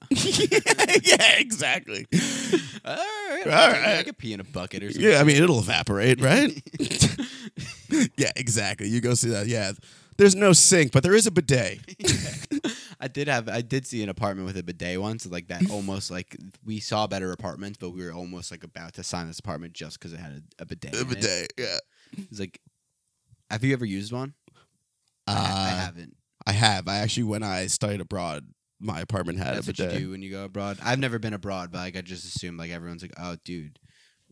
yeah, 1.05 1.37
exactly. 1.37 2.07
all 2.85 2.95
right, 2.95 3.43
All 3.45 3.51
I'll. 3.51 3.99
I 3.99 4.03
could 4.03 4.17
pee 4.17 4.31
in 4.33 4.39
a 4.39 4.43
bucket 4.45 4.83
or 4.83 4.91
something. 4.91 5.11
Yeah, 5.11 5.19
I 5.19 5.23
mean 5.25 5.35
it'll 5.43 5.59
evaporate, 5.59 6.21
right? 6.21 6.49
yeah, 8.17 8.31
exactly. 8.35 8.87
You 8.87 9.01
go 9.01 9.13
see 9.13 9.29
that. 9.29 9.47
Yeah, 9.47 9.73
there's 10.17 10.35
no 10.35 10.53
sink, 10.53 10.91
but 10.91 11.03
there 11.03 11.13
is 11.15 11.27
a 11.27 11.31
bidet. 11.31 11.79
I 12.99 13.07
did 13.07 13.27
have 13.27 13.49
I 13.49 13.61
did 13.61 13.85
see 13.85 14.01
an 14.03 14.09
apartment 14.09 14.45
with 14.47 14.57
a 14.57 14.63
bidet 14.63 14.99
once, 14.99 15.25
like 15.25 15.47
that 15.47 15.69
almost 15.69 16.09
like 16.11 16.35
we 16.63 16.79
saw 16.79 17.07
better 17.07 17.31
apartments, 17.31 17.77
but 17.79 17.91
we 17.91 18.03
were 18.03 18.13
almost 18.13 18.51
like 18.51 18.63
about 18.63 18.93
to 18.93 19.03
sign 19.03 19.27
this 19.27 19.39
apartment 19.39 19.73
just 19.73 19.99
because 19.99 20.13
it 20.13 20.17
had 20.19 20.43
a, 20.59 20.63
a 20.63 20.65
bidet. 20.65 20.95
A 20.95 21.01
in 21.01 21.03
it. 21.03 21.09
bidet. 21.09 21.53
Yeah. 21.57 21.77
It's 22.29 22.39
like, 22.39 22.59
have 23.49 23.63
you 23.63 23.73
ever 23.73 23.85
used 23.85 24.13
one? 24.13 24.33
I, 25.27 25.31
ha- 25.33 25.39
I 25.39 25.71
Uh, 25.73 25.75
haven't. 25.85 26.15
I 26.47 26.51
have. 26.51 26.87
I 26.87 26.97
actually, 26.97 27.23
when 27.23 27.43
I 27.43 27.67
studied 27.67 27.99
abroad, 28.01 28.45
my 28.79 28.99
apartment 29.01 29.39
had 29.39 29.55
That's 29.55 29.67
a 29.67 29.69
what 29.71 29.79
you 29.79 29.85
bidet. 29.85 29.99
do 29.99 30.09
when 30.11 30.21
you 30.21 30.31
go 30.31 30.45
abroad. 30.45 30.77
I've 30.83 30.99
never 30.99 31.17
been 31.19 31.33
abroad, 31.33 31.71
but 31.71 31.79
like 31.79 31.97
I 31.97 32.01
just 32.01 32.23
assumed 32.25 32.59
like 32.59 32.71
everyone's 32.71 33.01
like, 33.01 33.13
oh, 33.19 33.35
dude, 33.43 33.79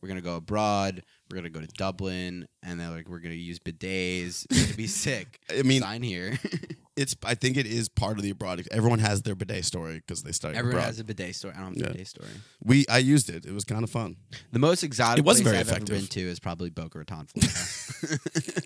we're 0.01 0.07
gonna 0.09 0.21
go 0.21 0.35
abroad. 0.35 1.03
We're 1.33 1.37
gonna 1.37 1.49
go 1.49 1.61
to 1.61 1.67
Dublin, 1.79 2.45
and 2.61 2.79
they're 2.79 2.91
like, 2.91 3.09
we're 3.09 3.17
gonna 3.17 3.33
use 3.33 3.57
bidets. 3.57 4.45
It's 4.51 4.63
gonna 4.65 4.77
be 4.77 4.85
sick. 5.07 5.39
I 5.49 5.63
mean, 5.63 5.81
Sign 5.81 6.03
here. 6.03 6.37
it's. 6.95 7.15
I 7.25 7.33
think 7.33 7.57
it 7.57 7.65
is 7.65 7.89
part 7.89 8.17
of 8.17 8.23
the 8.23 8.29
abroad. 8.29 8.61
Everyone 8.69 8.99
has 8.99 9.23
their 9.23 9.33
bidet 9.33 9.65
story 9.65 9.95
because 9.95 10.21
they 10.21 10.31
studied 10.31 10.57
Everyone 10.57 10.77
abroad. 10.81 10.85
has 10.89 10.99
a 10.99 11.03
bidet 11.03 11.35
story. 11.35 11.55
I 11.57 11.61
don't 11.61 11.69
have 11.69 11.77
a 11.77 11.79
Yeah. 11.79 11.91
bidet 11.93 12.07
story. 12.07 12.29
we. 12.63 12.85
I 12.87 12.99
used 12.99 13.31
it. 13.31 13.47
It 13.47 13.51
was 13.51 13.63
kind 13.65 13.83
of 13.83 13.89
fun. 13.89 14.17
The 14.51 14.59
most 14.59 14.83
exotic 14.83 15.23
It 15.23 15.25
wasn't 15.25 15.45
place 15.45 15.53
very 15.53 15.61
I've 15.61 15.67
effective. 15.69 15.89
ever 15.95 16.01
been 16.01 16.07
to 16.07 16.21
is 16.21 16.39
probably 16.39 16.69
Boca 16.69 16.99
Raton, 16.99 17.25
Florida. 17.35 18.61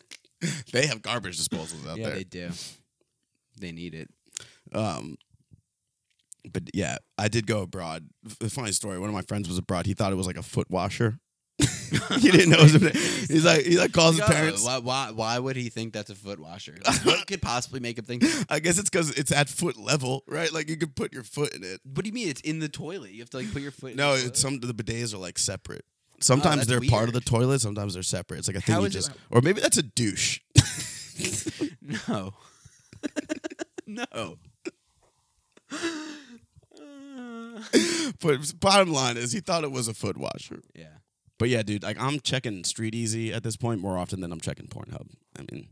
They 0.74 0.88
have 0.88 1.02
garbage 1.02 1.40
disposals 1.40 1.88
out 1.90 1.98
yeah, 1.98 2.08
there. 2.08 2.16
they 2.16 2.24
do. 2.26 2.50
They 3.58 3.72
need 3.72 3.96
it. 3.96 4.10
Um, 4.74 5.16
but 6.52 6.64
yeah, 6.74 6.98
I 7.18 7.30
did 7.30 7.48
go 7.48 7.62
abroad. 7.62 8.10
F- 8.42 8.52
funny 8.52 8.74
story. 8.74 9.00
One 9.00 9.08
of 9.08 9.16
my 9.16 9.22
friends 9.22 9.48
was 9.48 9.58
abroad. 9.58 9.86
He 9.86 9.94
thought 9.94 10.12
it 10.12 10.16
was 10.18 10.28
like 10.28 10.36
a 10.38 10.44
foot 10.44 10.70
washer. 10.70 11.20
he 12.20 12.32
didn't 12.32 12.52
know. 12.52 12.58
It 12.60 12.74
was 12.74 12.76
a, 12.76 12.90
he's 13.34 13.46
like 13.46 13.66
he 13.66 13.78
like 13.78 13.92
calls 13.92 14.16
his 14.16 14.22
oh, 14.22 14.32
parents. 14.32 14.64
Why, 14.64 14.78
why, 14.78 15.12
why 15.12 15.40
would 15.40 15.56
he 15.56 15.70
think 15.70 15.94
that's 15.94 16.10
a 16.12 16.16
foot 16.16 16.40
washer? 16.40 16.76
Like, 16.86 17.04
what 17.06 17.28
could 17.28 17.42
possibly 17.42 17.80
make 17.80 17.98
him 17.98 18.06
think 18.06 18.22
that? 18.22 18.46
I 18.50 18.60
guess 18.60 18.78
it's 18.78 18.90
because 18.90 19.12
it's 19.18 19.32
at 19.32 19.50
foot 19.50 19.76
level, 19.78 20.24
right? 20.28 20.52
Like 20.54 20.70
you 20.70 20.78
can 20.78 20.90
put 20.90 21.14
your 21.14 21.24
foot 21.24 21.56
in 21.56 21.64
it. 21.64 21.82
What 21.84 22.04
do 22.04 22.10
you 22.10 22.14
mean? 22.14 22.28
It's 22.28 22.42
in 22.42 22.60
the 22.60 22.70
toilet. 22.70 23.12
You 23.12 23.22
have 23.22 23.30
to 23.32 23.38
like 23.38 23.52
put 23.52 23.64
your 23.64 23.72
foot. 23.72 23.92
in 23.92 23.98
No, 23.98 24.16
the 24.16 24.28
it's 24.28 24.40
some 24.40 24.60
the 24.60 24.74
bidets 24.74 25.14
are 25.16 25.18
like 25.18 25.40
separate. 25.40 25.84
Oh, 26.14 26.18
sometimes 26.20 26.68
that's 26.68 26.70
they're 26.70 26.90
part 26.90 27.08
of 27.08 27.14
the 27.14 27.22
toilet. 27.22 27.60
Sometimes 27.60 27.96
they're 27.96 28.04
separate. 28.04 28.40
It's 28.40 28.48
like 28.48 28.58
a 28.58 28.62
thing 28.62 28.76
How 28.76 28.82
you 28.82 28.88
it- 28.88 28.92
just, 28.92 29.12
or 29.32 29.42
maybe 29.42 29.60
that's 29.62 29.78
a 29.78 29.84
douche. 29.84 30.40
no. 32.08 32.34
no. 33.88 34.38
but 38.20 38.60
bottom 38.60 38.92
line 38.94 39.18
is, 39.18 39.32
he 39.32 39.40
thought 39.40 39.64
it 39.64 39.72
was 39.72 39.88
a 39.88 39.94
foot 39.94 40.18
washer. 40.18 40.62
yeah. 40.76 40.86
But 41.40 41.50
yeah, 41.50 41.62
dude, 41.64 41.84
like 41.84 42.00
I'm 42.00 42.20
checking 42.20 42.64
Street 42.64 42.96
Easy 42.96 43.32
at 43.34 43.44
this 43.44 43.56
point 43.58 43.80
more 43.82 43.98
often 43.98 44.22
than 44.22 44.32
I'm 44.32 44.40
checking 44.42 44.68
Pornhub. 44.68 45.08
I 45.38 45.44
mean, 45.52 45.68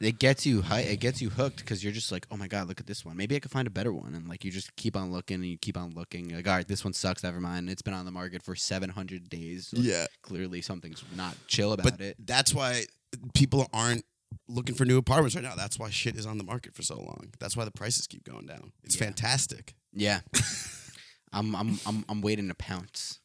It 0.00 0.18
gets 0.18 0.44
you 0.44 0.62
hi- 0.62 0.80
it 0.80 0.98
gets 0.98 1.22
you 1.22 1.30
hooked 1.30 1.58
because 1.58 1.84
you're 1.84 1.92
just 1.92 2.10
like, 2.10 2.26
oh 2.30 2.36
my 2.36 2.48
god, 2.48 2.66
look 2.66 2.80
at 2.80 2.86
this 2.88 3.04
one. 3.04 3.16
Maybe 3.16 3.36
I 3.36 3.38
could 3.38 3.52
find 3.52 3.68
a 3.68 3.70
better 3.70 3.92
one, 3.92 4.14
and 4.16 4.28
like 4.28 4.44
you 4.44 4.50
just 4.50 4.74
keep 4.74 4.96
on 4.96 5.12
looking 5.12 5.36
and 5.36 5.44
you 5.46 5.58
keep 5.58 5.76
on 5.76 5.92
looking. 5.94 6.34
Like, 6.34 6.48
all 6.48 6.54
right, 6.56 6.66
this 6.66 6.84
one 6.84 6.92
sucks. 6.92 7.22
Never 7.22 7.40
mind. 7.40 7.70
It's 7.70 7.82
been 7.82 7.94
on 7.94 8.04
the 8.04 8.10
market 8.10 8.42
for 8.42 8.56
700 8.56 9.28
days. 9.28 9.72
Like, 9.72 9.84
yeah. 9.86 10.06
clearly 10.22 10.60
something's 10.60 11.04
not 11.16 11.36
chill 11.46 11.72
about 11.72 11.84
But 11.84 12.00
it. 12.00 12.16
that's 12.18 12.52
why 12.52 12.82
people 13.34 13.68
aren't 13.72 14.04
looking 14.48 14.74
for 14.74 14.84
new 14.84 14.98
apartments 14.98 15.36
right 15.36 15.44
now. 15.44 15.54
That's 15.54 15.78
why 15.78 15.90
shit 15.90 16.16
is 16.16 16.26
on 16.26 16.36
the 16.38 16.44
market 16.44 16.74
for 16.74 16.82
so 16.82 16.96
long. 16.96 17.28
That's 17.38 17.56
why 17.56 17.64
the 17.64 17.70
prices 17.70 18.08
keep 18.08 18.24
going 18.24 18.46
down. 18.46 18.72
It's 18.82 18.96
Yeah. 18.96 19.04
fantastic. 19.04 19.74
Yeah, 19.92 20.20
I'm 21.32 21.54
I'm 21.54 21.78
I'm 21.86 22.04
I'm 22.08 22.20
waiting 22.22 22.48
to 22.48 22.54
pounce 22.54 23.20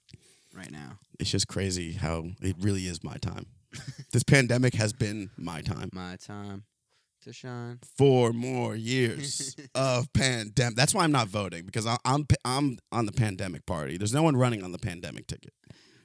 right 0.57 0.71
now. 0.71 0.97
It's 1.19 1.29
just 1.29 1.47
crazy 1.47 1.93
how 1.93 2.25
it 2.41 2.55
really 2.59 2.87
is 2.87 3.03
my 3.03 3.15
time. 3.17 3.45
this 4.11 4.23
pandemic 4.23 4.73
has 4.75 4.93
been 4.93 5.29
my 5.37 5.61
time. 5.61 5.89
My 5.93 6.15
time 6.17 6.63
to 7.23 7.33
shine. 7.33 7.79
Four 7.97 8.33
more 8.33 8.75
years 8.75 9.55
of 9.75 10.11
pandemic. 10.13 10.75
That's 10.75 10.93
why 10.93 11.03
I'm 11.03 11.11
not 11.11 11.27
voting 11.27 11.65
because 11.65 11.85
I- 11.85 11.97
I'm 12.05 12.25
I'm 12.45 12.77
on 12.91 13.05
the 13.05 13.11
pandemic 13.11 13.65
party. 13.65 13.97
There's 13.97 14.13
no 14.13 14.23
one 14.23 14.35
running 14.37 14.63
on 14.63 14.71
the 14.71 14.79
pandemic 14.79 15.27
ticket. 15.27 15.53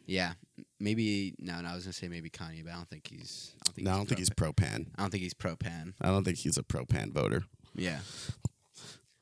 Yeah, 0.05 0.33
maybe 0.81 1.35
no, 1.39 1.61
no. 1.61 1.69
I 1.69 1.75
was 1.75 1.85
gonna 1.85 1.93
say 1.93 2.09
maybe 2.09 2.29
Kanye, 2.29 2.65
but 2.65 2.73
I 2.73 2.77
don't 2.77 2.89
think 2.89 3.07
he's. 3.09 3.53
I 3.55 3.61
don't 3.67 3.75
think 3.77 3.85
No, 3.87 3.91
I 3.91 3.95
he's 3.95 3.99
don't 4.01 4.09
think 4.09 4.19
he's 4.19 4.31
pro 4.31 4.53
pan. 4.53 4.87
I 4.99 5.03
don't 5.03 5.11
think 5.11 5.23
he's 5.23 5.35
pro 5.35 5.57
pan. 5.57 5.95
I 6.01 6.09
don't 6.09 6.25
think 6.25 6.39
he's 6.39 6.59
a 6.59 6.63
pro 6.65 6.85
pan 6.85 7.13
voter. 7.13 7.45
Yeah. 7.75 8.01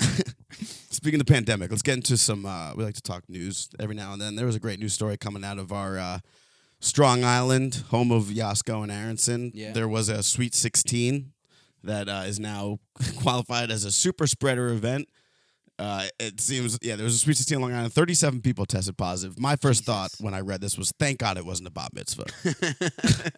Speaking 0.90 1.20
of 1.20 1.26
the 1.26 1.32
pandemic, 1.32 1.70
let's 1.70 1.82
get 1.82 1.94
into 1.94 2.16
some. 2.16 2.44
Uh, 2.44 2.74
we 2.74 2.84
like 2.84 2.94
to 2.94 3.02
talk 3.02 3.28
news 3.28 3.68
every 3.78 3.94
now 3.94 4.12
and 4.12 4.20
then. 4.20 4.36
There 4.36 4.46
was 4.46 4.56
a 4.56 4.60
great 4.60 4.80
news 4.80 4.92
story 4.92 5.16
coming 5.16 5.44
out 5.44 5.58
of 5.58 5.72
our 5.72 5.98
uh, 5.98 6.18
Strong 6.80 7.24
Island, 7.24 7.84
home 7.90 8.10
of 8.10 8.24
Yasko 8.24 8.82
and 8.82 8.90
Aronson. 8.90 9.52
Yeah. 9.54 9.72
There 9.72 9.88
was 9.88 10.08
a 10.08 10.22
Sweet 10.22 10.54
16 10.54 11.32
that 11.84 12.08
uh, 12.08 12.24
is 12.26 12.40
now 12.40 12.80
qualified 13.16 13.70
as 13.70 13.84
a 13.84 13.92
super 13.92 14.26
spreader 14.26 14.68
event. 14.68 15.08
Uh, 15.78 16.06
it 16.18 16.38
seems, 16.38 16.78
yeah, 16.82 16.94
there 16.94 17.04
was 17.04 17.14
a 17.14 17.18
Sweet 17.18 17.38
16 17.38 17.56
on 17.56 17.62
Long 17.62 17.72
Island. 17.72 17.94
37 17.94 18.42
people 18.42 18.66
tested 18.66 18.98
positive. 18.98 19.38
My 19.38 19.56
first 19.56 19.84
thought 19.84 20.10
when 20.20 20.34
I 20.34 20.40
read 20.40 20.60
this 20.60 20.76
was, 20.76 20.92
thank 20.98 21.18
God 21.18 21.38
it 21.38 21.46
wasn't 21.46 21.68
a 21.68 21.70
bat 21.70 21.94
mitzvah. 21.94 22.26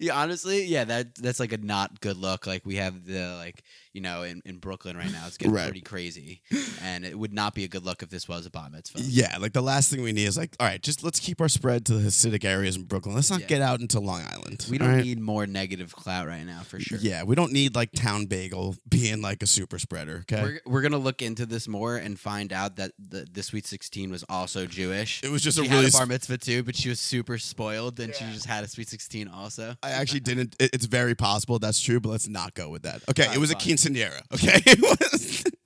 yeah, 0.00 0.14
honestly, 0.14 0.64
yeah, 0.64 0.84
that 0.84 1.16
that's 1.16 1.40
like 1.40 1.52
a 1.52 1.56
not 1.56 2.00
good 2.00 2.16
look. 2.16 2.46
Like 2.46 2.64
we 2.64 2.76
have 2.76 3.04
the 3.04 3.34
like 3.36 3.64
you 3.92 4.00
know 4.00 4.22
in, 4.22 4.42
in 4.44 4.58
Brooklyn 4.58 4.96
right 4.96 5.10
now, 5.10 5.24
it's 5.26 5.36
getting 5.36 5.54
Right. 5.54 5.64
pretty 5.64 5.80
crazy, 5.80 6.40
and 6.82 7.04
it 7.04 7.18
would 7.18 7.32
not 7.32 7.54
be 7.54 7.64
a 7.64 7.68
good 7.68 7.84
look 7.84 8.02
if 8.02 8.10
this 8.10 8.28
was 8.28 8.46
a 8.46 8.50
bat 8.50 8.70
mitzvah. 8.72 9.00
yeah, 9.02 9.36
like 9.38 9.52
the 9.52 9.62
last 9.62 9.90
thing 9.90 10.02
we 10.02 10.12
need 10.12 10.26
is 10.26 10.36
like, 10.36 10.54
all 10.60 10.66
right, 10.66 10.82
just 10.82 11.02
let's 11.02 11.20
keep 11.20 11.40
our 11.40 11.48
spread 11.48 11.84
to 11.86 11.94
the 11.94 12.08
Hasidic 12.08 12.44
areas 12.44 12.76
in 12.76 12.84
Brooklyn. 12.84 13.14
Let's 13.14 13.30
not 13.30 13.40
Yeah. 13.40 13.46
get 13.46 13.62
out 13.62 13.80
into 13.80 14.00
Long 14.00 14.22
Island. 14.32 14.66
We 14.70 14.78
don't 14.78 14.88
right? 14.88 15.04
need 15.04 15.20
more 15.20 15.46
negative 15.46 15.94
clout 15.94 16.26
right 16.26 16.44
now 16.44 16.60
for 16.62 16.78
sure. 16.80 16.98
Yeah, 17.00 17.22
we 17.22 17.34
don't 17.34 17.52
need 17.52 17.74
like 17.74 17.92
Town 17.92 18.26
Bagel 18.26 18.76
being 18.88 19.20
like 19.22 19.42
a 19.42 19.46
super 19.46 19.78
spreader. 19.78 20.24
Okay, 20.30 20.42
We're, 20.42 20.60
we're 20.66 20.82
gonna 20.82 20.98
look 20.98 21.22
into 21.22 21.46
this 21.46 21.66
more 21.68 21.96
and 21.96 22.18
find 22.18 22.52
out 22.52 22.76
that 22.76 22.92
the, 22.98 23.26
the 23.32 23.42
Sweet 23.42 23.66
Sixteen 23.66 24.10
was 24.10 24.24
also 24.28 24.66
Jewish. 24.66 25.22
it 25.24 25.30
was 25.30 25.42
just 25.42 25.58
she 25.58 25.66
a 25.66 25.68
had 25.68 25.76
really. 25.76 25.88
a 25.88 25.92
bar 25.92 26.06
mitzvah 26.06 26.38
too, 26.38 26.62
but 26.62 26.76
she 26.76 26.88
was 26.88 27.00
super 27.00 27.38
spoiled, 27.38 27.98
and 28.00 28.14
she 28.14 28.24
just 28.32 28.46
had 28.46 28.64
a 28.64 28.68
Sweet 28.68 28.88
Sixteen 28.88 29.28
also. 29.28 29.76
I 29.82 29.90
actually 29.92 30.20
didn't. 30.20 30.56
it- 30.58 30.70
it's 30.72 30.86
very 30.86 31.14
possible 31.14 31.58
that's 31.58 31.80
true, 31.80 31.98
but 32.00 32.10
let's 32.10 32.28
not 32.28 32.54
go 32.54 32.68
with 32.68 32.82
that. 32.82 33.02
Okay, 33.10 33.22
Alright, 33.22 33.36
it 33.36 33.40
was 33.40 33.50
a 33.50 33.54
fine. 33.54 33.60
Quinceanera. 33.86 34.22
Okay. 34.34 35.44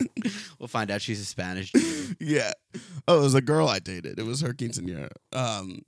We'll 0.58 0.68
find 0.68 0.92
out 0.92 1.02
she's 1.02 1.20
a 1.20 1.24
Spanish 1.24 1.72
Jew. 1.72 2.14
yeah. 2.20 2.52
Oh, 3.08 3.18
it 3.18 3.22
was 3.22 3.34
a 3.34 3.40
girl 3.40 3.66
I 3.66 3.80
dated. 3.80 4.20
It 4.20 4.24
was 4.24 4.40
her 4.42 4.52
quinceanera. 4.52 5.10
Um, 5.32 5.80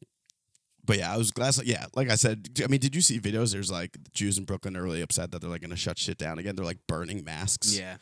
but 0.85 0.99
yeah, 0.99 1.15
I 1.15 1.17
was 1.17 1.31
glad. 1.31 1.55
Yeah, 1.65 1.87
like 1.95 2.11
I 2.11 2.17
said, 2.17 2.49
I 2.61 2.67
mean, 2.67 2.81
did 2.81 2.97
you 2.97 3.01
see 3.01 3.21
videos? 3.21 3.53
There's 3.53 3.71
like 3.71 3.97
Jews 4.13 4.37
in 4.37 4.45
Brooklyn 4.45 4.77
are 4.77 4.83
really 4.83 5.01
upset 5.01 5.31
that 5.31 5.41
they're 5.41 5.51
like 5.51 5.61
going 5.61 5.71
to 5.71 5.77
shut 5.77 5.99
shit 5.99 6.19
down 6.19 6.41
again. 6.41 6.57
They're 6.57 6.65
like 6.65 6.81
burning 6.89 7.23
masks. 7.23 7.79
yeah. 7.79 7.99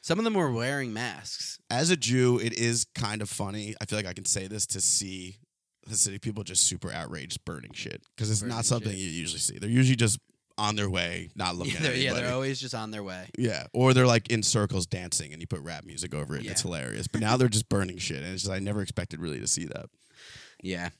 Some 0.00 0.18
of 0.18 0.24
them 0.24 0.32
were 0.32 0.50
wearing 0.50 0.94
masks. 0.94 1.58
As 1.70 1.90
a 1.90 1.96
Jew, 1.98 2.40
it 2.42 2.54
is 2.54 2.86
kind 2.94 3.20
of 3.20 3.28
funny. 3.28 3.74
I 3.78 3.84
feel 3.84 3.98
like 3.98 4.06
I 4.06 4.14
can 4.14 4.24
say 4.24 4.46
this 4.48 4.66
to 4.68 4.80
see 4.80 5.36
Hasidic 5.88 6.22
people 6.22 6.42
just 6.42 6.64
super 6.64 6.90
outraged 6.90 7.44
burning 7.44 7.72
shit 7.74 8.02
because 8.16 8.30
it's 8.30 8.40
Burning 8.40 8.56
not 8.56 8.64
something 8.64 8.90
shit. 8.92 8.98
you 9.00 9.10
usually 9.10 9.40
see. 9.40 9.58
They're 9.58 9.68
usually 9.68 9.96
just 9.96 10.18
on 10.58 10.76
their 10.76 10.88
way, 10.90 11.30
not 11.34 11.56
looking 11.56 11.74
Yeah 11.74 11.78
at 11.78 11.82
they're, 11.82 11.92
anybody. 11.92 12.04
yeah, 12.04 12.20
they're 12.26 12.34
always 12.34 12.60
just 12.60 12.74
on 12.74 12.90
their 12.90 13.02
way. 13.02 13.28
Yeah, 13.38 13.66
or 13.72 13.94
they're 13.94 14.06
like 14.06 14.30
in 14.30 14.42
circles 14.42 14.86
dancing, 14.86 15.32
and 15.32 15.40
you 15.40 15.46
put 15.46 15.60
rap 15.60 15.84
music 15.84 16.14
over 16.14 16.34
it, 16.34 16.42
and 16.42 16.50
it's 16.50 16.62
hilarious. 16.62 17.06
But 17.08 17.20
now 17.20 17.36
they're 17.36 17.48
just 17.48 17.68
burning 17.68 17.98
shit, 17.98 18.18
and 18.18 18.32
it's 18.32 18.42
just 18.42 18.52
I 18.54 18.58
never 18.58 18.82
expected 18.82 19.20
really 19.20 19.40
to 19.40 19.46
see 19.46 19.66
that. 19.66 19.86
Yeah. 20.62 20.90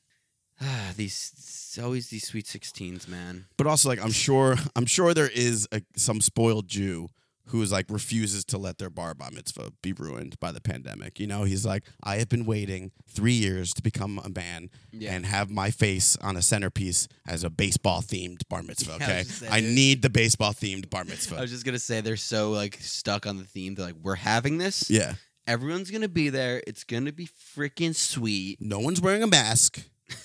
Ah, 0.61 0.93
these 0.97 1.33
it's 1.37 1.79
always 1.79 2.09
these 2.09 2.27
sweet 2.27 2.47
sixteens, 2.47 3.07
man. 3.09 3.47
But 3.57 3.67
also, 3.67 3.89
like 3.89 4.03
I'm 4.03 4.13
sure, 4.13 4.57
I'm 4.75 4.87
sure 4.87 5.15
there 5.15 5.31
is 5.33 5.69
a, 5.73 5.83
some 5.97 6.21
spoiled 6.21 6.69
Jew 6.69 7.09
who 7.49 7.63
is 7.63 7.71
like 7.73 7.87
refuses 7.89 8.45
to 8.47 8.59
let 8.59 8.79
their 8.79 8.91
bar 8.91 9.15
bar 9.15 9.31
mitzvah 9.33 9.73
be 9.83 9.93
ruined 9.93 10.39
by 10.41 10.53
the 10.53 10.61
pandemic. 10.61 11.21
You 11.21 11.27
know, 11.27 11.45
he's 11.45 11.65
like, 11.65 11.85
I 12.03 12.17
have 12.17 12.29
been 12.29 12.45
waiting 12.45 12.91
three 13.09 13.33
years 13.35 13.73
to 13.75 13.83
become 13.83 14.21
a 14.25 14.29
man 14.29 14.71
Yeah. 14.93 15.15
and 15.15 15.25
have 15.27 15.51
my 15.51 15.71
face 15.71 16.17
on 16.21 16.37
a 16.37 16.43
centerpiece 16.43 17.09
as 17.27 17.45
a 17.45 17.51
baseball 17.51 18.03
themed 18.03 18.41
bar 18.49 18.63
mitzvah. 18.63 18.97
Yeah, 19.01 19.07
I 19.07 19.11
Okay, 19.11 19.23
just 19.25 19.39
saying, 19.39 19.53
I 19.53 19.61
need 19.61 20.03
the 20.03 20.11
baseball 20.11 20.53
themed 20.53 20.91
bar 20.91 21.05
mitzvah. 21.05 21.37
I 21.37 21.41
was 21.43 21.51
just 21.51 21.65
gonna 21.65 21.79
say 21.79 22.01
they're 22.01 22.17
so 22.17 22.51
like 22.51 22.79
stuck 22.81 23.27
on 23.27 23.37
the 23.39 23.45
theme. 23.45 23.75
They're 23.75 23.87
like, 23.87 23.97
we're 24.03 24.15
having 24.17 24.59
this. 24.59 24.91
Yeah, 24.91 25.15
Everyone's 25.47 25.93
gonna 25.93 26.09
be 26.09 26.29
there. 26.29 26.61
It's 26.67 26.83
gonna 26.83 27.13
be 27.13 27.29
freaking 27.57 27.95
sweet. 27.95 28.61
no 28.61 28.81
one's 28.81 29.01
wearing 29.01 29.23
a 29.23 29.27
mask. 29.29 29.81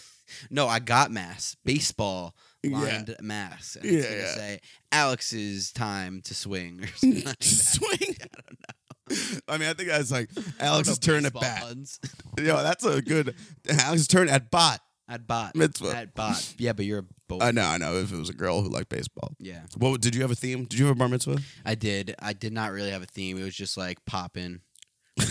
No, 0.50 0.68
I 0.68 0.80
got 0.80 1.12
masks. 1.12 1.56
Baseball 1.66 2.34
Yeah. 2.64 2.78
lined 2.78 3.16
mass. 3.22 3.76
And 3.76 3.86
it's 3.86 4.06
gonna 4.06 4.18
yeah. 4.20 4.36
say 4.36 4.60
Alex's 4.92 5.72
time 5.72 6.22
to 6.26 6.34
swing 6.36 6.84
or 6.84 6.88
something 6.96 7.24
like. 7.26 7.44
Swing. 7.44 7.98
I 8.22 8.28
don't 8.36 8.60
know. 8.60 9.42
I 9.48 9.58
mean, 9.58 9.68
I 9.70 9.74
think 9.74 9.90
that's 9.90 10.12
like 10.12 10.30
Alex's 10.60 11.00
turn 11.00 11.26
at 11.26 11.34
bat. 11.34 11.64
puns. 11.64 12.00
Yo, 12.38 12.56
that's 12.64 12.86
a 12.86 13.02
good 13.02 13.36
Alex's 13.70 14.08
turn 14.08 14.30
at 14.30 14.50
bot. 14.52 14.80
At 15.10 15.28
bot. 15.28 15.56
Mitzvah. 15.56 15.96
At 15.98 16.16
bot. 16.16 16.54
Yeah, 16.58 16.72
but 16.74 16.86
you're 16.86 17.00
a 17.00 17.06
boy. 17.28 17.40
I 17.42 17.52
know, 17.52 17.64
I 17.66 17.78
know. 17.78 17.96
If 17.96 18.14
it 18.14 18.18
was 18.18 18.30
a 18.30 18.34
girl 18.34 18.62
who 18.62 18.70
liked 18.70 18.88
baseball, 18.90 19.34
yeah. 19.40 19.62
what 19.78 20.00
did 20.00 20.16
you 20.16 20.22
have 20.22 20.32
a 20.32 20.36
theme? 20.36 20.64
Did 20.64 20.80
you 20.80 20.86
have 20.86 20.96
a 20.96 21.00
bar 21.00 21.10
mitzvah? 21.10 21.40
I 21.66 21.76
did. 21.76 22.16
I 22.20 22.32
did 22.32 22.54
not 22.54 22.72
really 22.72 22.92
have 22.92 23.02
a 23.04 23.08
theme. 23.08 23.38
It 23.38 23.44
was 23.44 23.56
just 23.56 23.76
like 23.76 24.06
popping. 24.06 24.62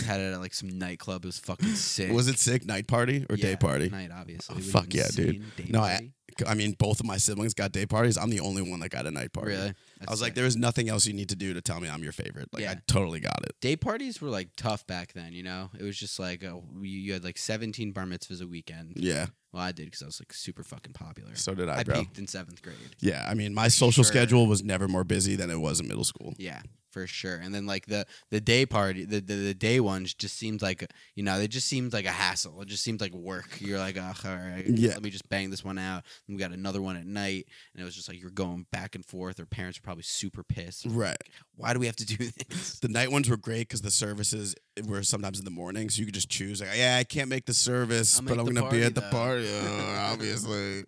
Had 0.05 0.19
it 0.21 0.31
at 0.33 0.39
like 0.39 0.53
some 0.53 0.77
nightclub. 0.77 1.25
It 1.25 1.29
was 1.29 1.39
fucking 1.39 1.69
sick. 1.69 2.11
Was 2.11 2.27
it 2.27 2.37
sick 2.37 2.65
night 2.65 2.87
party 2.87 3.25
or 3.29 3.35
day 3.35 3.55
party? 3.55 3.89
Night, 3.89 4.11
obviously. 4.13 4.53
Oh, 4.53 4.57
What 4.57 4.63
are 4.63 4.65
you, 4.65 4.71
fuck 4.71 4.93
yeah, 4.93 5.07
dude. 5.13 5.55
Day 5.55 5.65
No, 5.69 5.81
I- 5.81 5.89
party? 5.93 6.11
I 6.47 6.53
mean, 6.53 6.73
both 6.73 6.99
of 6.99 7.05
my 7.05 7.17
siblings 7.17 7.53
got 7.53 7.71
day 7.71 7.85
parties. 7.85 8.17
I'm 8.17 8.29
the 8.29 8.39
only 8.39 8.61
one 8.61 8.79
that 8.81 8.89
got 8.89 9.05
a 9.05 9.11
night 9.11 9.33
party. 9.33 9.51
Really? 9.51 9.73
I 10.07 10.11
was 10.11 10.21
like, 10.21 10.35
there 10.35 10.45
is 10.45 10.57
nothing 10.57 10.89
else 10.89 11.05
you 11.05 11.13
need 11.13 11.29
to 11.29 11.35
do 11.35 11.53
to 11.53 11.61
tell 11.61 11.79
me 11.79 11.89
I'm 11.89 12.03
your 12.03 12.11
favorite. 12.11 12.49
Like, 12.53 12.63
Yeah. 12.63 12.71
I 12.71 12.81
totally 12.87 13.19
got 13.19 13.43
it. 13.43 13.55
day 13.61 13.75
parties 13.75 14.21
were 14.21 14.29
like 14.29 14.49
tough 14.55 14.85
back 14.87 15.13
then. 15.13 15.33
You 15.33 15.43
know, 15.43 15.69
it 15.77 15.83
was 15.83 15.97
just 15.97 16.19
like 16.19 16.43
uh, 16.43 16.55
you, 16.81 16.99
you 16.99 17.13
had 17.13 17.23
like 17.23 17.37
17 17.37 17.91
bar 17.91 18.05
mitzvahs 18.05 18.41
a 18.41 18.47
weekend. 18.47 18.93
Yeah, 18.95 19.27
Well, 19.53 19.63
I 19.63 19.71
did 19.71 19.85
because 19.85 20.01
I 20.03 20.05
was 20.07 20.19
like 20.21 20.33
super 20.33 20.63
fucking 20.63 20.93
popular. 20.93 21.35
so 21.35 21.53
did 21.53 21.69
I, 21.69 21.79
I 21.79 21.83
bro. 21.83 21.99
peaked 21.99 22.17
in 22.17 22.27
seventh 22.27 22.61
grade. 22.61 22.75
Yeah, 22.99 23.25
I 23.29 23.33
mean, 23.33 23.53
my 23.53 23.67
social 23.67 24.03
Sure. 24.03 24.11
schedule 24.11 24.47
was 24.47 24.63
never 24.63 24.87
more 24.87 25.03
busy 25.03 25.35
than 25.35 25.49
it 25.49 25.59
was 25.59 25.79
in 25.79 25.87
middle 25.87 26.03
school. 26.05 26.33
Yeah, 26.37 26.61
for 26.91 27.07
sure. 27.07 27.35
And 27.37 27.53
then 27.55 27.65
like 27.65 27.85
the 27.85 28.05
the 28.31 28.41
day 28.41 28.65
party, 28.65 29.05
the 29.05 29.19
the, 29.21 29.35
the 29.35 29.53
day 29.53 29.79
ones 29.79 30.13
just 30.13 30.35
seemed 30.37 30.61
like 30.61 30.89
you 31.15 31.23
know, 31.23 31.37
they 31.37 31.47
just 31.47 31.67
seemed 31.67 31.93
like 31.93 32.05
a 32.05 32.11
hassle. 32.11 32.61
It 32.61 32.67
just 32.67 32.83
seemed 32.83 32.99
like 33.01 33.13
work. 33.13 33.59
You're 33.61 33.79
like, 33.79 33.97
oh, 33.97 34.13
all 34.25 34.35
right, 34.35 34.65
Yeah. 34.67 34.91
let 34.91 35.03
me 35.03 35.09
just 35.09 35.27
bang 35.29 35.49
this 35.51 35.63
one 35.63 35.77
out. 35.77 36.03
And 36.27 36.35
we 36.35 36.39
got 36.41 36.51
another 36.51 36.81
one 36.81 36.95
at 36.97 37.05
night, 37.05 37.45
and 37.73 37.81
it 37.81 37.85
was 37.85 37.95
just 37.95 38.09
like 38.09 38.19
you're 38.21 38.29
going 38.31 38.65
back 38.71 38.95
and 38.95 39.05
forth. 39.05 39.39
Or 39.39 39.45
parents 39.45 39.79
were 39.79 39.85
probably 39.91 40.03
super 40.03 40.41
pissed. 40.41 40.85
Right. 40.89 41.17
Why 41.57 41.73
do 41.73 41.79
we 41.79 41.85
have 41.85 41.97
to 41.97 42.05
do 42.05 42.15
this? 42.49 42.79
The 42.79 42.87
night 42.87 43.11
ones 43.11 43.29
were 43.29 43.35
great 43.35 43.67
because 43.67 43.81
the 43.81 43.91
services 43.91 44.55
were 44.87 45.03
sometimes 45.03 45.37
in 45.37 45.43
the 45.43 45.51
morning, 45.51 45.89
so 45.89 45.99
you 45.99 46.05
could 46.05 46.13
just 46.15 46.29
choose. 46.29 46.61
Like, 46.61 46.69
yeah, 46.77 46.95
I 46.97 47.03
can't 47.03 47.29
make 47.29 47.45
the 47.45 47.53
service, 47.53 48.17
I'll 48.17 48.23
but 48.25 48.37
make 48.37 48.39
I'm 48.47 48.53
the 48.53 48.61
gonna 48.61 48.71
be 48.71 48.79
party, 48.79 48.83
at 48.85 48.95
the 48.95 49.01
though." 49.01 49.09
party, 49.09 49.47
uh, 49.53 50.11
obviously. 50.13 50.83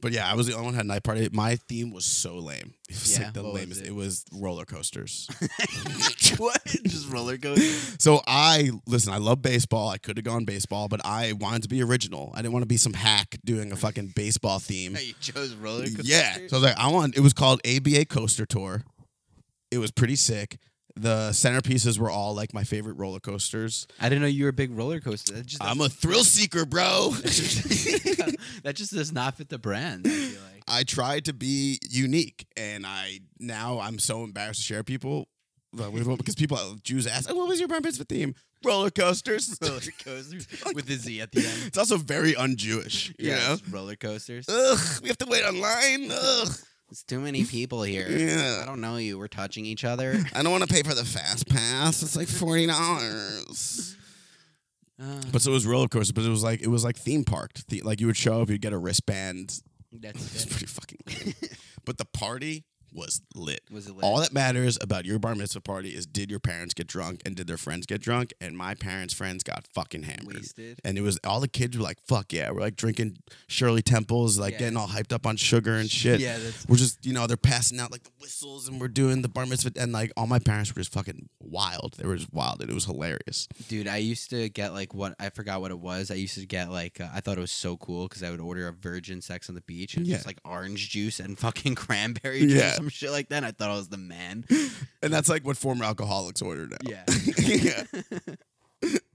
But 0.00 0.12
yeah, 0.12 0.30
I 0.30 0.34
was 0.34 0.46
the 0.46 0.52
only 0.52 0.66
one 0.66 0.74
who 0.74 0.78
had 0.78 0.86
night 0.86 1.02
party. 1.02 1.28
My 1.32 1.56
theme 1.56 1.90
was 1.90 2.04
so 2.04 2.36
lame. 2.36 2.74
It 2.88 2.94
was 2.94 3.18
Yeah, 3.18 3.24
like 3.24 3.34
the 3.34 3.42
lamest. 3.42 3.80
it? 3.80 3.88
It? 3.88 3.94
was 3.94 4.24
roller 4.32 4.64
coasters. 4.64 5.28
what? 6.36 6.64
Just 6.84 7.10
roller 7.10 7.36
coaster? 7.36 7.96
so 8.00 8.20
I 8.26 8.70
listen. 8.86 9.12
I 9.12 9.18
love 9.18 9.42
baseball. 9.42 9.88
I 9.88 9.98
could 9.98 10.16
have 10.16 10.24
gone 10.24 10.44
baseball, 10.44 10.86
but 10.86 11.00
I 11.04 11.32
wanted 11.32 11.62
to 11.64 11.68
be 11.68 11.82
original. 11.82 12.30
I 12.34 12.42
didn't 12.42 12.52
want 12.52 12.62
to 12.62 12.68
be 12.68 12.76
some 12.76 12.92
hack 12.92 13.38
doing 13.44 13.72
a 13.72 13.76
fucking 13.76 14.12
baseball 14.14 14.60
theme. 14.60 14.96
you 15.02 15.14
chose 15.20 15.54
roller 15.54 15.82
coaster. 15.84 16.02
Yeah. 16.04 16.34
So 16.34 16.40
I 16.56 16.60
was 16.60 16.62
like, 16.62 16.78
I 16.78 16.88
want. 16.92 17.16
It 17.16 17.20
was 17.20 17.32
called 17.32 17.60
ABA 17.66 18.04
Coaster 18.04 18.46
Tour. 18.46 18.84
It 19.72 19.78
was 19.78 19.90
pretty 19.90 20.16
sick. 20.16 20.58
The 20.98 21.30
centerpieces 21.30 21.98
were 21.98 22.10
all 22.10 22.34
like 22.34 22.52
my 22.52 22.64
favorite 22.64 22.94
roller 22.94 23.20
coasters. 23.20 23.86
I 24.00 24.08
didn't 24.08 24.22
know 24.22 24.28
you 24.28 24.44
were 24.44 24.50
a 24.50 24.52
big 24.52 24.76
roller 24.76 25.00
coaster. 25.00 25.34
That 25.34 25.46
just 25.46 25.62
I'm 25.62 25.80
a 25.80 25.88
thrill 25.88 26.24
seeker, 26.24 26.66
bro. 26.66 27.10
that 28.62 28.72
just 28.74 28.92
does 28.92 29.12
not 29.12 29.36
fit 29.36 29.48
the 29.48 29.58
brand. 29.58 30.06
I 30.06 30.10
feel 30.10 30.40
like. 30.52 30.62
I 30.66 30.82
tried 30.82 31.24
to 31.26 31.32
be 31.32 31.78
unique, 31.88 32.46
and 32.56 32.84
I 32.86 33.20
now 33.38 33.78
I'm 33.80 33.98
so 33.98 34.24
embarrassed 34.24 34.60
to 34.60 34.66
share 34.66 34.82
people 34.82 35.28
uh, 35.78 35.90
because 35.90 36.34
people 36.34 36.58
Jews 36.82 37.06
ask, 37.06 37.30
oh, 37.30 37.34
"What 37.34 37.48
was 37.48 37.58
your 37.58 37.68
bar 37.68 37.80
mitzvah 37.80 38.04
theme?" 38.04 38.34
Roller 38.64 38.90
coasters. 38.90 39.56
roller 39.62 39.80
coasters 40.04 40.48
with 40.74 40.86
the 40.86 40.94
Z 40.94 41.20
at 41.20 41.30
the 41.32 41.46
end. 41.46 41.66
It's 41.66 41.78
also 41.78 41.96
very 41.96 42.34
un-Jewish, 42.34 43.14
you 43.18 43.30
know. 43.30 43.56
roller 43.70 43.94
coasters. 43.94 44.48
Ugh, 44.48 44.78
we 45.02 45.08
have 45.08 45.18
to 45.18 45.26
wait 45.26 45.44
online. 45.44 46.10
Ugh, 46.10 46.48
It's 46.90 47.02
too 47.02 47.20
many 47.20 47.44
people 47.56 47.82
here. 47.82 48.08
Yeah. 48.08 48.60
I 48.62 48.66
don't 48.66 48.80
know 48.80 48.96
you. 48.96 49.18
We're 49.18 49.28
touching 49.28 49.64
each 49.66 49.84
other. 49.84 50.16
I 50.34 50.42
don't 50.42 50.52
want 50.52 50.64
to 50.66 50.72
pay 50.72 50.82
for 50.82 50.94
the 50.94 51.04
fast 51.04 51.48
pass. 51.48 52.02
It's 52.02 52.16
like 52.16 52.28
forty 52.28 52.66
dollars. 52.66 53.94
Uh, 55.00 55.22
But 55.30 55.40
so 55.42 55.52
it 55.52 55.54
was 55.54 55.64
roller 55.64 55.86
coaster, 55.86 56.12
but 56.12 56.24
it 56.24 56.28
was 56.28 56.42
like 56.42 56.60
it 56.60 56.66
was 56.66 56.82
like 56.82 56.96
theme 56.96 57.22
parked. 57.22 57.68
The- 57.68 57.82
like 57.82 58.00
you 58.00 58.08
would 58.08 58.16
show 58.16 58.42
up, 58.42 58.50
you'd 58.50 58.60
get 58.60 58.72
a 58.72 58.78
wristband. 58.78 59.60
that's 59.92 60.34
It's 60.34 60.44
pretty 60.44 60.66
fucking. 60.66 61.34
But 61.84 61.98
the 61.98 62.04
party 62.04 62.64
was 62.92 63.20
lit. 63.34 63.60
Was 63.70 63.86
it 63.86 63.94
lit? 63.94 64.04
All 64.04 64.18
that 64.20 64.32
matters 64.32 64.78
about 64.80 65.04
your 65.04 65.18
bar 65.18 65.34
mitzvah 65.34 65.60
party 65.60 65.90
is 65.90 66.06
did 66.06 66.30
your 66.30 66.40
parents 66.40 66.74
get 66.74 66.86
drunk 66.86 67.22
and 67.26 67.34
did 67.36 67.46
their 67.46 67.56
friends 67.56 67.86
get 67.86 68.00
drunk? 68.00 68.32
And 68.40 68.56
my 68.56 68.74
parents' 68.74 69.14
friends 69.14 69.42
got 69.42 69.66
fucking 69.74 70.04
hammered. 70.04 70.36
wasted? 70.36 70.80
And 70.84 70.96
it 70.98 71.02
was 71.02 71.18
all 71.24 71.40
the 71.40 71.48
kids 71.48 71.76
were 71.76 71.84
like, 71.84 71.98
"Fuck 72.06 72.32
yeah!" 72.32 72.50
We're 72.50 72.60
like 72.60 72.76
drinking 72.76 73.18
Shirley 73.46 73.82
Temples, 73.82 74.38
like 74.38 74.52
Yeah. 74.54 74.58
getting 74.60 74.76
all 74.76 74.88
hyped 74.88 75.12
up 75.12 75.26
on 75.26 75.36
sugar 75.36 75.74
and 75.76 75.90
shit. 75.90 76.20
Yeah, 76.20 76.38
that's 76.38 76.66
We're 76.68 76.76
just, 76.76 77.04
you 77.04 77.12
know, 77.12 77.26
they're 77.26 77.36
passing 77.36 77.78
out 77.80 77.90
like 77.92 78.02
the 78.04 78.10
whistles, 78.20 78.68
and 78.68 78.80
we're 78.80 78.88
doing 78.88 79.22
the 79.22 79.28
bar 79.28 79.46
mitzvah, 79.46 79.72
and 79.80 79.92
like 79.92 80.12
all 80.16 80.26
my 80.26 80.38
parents 80.38 80.74
were 80.74 80.80
just 80.80 80.92
fucking 80.92 81.28
wild. 81.40 81.94
They 81.98 82.06
were 82.06 82.16
just 82.16 82.32
wild, 82.32 82.60
and 82.60 82.70
it 82.70 82.74
was 82.74 82.84
hilarious. 82.86 83.48
dude. 83.68 83.88
I 83.88 83.98
used 83.98 84.30
to 84.30 84.48
get 84.48 84.72
like 84.72 84.94
what 84.94 85.14
I 85.20 85.30
forgot 85.30 85.60
what 85.60 85.70
it 85.70 85.78
was. 85.78 86.10
I 86.10 86.14
used 86.14 86.34
to 86.34 86.46
get 86.46 86.70
like 86.70 87.00
uh, 87.00 87.08
I 87.12 87.20
thought 87.20 87.36
it 87.38 87.40
was 87.40 87.52
so 87.52 87.76
cool 87.76 88.08
because 88.08 88.22
I 88.22 88.30
would 88.30 88.40
order 88.40 88.68
a 88.68 88.72
virgin 88.72 89.20
sex 89.20 89.48
on 89.48 89.54
the 89.54 89.60
beach 89.62 89.96
and 89.96 90.06
Yeah. 90.06 90.16
just 90.16 90.26
like 90.26 90.38
orange 90.44 90.88
juice 90.90 91.20
and 91.20 91.38
fucking 91.38 91.74
cranberry 91.74 92.40
juice 92.40 92.52
Yeah. 92.52 92.77
Some 92.78 92.88
shit 92.88 93.10
like 93.10 93.28
that. 93.28 93.36
And 93.38 93.46
I 93.46 93.50
thought 93.52 93.70
I 93.70 93.76
was 93.76 93.88
the 93.88 93.98
man. 93.98 94.44
And 95.00 95.12
that's 95.12 95.28
like 95.28 95.44
what 95.44 95.56
former 95.56 95.84
alcoholics 95.84 96.42
order 96.42 96.66
now. 96.66 96.76
Yeah. 96.82 97.04
yeah. 98.82 98.98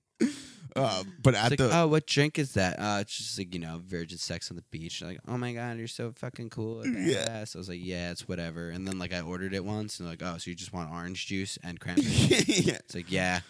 Uh, 0.76 1.04
but 1.22 1.36
at 1.36 1.52
It's 1.52 1.62
the 1.62 1.78
oh, 1.78 1.88
what 1.88 2.08
drink 2.08 2.40
is 2.40 2.54
that? 2.54 2.80
Uh, 2.80 3.00
it's 3.02 3.16
just 3.16 3.38
like 3.38 3.54
you 3.54 3.60
know, 3.60 3.82
virgin 3.86 4.18
sex 4.18 4.50
on 4.50 4.56
the 4.56 4.64
beach. 4.72 5.02
Like, 5.02 5.20
oh 5.28 5.38
my 5.38 5.54
god, 5.54 5.78
you're 5.78 5.88
so 5.88 6.12
fucking 6.16 6.50
cool. 6.50 6.86
Yeah. 6.86 7.26
badass. 7.26 7.56
I 7.56 7.60
was 7.60 7.70
like, 7.70 7.80
yeah, 7.82 8.12
it's 8.12 8.28
whatever. 8.28 8.70
And 8.70 8.88
then 8.88 8.98
like 8.98 9.14
I 9.14 9.22
ordered 9.22 9.54
it 9.54 9.64
once, 9.64 10.00
and 10.00 10.10
like, 10.10 10.22
oh, 10.24 10.38
so 10.38 10.50
you 10.50 10.56
just 10.56 10.74
want 10.74 10.92
orange 10.92 11.28
juice 11.28 11.58
and 11.64 11.80
cranberry? 11.80 12.08
yeah. 12.08 12.74
it's 12.76 12.96
like, 12.96 13.12
yeah, 13.12 13.42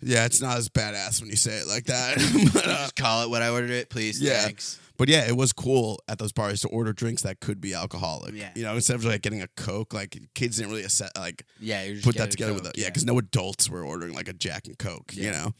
yeah, 0.00 0.24
it's 0.24 0.40
not 0.40 0.56
as 0.56 0.68
badass 0.68 1.20
when 1.20 1.30
you 1.30 1.36
say 1.36 1.58
it 1.58 1.66
like 1.66 1.84
that. 1.84 2.16
but, 2.54 2.64
uh, 2.66 2.76
just 2.76 2.96
call 2.96 3.24
it 3.24 3.30
what 3.30 3.42
I 3.42 3.50
ordered 3.50 3.70
it, 3.70 3.90
please. 3.90 4.20
Yeah. 4.20 4.42
Thanks. 4.42 4.78
but 4.96 5.08
yeah, 5.08 5.28
it 5.28 5.36
was 5.36 5.52
cool 5.52 6.00
at 6.08 6.18
those 6.18 6.32
parties 6.32 6.60
to 6.62 6.68
order 6.68 6.92
drinks 6.92 7.22
that 7.22 7.40
could 7.40 7.60
be 7.60 7.74
alcoholic. 7.74 8.34
Yeah. 8.34 8.50
You 8.54 8.62
know, 8.62 8.74
instead 8.74 8.96
of 8.96 9.04
like 9.04 9.22
getting 9.22 9.42
a 9.42 9.48
Coke, 9.56 9.92
like 9.92 10.18
kids 10.34 10.56
didn't 10.56 10.70
really 10.70 10.84
accept, 10.84 11.18
like 11.18 11.44
Yeah, 11.60 11.86
just 11.88 12.04
put 12.04 12.16
that 12.16 12.30
together 12.30 12.54
with 12.54 12.66
a 12.66 12.72
yeah, 12.74 12.86
because 12.86 13.04
no 13.04 13.18
adults 13.18 13.68
were 13.68 13.84
ordering 13.84 14.14
like 14.14 14.28
a 14.28 14.32
Jack 14.32 14.66
and 14.66 14.78
Coke, 14.78 15.12
you 15.14 15.30
know. 15.30 15.52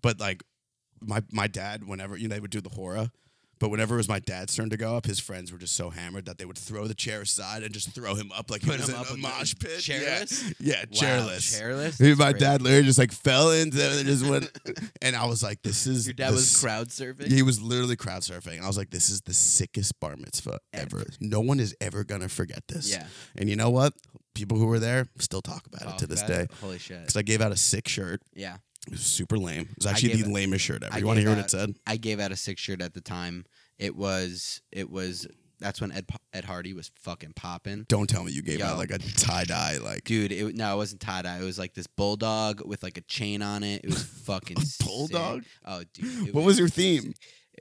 But 0.00 0.20
like 0.20 0.42
my 1.00 1.22
my 1.32 1.46
dad, 1.46 1.86
whenever 1.86 2.16
you 2.16 2.28
know 2.28 2.34
they 2.34 2.40
would 2.40 2.50
do 2.50 2.60
the 2.60 2.70
hora, 2.70 3.10
but 3.60 3.70
whenever 3.70 3.94
it 3.94 3.98
was 3.98 4.08
my 4.08 4.20
dad's 4.20 4.54
turn 4.54 4.70
to 4.70 4.76
go 4.76 4.96
up, 4.96 5.04
his 5.06 5.18
friends 5.18 5.50
were 5.50 5.58
just 5.58 5.74
so 5.74 5.90
hammered 5.90 6.26
that 6.26 6.38
they 6.38 6.44
would 6.44 6.56
throw 6.58 6.86
the 6.86 6.94
chair 6.94 7.22
aside 7.22 7.62
and 7.64 7.74
just 7.74 7.90
throw 7.92 8.14
him 8.14 8.30
up 8.32 8.50
like 8.52 8.62
he 8.62 8.70
Put 8.70 8.78
was 8.80 8.88
him 8.88 8.94
in 8.94 9.00
up 9.00 9.08
a 9.08 9.12
with 9.14 9.22
the 9.22 9.28
mosh 9.28 9.54
pit. 9.58 9.80
chairless? 9.80 10.54
Yeah, 10.60 10.76
yeah 10.76 10.84
Wow, 10.92 11.26
chairless. 11.26 11.60
chairless. 11.60 11.98
Dude, 11.98 12.10
That's 12.10 12.18
my 12.20 12.30
great. 12.32 12.40
dad 12.40 12.62
literally 12.62 12.84
just 12.84 12.98
like 13.00 13.10
fell 13.12 13.50
into 13.50 13.78
it 13.78 13.96
and 13.98 14.06
just 14.06 14.24
went, 14.24 14.48
and 15.02 15.16
I 15.16 15.26
was 15.26 15.42
like, 15.42 15.62
"This 15.62 15.86
is 15.88 16.06
Your 16.06 16.14
dad 16.14 16.30
was 16.32 16.60
crowd 16.60 16.88
surfing. 16.90 17.26
he 17.32 17.42
was 17.42 17.60
literally 17.60 17.96
crowd 17.96 18.22
surfing. 18.22 18.56
And 18.58 18.64
I 18.64 18.68
was 18.68 18.76
like, 18.78 18.90
this 18.90 19.10
is 19.10 19.22
the 19.22 19.34
sickest 19.34 19.98
bar 19.98 20.14
mitzvah 20.16 20.58
ever. 20.72 20.98
Ever. 21.00 21.06
No 21.20 21.40
one 21.40 21.58
is 21.58 21.74
ever 21.80 22.04
going 22.04 22.20
to 22.20 22.28
forget 22.28 22.62
this. 22.68 22.90
Yeah. 22.92 23.06
And 23.36 23.48
you 23.50 23.56
know 23.56 23.70
what? 23.70 23.92
People 24.34 24.56
who 24.56 24.66
were 24.66 24.78
there 24.78 25.06
still 25.18 25.42
talk 25.42 25.66
about 25.66 25.94
it 25.94 25.98
to 25.98 26.06
this 26.06 26.22
day. 26.22 26.46
Holy 26.60 26.78
shit. 26.78 27.00
Because 27.00 27.16
I 27.16 27.22
gave 27.22 27.40
out 27.40 27.50
a 27.50 27.56
sick 27.56 27.88
shirt. 27.88 28.22
Yeah. 28.34 28.58
It 28.88 28.92
was 28.92 29.00
super 29.00 29.38
lame. 29.38 29.68
It 29.70 29.76
was 29.78 29.86
actually 29.86 30.14
the 30.14 30.28
it- 30.28 30.32
lamest 30.32 30.64
shirt 30.64 30.82
ever. 30.82 30.94
I 30.94 30.98
You 30.98 31.06
want 31.06 31.16
to 31.18 31.20
hear 31.22 31.30
what 31.30 31.38
it 31.38 31.50
said? 31.50 31.74
I 31.86 31.96
gave 31.96 32.20
out 32.20 32.32
a 32.32 32.36
six 32.36 32.60
shirt 32.60 32.80
at 32.82 32.94
the 32.94 33.00
time. 33.00 33.44
It 33.78 33.94
was 33.96 34.60
it 34.72 34.90
was 34.90 35.26
that's 35.60 35.80
when 35.80 35.90
Ed 35.92 36.06
Ed 36.32 36.44
Hardy 36.44 36.72
was 36.72 36.90
fucking 37.00 37.32
popping. 37.34 37.84
Don't 37.88 38.08
tell 38.08 38.22
me 38.24 38.30
you 38.32 38.42
gave 38.42 38.60
Yo. 38.60 38.66
out 38.66 38.78
like 38.78 38.90
a 38.92 38.98
tie 38.98 39.44
dye. 39.44 39.78
Like, 39.82 40.04
Dude, 40.04 40.30
it 40.32 40.54
no, 40.54 40.74
it 40.74 40.76
wasn't 40.76 41.00
tie 41.00 41.22
dye. 41.22 41.38
It 41.38 41.44
was 41.44 41.58
like 41.58 41.74
this 41.74 41.86
bulldog 41.86 42.60
with 42.64 42.82
like 42.82 42.96
a 42.96 43.00
chain 43.02 43.42
on 43.42 43.62
it. 43.64 43.82
It 43.84 43.90
was 43.90 44.02
fucking 44.26 44.58
A 44.58 44.60
sick. 44.62 44.86
bulldog? 44.86 45.44
Oh, 45.64 45.82
dude. 45.94 46.32
what 46.34 46.44
was 46.44 46.58
your 46.58 46.68
theme? 46.68 47.12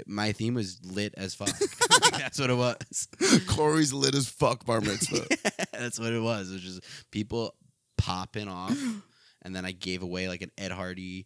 my 0.06 0.32
theme 0.32 0.54
was 0.54 0.80
lit 0.84 1.16
as 1.18 1.34
fuck. 1.34 1.50
that's 2.12 2.40
what 2.40 2.52
it 2.52 2.56
was. 2.58 3.08
Corey's 3.48 3.92
lit 3.94 4.14
as 4.14 4.28
fuck 4.30 4.64
bar 4.64 4.80
mitzvah. 4.80 5.26
that's 5.74 6.00
what 6.00 6.14
it 6.14 6.22
was. 6.22 6.52
It 6.52 6.54
was 6.54 6.62
just 6.62 6.82
people 7.12 7.56
popping 7.98 8.48
off, 8.48 8.78
and 9.48 9.56
then 9.56 9.66
I 9.66 9.72
gave 9.72 10.04
away 10.04 10.28
like 10.28 10.42
an 10.44 10.52
Ed 10.58 10.72
Hardy, 10.72 11.26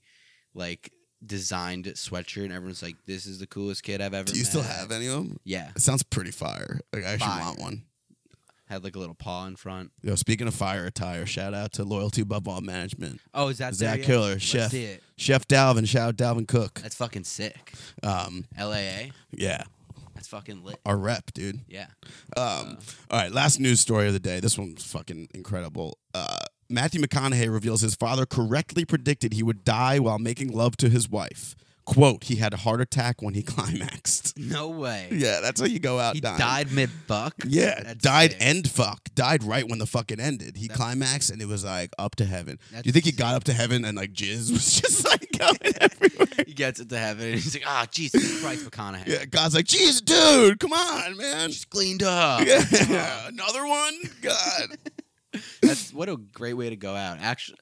like 0.53 0.91
designed 1.26 1.86
sweatshirt, 1.86 2.43
and 2.45 2.53
everyone's 2.53 2.82
like, 2.82 2.95
"This 3.05 3.26
is 3.26 3.39
the 3.39 3.47
coolest 3.47 3.84
kid 3.84 3.99
I've 4.01 4.13
ever." 4.13 4.32
Do 4.32 4.38
you 4.39 4.45
still 4.45 4.61
have 4.63 4.91
any 4.91 5.07
of 5.07 5.13
them? 5.13 5.38
Yeah, 5.43 5.72
It 5.76 5.82
sounds 5.82 6.03
pretty 6.03 6.32
fire. 6.32 6.80
Like, 6.93 7.03
I 7.03 7.09
actually 7.13 7.28
Fire. 7.28 7.43
want 7.45 7.59
one. 7.59 7.84
had 8.67 8.84
like 8.86 8.95
a 8.95 8.99
little 8.99 9.15
paw 9.15 9.45
in 9.47 9.55
front. 9.57 9.91
Yo, 10.01 10.15
speaking 10.15 10.47
of 10.47 10.53
fire 10.55 10.86
attire, 10.86 11.26
shout 11.26 11.53
out 11.53 11.74
to 11.74 11.84
Loyalty 11.84 12.22
Above 12.22 12.47
All 12.47 12.61
Management. 12.61 13.19
Oh, 13.34 13.49
is 13.49 13.57
that 13.57 13.76
Zach? 13.76 14.01
Killer, 14.01 14.39
chef. 14.39 14.74
Chef 15.17 15.45
Dalvin, 15.47 15.88
shout 15.88 16.07
out 16.09 16.15
Dalvin 16.15 16.47
Cook. 16.47 16.80
That's 16.82 16.95
fucking 16.95 17.26
sick. 17.26 17.74
Um, 18.01 18.45
LAA. 18.57 19.11
yeah, 19.32 19.63
That's 20.15 20.28
fucking 20.30 20.63
lit. 20.63 20.80
our 20.86 20.97
rep, 20.97 21.34
dude. 21.34 21.59
Yeah. 21.67 21.88
Um, 22.38 22.78
all 23.11 23.19
right, 23.19 23.32
last 23.32 23.59
news 23.59 23.80
story 23.82 24.07
of 24.07 24.13
the 24.13 24.19
day. 24.19 24.39
This 24.39 24.57
one's 24.57 24.84
fucking 24.86 25.28
incredible. 25.36 25.97
Uh, 26.13 26.38
Matthew 26.72 27.01
McConaughey 27.01 27.51
reveals 27.51 27.82
his 27.82 27.95
father 27.95 28.26
correctly 28.26 28.86
predicted 28.86 29.34
he 29.34 29.43
would 29.43 29.63
die 29.63 29.99
while 29.99 30.19
making 30.19 30.51
love 30.51 30.78
to 30.78 30.89
his 30.89 31.09
wife. 31.09 31.55
Quote, 31.84 32.26
he 32.26 32.36
had 32.36 32.53
a 32.53 32.57
heart 32.57 32.80
attack 32.80 33.22
when 33.24 33.34
he 33.34 33.41
climaxed. 33.43 34.38
No 34.38 34.69
way. 34.69 35.07
Yeah, 35.11 35.39
that's 35.41 35.59
how 35.59 35.65
you 35.65 35.80
go 35.80 35.99
out 35.99 36.13
He 36.13 36.22
dying. 36.22 36.38
died 36.38 36.72
mid 36.72 36.91
fuck. 36.91 37.34
Yeah, 37.45 37.82
That's 37.84 38.01
died 38.03 38.32
sick. 38.34 38.39
end 38.41 38.69
fuck. 38.69 39.01
Died 39.15 39.43
right 39.43 39.67
when 39.67 39.80
the 39.80 39.88
fucking 39.88 40.19
ended. 40.19 40.57
He 40.57 40.67
That's- 40.67 40.78
climaxed 40.78 41.32
and 41.32 41.41
it 41.41 41.47
was 41.47 41.65
like 41.65 41.89
up 41.97 42.15
to 42.17 42.26
heaven. 42.26 42.59
Do 42.72 42.82
you 42.86 42.91
think 42.91 43.05
he 43.05 43.11
got 43.11 43.34
up 43.34 43.43
to 43.45 43.53
heaven 43.53 43.84
and 43.84 43.97
like 43.97 44.13
jizz 44.13 44.51
was 44.51 44.80
just 44.82 45.05
like 45.09 45.28
going 45.38 45.57
everywhere? 45.82 46.28
He 46.45 46.53
gets 46.53 46.80
it 46.80 46.88
to 46.89 46.97
heaven 46.99 47.26
and 47.26 47.34
he's 47.36 47.55
like, 47.55 47.63
ah, 47.67 47.88
Jesus 47.89 48.41
Christ, 48.41 48.63
McConaughey. 48.69 49.07
Yeah, 49.07 49.26
God's 49.26 49.55
like, 49.55 49.65
jeez, 49.65 50.05
dude, 50.05 50.59
come 50.59 50.74
on, 50.74 51.17
man. 51.17 51.49
Just 51.49 51.72
cleaned 51.72 52.03
up. 52.03 52.45
Yeah, 52.45 53.28
another 53.28 53.65
one. 53.65 53.95
God. 54.22 54.78
That's 55.61 55.93
what 55.93 56.09
a 56.09 56.17
great 56.17 56.53
way 56.53 56.69
to 56.69 56.75
go 56.75 56.95
out. 56.95 57.19
Actually, 57.21 57.57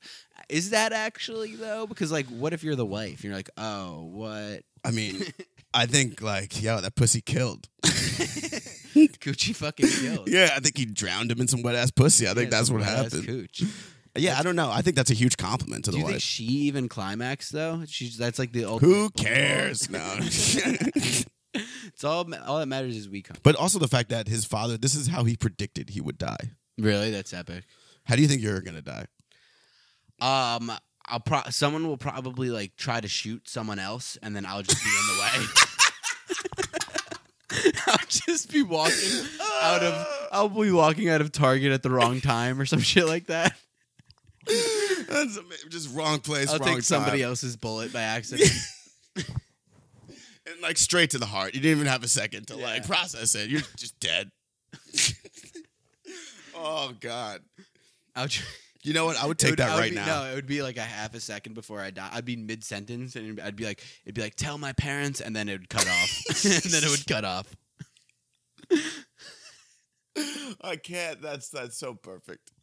is 0.49 0.71
that 0.71 0.91
actually 0.93 1.55
though? 1.55 1.85
Because 1.87 2.11
like, 2.11 2.25
what 2.27 2.53
if 2.53 2.63
you're 2.63 2.75
the 2.75 2.85
wife? 2.85 3.23
You're 3.23 3.35
like, 3.35 3.49
oh, 3.57 4.03
what? 4.11 4.63
I 4.83 4.91
mean, 4.91 5.21
I 5.73 5.85
think 5.85 6.21
like, 6.21 6.61
yo, 6.61 6.81
that 6.81 6.95
pussy 6.95 7.21
killed. 7.21 7.67
Gucci 7.83 9.55
fucking 9.55 9.87
killed. 9.87 10.27
Yeah, 10.31 10.49
I 10.55 10.59
think 10.59 10.77
he 10.77 10.85
drowned 10.85 11.31
him 11.31 11.39
in 11.41 11.47
some 11.47 11.61
wet 11.61 11.75
ass 11.75 11.91
pussy. 11.91 12.27
I 12.27 12.33
think 12.33 12.45
Yeah, 12.51 12.57
that's 12.57 12.67
some 12.67 12.77
what 12.77 12.85
wet-ass 12.87 13.13
happened. 13.13 13.27
Cooch. 13.27 13.63
Yeah, 14.17 14.37
I 14.39 14.43
don't 14.43 14.55
know. 14.55 14.69
I 14.71 14.81
think 14.81 14.95
that's 14.95 15.11
a 15.11 15.13
huge 15.13 15.37
compliment 15.37 15.85
to 15.85 15.91
Do 15.91 15.95
the 15.95 15.99
you 15.99 16.05
think 16.05 16.15
wife. 16.15 16.21
she 16.23 16.43
even 16.43 16.89
climaxed 16.89 17.51
though? 17.53 17.83
She's 17.87 18.17
that's 18.17 18.39
like 18.39 18.51
the 18.51 18.65
ultimate. 18.65 18.89
Who 18.93 19.09
cares? 19.11 19.89
No. 19.89 19.99
It's 21.51 22.03
all 22.03 22.31
all 22.45 22.59
that 22.59 22.67
matters 22.67 22.95
is 22.95 23.09
we 23.09 23.21
come. 23.21 23.37
but 23.43 23.55
also 23.55 23.79
the 23.79 23.87
fact 23.87 24.09
that 24.09 24.27
his 24.27 24.45
father, 24.45 24.77
this 24.77 24.93
is 24.95 25.07
how 25.07 25.23
he 25.23 25.35
predicted 25.35 25.89
he 25.91 26.01
would 26.01 26.17
die. 26.17 26.51
Really, 26.79 27.11
that's 27.11 27.33
epic. 27.33 27.65
How 28.05 28.15
do 28.15 28.21
you 28.21 28.27
think 28.27 28.41
you're 28.41 28.61
gonna 28.61 28.81
die? 28.81 29.05
Um, 30.21 30.71
I'll 31.05 31.19
pro- 31.19 31.49
someone 31.49 31.87
will 31.87 31.97
probably 31.97 32.49
like 32.49 32.75
try 32.75 32.99
to 32.99 33.07
shoot 33.07 33.47
someone 33.49 33.79
else, 33.79 34.17
and 34.21 34.35
then 34.35 34.45
I'll 34.45 34.63
just 34.63 34.83
be 34.83 34.89
in 34.89 35.07
the 35.07 35.21
way. 35.21 35.45
I'll 37.87 37.97
just 38.07 38.51
be 38.51 38.61
walking 38.61 39.25
out 39.61 39.83
of. 39.83 40.07
I'll 40.31 40.49
be 40.49 40.71
walking 40.71 41.09
out 41.09 41.21
of 41.21 41.31
Target 41.31 41.71
at 41.71 41.83
the 41.83 41.89
wrong 41.89 42.21
time 42.21 42.59
or 42.59 42.65
some 42.65 42.79
shit 42.79 43.07
like 43.07 43.27
that. 43.27 43.55
That's 44.45 45.37
ama- 45.37 45.69
just 45.69 45.95
wrong 45.95 46.19
place, 46.19 46.49
I'll 46.51 46.59
wrong 46.59 46.75
take 46.75 46.83
somebody 46.83 47.19
time. 47.19 47.29
else's 47.29 47.55
bullet 47.55 47.91
by 47.91 48.01
accident. 48.01 48.51
and 49.15 49.25
like 50.61 50.77
straight 50.77 51.11
to 51.11 51.17
the 51.17 51.25
heart. 51.25 51.53
You 51.55 51.61
didn't 51.61 51.77
even 51.77 51.91
have 51.91 52.03
a 52.03 52.07
second 52.07 52.47
to 52.47 52.55
like 52.55 52.85
process 52.87 53.35
it. 53.35 53.49
You're 53.49 53.61
just 53.77 53.99
dead. 53.99 54.31
Oh 56.59 56.93
God. 56.99 57.41
I'll 58.15 58.27
tr- 58.27 58.43
You 58.81 58.93
know 58.93 59.03
what? 59.05 59.17
I 59.21 59.25
would 59.25 59.37
take 59.37 59.49
would- 59.51 59.59
that 59.59 59.75
would 59.75 59.81
right 59.81 59.89
be- 59.89 59.95
now. 59.97 60.23
No, 60.23 60.31
it 60.31 60.35
would 60.35 60.47
be 60.47 60.61
like 60.63 60.77
a 60.77 60.81
half 60.81 61.13
a 61.13 61.19
second 61.19 61.53
before 61.53 61.81
I 61.81 61.91
die. 61.91 62.09
I'd 62.13 62.23
be 62.23 62.37
mid 62.37 62.63
sentence, 62.63 63.17
and 63.17 63.37
I'd 63.41 63.57
be 63.57 63.65
like, 63.65 63.83
it'd 64.05 64.15
be 64.15 64.21
like, 64.21 64.35
tell 64.35 64.57
my 64.57 64.71
parents, 64.71 65.19
and 65.19 65.35
then 65.35 65.49
it 65.49 65.59
would 65.59 65.69
cut 65.69 65.85
off, 65.85 66.21
and 66.45 66.63
then 66.71 66.83
it 66.85 66.89
would 66.89 67.05
cut 67.05 67.25
off. 67.25 67.53
I 70.63 70.75
can't. 70.77 71.21
That's 71.21 71.49
that's 71.49 71.77
so 71.77 71.93
perfect. 71.93 72.51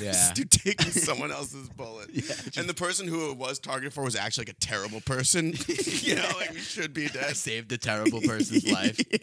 Yeah. 0.00 0.30
Dude 0.34 0.52
take 0.52 0.80
someone 0.82 1.32
else's 1.32 1.68
bullet. 1.70 2.10
Yeah, 2.12 2.32
and 2.56 2.68
the 2.68 2.74
person 2.74 3.08
who 3.08 3.32
it 3.32 3.36
was 3.36 3.58
targeted 3.58 3.92
for 3.92 4.04
was 4.04 4.14
actually 4.14 4.42
like 4.42 4.50
a 4.56 4.60
terrible 4.60 5.00
person. 5.00 5.52
you 5.66 6.14
know, 6.14 6.28
like 6.38 6.56
should 6.58 6.94
be 6.94 7.06
I 7.06 7.08
dead. 7.08 7.36
saved 7.36 7.72
a 7.72 7.76
terrible 7.76 8.20
person's 8.20 8.70
life. 8.70 9.00
Yeah. 9.10 9.18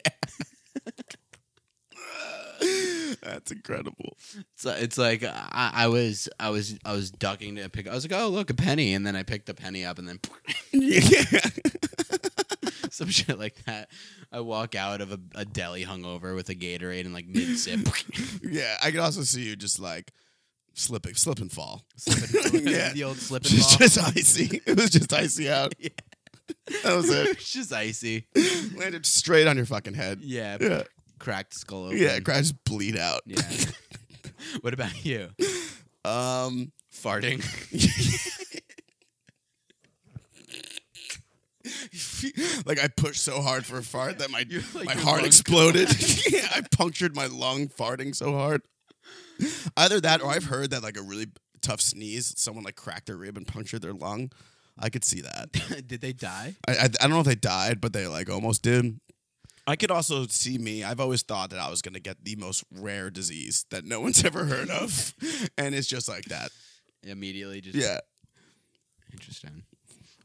That's 3.28 3.51
incredible. 3.51 4.17
So 4.55 4.71
it's 4.71 4.97
like 4.97 5.23
I, 5.23 5.71
I 5.73 5.88
was 5.88 6.30
I 6.39 6.49
was 6.49 6.78
I 6.86 6.93
was 6.93 7.11
ducking 7.11 7.57
to 7.57 7.69
pick. 7.69 7.88
I 7.88 7.93
was 7.93 8.09
like, 8.09 8.17
oh 8.19 8.30
look, 8.30 8.49
a 8.49 8.53
penny, 8.53 8.93
and 8.93 9.05
then 9.05 9.15
I 9.17 9.23
picked 9.23 9.47
the 9.47 9.53
penny 9.53 9.84
up, 9.86 9.99
and 9.99 10.07
then 10.07 10.19
some 12.91 13.09
shit 13.09 13.38
like 13.38 13.63
that. 13.65 13.89
I 14.32 14.39
walk 14.41 14.75
out 14.75 15.01
of 15.01 15.11
a, 15.11 15.19
a 15.36 15.45
deli 15.45 15.84
hungover 15.86 16.36
with 16.36 16.49
a 16.49 16.55
Gatorade 16.55 17.05
and 17.05 17.13
like 17.13 17.28
mid 17.28 17.57
sip. 17.59 17.82
yeah. 18.43 18.78
I 18.84 18.91
could 18.91 18.99
also 18.99 19.21
see 19.21 19.41
you 19.47 19.55
just 19.55 19.80
like 19.80 20.11
slipping, 20.73 21.15
slip 21.15 21.39
and 21.39 21.51
fall. 21.57 21.84
yeah, 22.53 22.93
the 22.93 23.03
old 23.05 23.17
slip 23.17 23.43
and 23.43 23.51
Just, 23.51 23.69
fall. 23.71 23.80
just 23.80 24.17
icy. 24.17 24.61
It 24.65 24.78
was 24.78 24.89
just 24.89 25.11
icy 25.13 25.49
out. 25.51 25.73
Yeah. 25.80 25.89
That 26.84 26.95
was 26.95 27.09
it. 27.09 27.28
it's 27.28 27.51
just 27.51 27.73
icy. 27.73 28.25
Landed 28.75 29.05
straight 29.05 29.47
on 29.47 29.57
your 29.57 29.65
fucking 29.65 29.95
head. 29.95 30.19
Yeah, 30.21 30.57
Yeah. 30.61 30.84
Cracked 31.20 31.53
skull 31.53 31.86
open. 31.86 31.97
Yeah. 31.97 32.20
Just 32.20 32.63
bleed 32.63 32.97
out. 32.97 33.22
Yeah. 33.26 33.41
what 34.61 34.74
about 34.74 35.05
you? 35.05 35.30
Um. 36.05 36.72
Farting. 36.93 37.43
like 42.65 42.82
I 42.82 42.88
pushed 42.88 43.24
so 43.24 43.41
hard 43.41 43.65
for 43.65 43.78
a 43.78 43.84
fart 43.84 44.20
that 44.20 44.32
my 44.32 44.45
like 44.74 44.86
my 44.86 44.93
your 44.93 45.01
heart 45.01 45.20
lung 45.20 45.26
exploded. 45.26 45.89
yeah, 46.30 46.47
I 46.55 46.61
punctured 46.72 47.15
my 47.15 47.28
lung 47.28 47.68
farting 47.68 48.15
so 48.15 48.34
hard. 48.34 48.61
Either 49.76 50.01
that, 50.01 50.22
or 50.22 50.32
I've 50.32 50.45
heard 50.45 50.72
that 50.72 50.82
like 50.82 50.97
a 50.97 51.01
really 51.01 51.28
tough 51.61 51.82
sneeze, 51.82 52.34
someone 52.38 52.63
like 52.63 52.76
cracked 52.76 53.07
their 53.07 53.18
rib 53.18 53.38
and 53.38 53.47
punctured 53.47 53.82
their 53.82 53.93
lung. 53.93 54.32
I 54.80 54.89
could 54.89 55.03
see 55.03 55.22
that. 55.22 55.51
Did 55.88 56.01
they 56.01 56.13
die? 56.13 56.55
I, 56.68 56.74
I 56.74 56.84
I 56.84 56.88
don't 56.88 57.11
know 57.11 57.20
if 57.20 57.26
they 57.26 57.36
died, 57.36 57.82
but 57.82 57.93
they 57.93 58.07
like 58.07 58.30
almost 58.30 58.61
did. 58.61 58.99
I 59.68 59.76
could 59.76 59.91
also 59.91 60.26
see 60.28 60.57
me. 60.57 60.84
I've 60.84 61.01
always 61.01 61.22
thought 61.22 61.49
that 61.49 61.59
I 61.59 61.70
was 61.70 61.82
gonna 61.82 61.99
get 61.99 62.24
the 62.24 62.36
most 62.38 62.63
rare 62.72 63.09
disease 63.09 63.65
that 63.70 63.84
no 63.86 63.99
one's 64.05 64.24
ever 64.24 64.45
heard 64.45 64.70
of, 64.70 65.13
and 65.57 65.76
it's 65.76 65.88
just 65.88 66.07
like 66.07 66.26
that. 66.26 66.49
Immediately, 67.03 67.61
just 67.61 67.78
Yeah, 67.78 67.99
Interesting. 69.11 69.63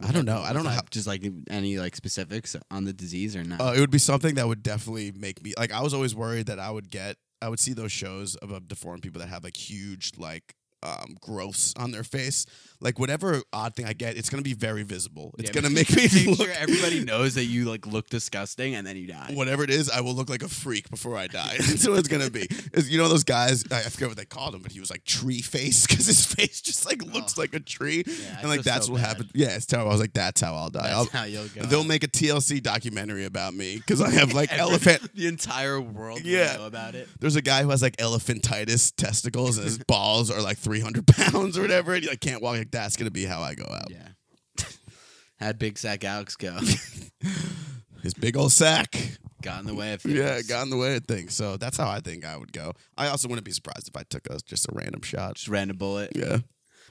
I 0.01 0.11
don't 0.11 0.25
know. 0.25 0.41
I 0.41 0.53
don't 0.53 0.65
know 0.65 0.71
how. 0.71 0.81
Just 0.91 1.07
like 1.07 1.25
any 1.49 1.79
like 1.79 1.95
specifics 1.95 2.57
on 2.71 2.85
the 2.85 2.93
disease 2.93 3.37
or 3.37 3.45
not. 3.45 3.61
Uh, 3.61 3.73
it 3.77 3.81
would 3.81 3.91
be 3.91 3.99
something 3.99 4.35
that 4.35 4.49
would 4.49 4.63
definitely 4.63 5.13
make 5.13 5.43
me 5.43 5.53
like. 5.57 5.73
I 5.73 5.81
was 5.83 5.95
always 5.95 6.15
worried 6.15 6.47
that 6.47 6.59
I 6.59 6.71
would 6.71 6.91
get. 6.91 7.17
I 7.41 7.49
would 7.49 7.61
see 7.61 7.73
those 7.73 7.93
shows 7.93 8.37
about 8.43 8.69
deformed 8.69 9.03
people 9.03 9.21
that 9.21 9.29
have 9.29 9.45
like 9.45 9.57
huge 9.57 10.13
like 10.19 10.55
um, 10.83 11.17
growths 11.21 11.75
on 11.77 11.91
their 11.93 12.05
face. 12.05 12.47
Like 12.81 12.99
whatever 12.99 13.41
odd 13.53 13.77
thing 13.77 13.87
I 13.87 13.93
get, 13.93 14.17
it's 14.17 14.29
gonna 14.29 14.43
be 14.43 14.55
very 14.55 14.83
visible. 14.83 15.33
It's 15.39 15.51
Yeah, 15.51 15.61
gonna 15.61 15.71
make 15.73 15.89
me 15.97 16.09
Make 16.13 16.27
look. 16.37 16.49
sure 16.49 16.57
everybody 16.59 17.05
knows 17.05 17.35
that 17.37 17.45
you 17.45 17.67
like 17.67 17.87
look 17.87 18.09
disgusting 18.11 18.75
and 18.75 18.85
then 18.85 18.97
you 18.97 19.07
die. 19.07 19.31
Whatever 19.35 19.63
it 19.63 19.71
is, 19.71 19.89
I 19.89 20.01
will 20.01 20.15
look 20.15 20.29
like 20.29 20.43
a 20.43 20.49
freak 20.49 20.91
before 20.91 21.17
I 21.17 21.29
die. 21.29 21.55
That's 21.61 21.87
what 21.87 22.01
it's 22.01 22.09
gonna 22.09 22.29
be. 22.31 22.49
Is 22.73 22.91
you 22.91 22.99
know 22.99 23.09
those 23.09 23.23
guys? 23.23 23.63
I 23.71 23.83
forget 23.83 24.09
what 24.09 24.17
they 24.17 24.25
called 24.25 24.57
him, 24.57 24.63
but 24.63 24.73
he 24.73 24.81
was 24.81 24.91
like 24.91 25.05
tree 25.05 25.43
face 25.43 25.87
because 25.87 26.07
his 26.07 26.27
face 26.35 26.61
just 26.61 26.85
like 26.85 27.01
looks 27.05 27.39
Oh. 27.39 27.41
like 27.43 27.55
a 27.55 27.61
tree, 27.61 28.03
Yeah, 28.05 28.39
and 28.41 28.49
like 28.49 28.63
that's 28.65 28.87
so 28.87 28.93
what 28.95 29.01
bad. 29.01 29.07
happened. 29.09 29.31
Yeah, 29.33 29.55
it's 29.55 29.67
terrible. 29.67 29.91
I 29.91 29.95
was 29.95 30.01
like, 30.01 30.13
that's 30.15 30.41
how 30.41 30.57
I'll 30.57 30.71
die. 30.71 30.83
That's 30.83 30.95
I'll- 30.95 31.05
how 31.21 31.25
you'll 31.25 31.47
go. 31.49 31.63
They'll 31.63 31.85
make 31.85 32.03
a 32.03 32.09
TLC 32.09 32.61
documentary 32.61 33.27
about 33.27 33.55
me 33.55 33.77
because 33.77 34.01
I 34.01 34.11
have 34.11 34.33
like 34.33 34.51
Every- 34.53 34.61
elephant. 34.61 35.15
The 35.15 35.29
entire 35.29 35.81
world 35.81 36.23
Yeah. 36.25 36.55
will 36.55 36.63
know 36.63 36.67
about 36.67 36.97
it. 36.97 37.09
There's 37.21 37.37
a 37.37 37.43
guy 37.43 37.63
who 37.63 37.71
has 37.71 37.81
like 37.81 37.97
elephantitis 37.99 38.93
testicles 38.97 39.57
and 39.59 39.67
his 39.67 39.79
balls 39.79 40.31
are 40.31 40.43
like 40.43 40.59
300 40.73 41.07
pounds 41.33 41.59
or 41.59 41.63
whatever, 41.63 41.93
and 41.93 42.07
like 42.07 42.21
can't 42.21 42.43
walk. 42.43 42.57
Like 42.57 42.71
that's 42.71 42.97
gonna 42.97 43.11
be 43.11 43.27
how 43.27 43.43
I 43.43 43.55
go 43.55 43.65
out. 43.65 43.91
Yeah. 43.91 44.65
Had 45.39 45.59
Big 45.59 45.77
Sack 45.77 46.03
Alex 46.03 46.35
go. 46.37 46.57
His 48.03 48.15
big 48.15 48.37
old 48.37 48.53
sack. 48.53 48.97
Got 49.43 49.61
in 49.61 49.67
the 49.67 49.75
way 49.75 49.93
of 49.93 50.01
things. 50.01 50.15
Yeah, 50.17 50.41
got 50.43 50.63
in 50.63 50.71
the 50.71 50.77
way 50.77 50.97
of 50.97 51.05
things. 51.05 51.35
So 51.35 51.57
that's 51.57 51.77
how 51.77 51.89
I 51.89 52.01
think 52.01 52.25
I 52.25 52.37
would 52.37 52.53
go. 52.53 52.73
I 52.97 53.09
also 53.09 53.29
wouldn't 53.29 53.45
be 53.45 53.53
surprised 53.53 53.87
if 53.87 53.97
I 53.97 54.03
took 54.03 54.29
a, 54.31 54.39
just 54.41 54.67
a 54.67 54.73
random 54.73 55.03
shot. 55.03 55.35
Just 55.35 55.49
random 55.49 55.77
bullet. 55.77 56.11
Yeah. 56.17 56.39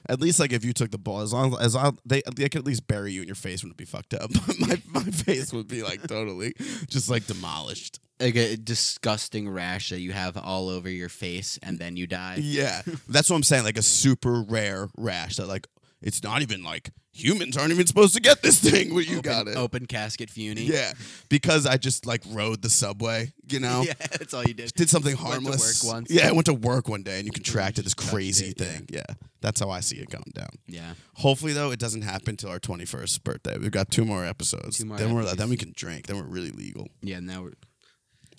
At 0.08 0.20
least 0.20 0.40
like 0.40 0.52
if 0.52 0.64
you 0.64 0.72
took 0.72 0.90
the 0.90 0.98
ball, 0.98 1.20
as 1.20 1.32
long 1.32 1.56
as 1.60 1.76
I, 1.76 1.92
they 2.04 2.22
they 2.34 2.48
could 2.48 2.60
at 2.60 2.64
least 2.64 2.86
bury 2.86 3.12
you 3.12 3.20
and 3.20 3.28
your 3.28 3.36
face 3.36 3.62
wouldn't 3.62 3.76
be 3.76 3.84
fucked 3.84 4.14
up. 4.14 4.30
my 4.58 4.80
my 4.88 5.02
face 5.04 5.52
would 5.52 5.68
be 5.68 5.82
like 5.82 6.06
totally 6.06 6.54
just 6.88 7.08
like 7.08 7.26
demolished. 7.26 8.00
Like 8.20 8.36
a 8.36 8.56
disgusting 8.56 9.48
rash 9.48 9.90
that 9.90 10.00
you 10.00 10.12
have 10.12 10.36
all 10.36 10.68
over 10.68 10.88
your 10.88 11.08
face 11.08 11.58
and 11.62 11.78
then 11.78 11.96
you 11.96 12.06
die. 12.06 12.38
Yeah, 12.40 12.82
that's 13.08 13.28
what 13.28 13.36
I'm 13.36 13.42
saying. 13.42 13.64
Like 13.64 13.78
a 13.78 13.82
super 13.82 14.42
rare 14.42 14.88
rash 14.96 15.36
that 15.36 15.48
like 15.48 15.66
it's 16.02 16.22
not 16.22 16.42
even 16.42 16.62
like 16.62 16.90
humans 17.12 17.56
aren't 17.56 17.72
even 17.72 17.86
supposed 17.86 18.14
to 18.14 18.20
get 18.20 18.42
this 18.42 18.58
thing. 18.60 18.94
Where 18.94 19.02
you 19.02 19.18
open, 19.18 19.30
got 19.30 19.48
it. 19.48 19.56
Open 19.56 19.86
casket 19.86 20.30
Funi. 20.30 20.66
Yeah, 20.66 20.92
because 21.28 21.66
I 21.66 21.76
just 21.76 22.06
like 22.06 22.22
rode 22.30 22.62
the 22.62 22.70
subway. 22.70 23.32
You 23.48 23.60
know. 23.60 23.84
Yeah, 23.92 23.94
that's 23.98 24.32
all 24.32 24.44
you 24.44 24.54
did. 24.54 24.64
Just 24.64 24.76
Did 24.76 24.90
something 24.90 25.16
harmless. 25.16 25.82
work 25.82 25.92
once. 25.92 26.10
Yeah, 26.10 26.28
I 26.28 26.32
went 26.32 26.46
to 26.46 26.54
work 26.54 26.88
one 26.88 27.02
day 27.02 27.18
and 27.18 27.26
you 27.26 27.32
contracted 27.32 27.84
this 27.84 27.94
crazy 27.94 28.50
it, 28.50 28.58
thing. 28.58 28.86
Yeah. 28.88 29.02
that's 29.40 29.58
how 29.60 29.70
I 29.70 29.80
see 29.80 29.96
it 29.96 30.08
going 30.08 30.30
down. 30.34 30.50
Yeah. 30.66 30.94
Hopefully, 31.16 31.52
though, 31.52 31.72
it 31.72 31.78
doesn't 31.78 32.02
happen 32.02 32.36
till 32.36 32.50
our 32.50 32.60
twenty 32.60 32.84
first 32.84 33.24
birthday. 33.24 33.58
We've 33.58 33.70
got 33.70 33.90
two 33.90 34.04
more 34.04 34.24
episodes. 34.24 34.78
Two 34.78 34.86
more 34.86 34.98
then 34.98 35.14
we're 35.14 35.34
then 35.34 35.48
we 35.48 35.56
can 35.56 35.72
drink. 35.74 36.06
Then 36.06 36.16
we're 36.16 36.22
really 36.22 36.50
legal. 36.50 36.88
Yeah, 37.02 37.20
now 37.20 37.42
we're 37.42 37.52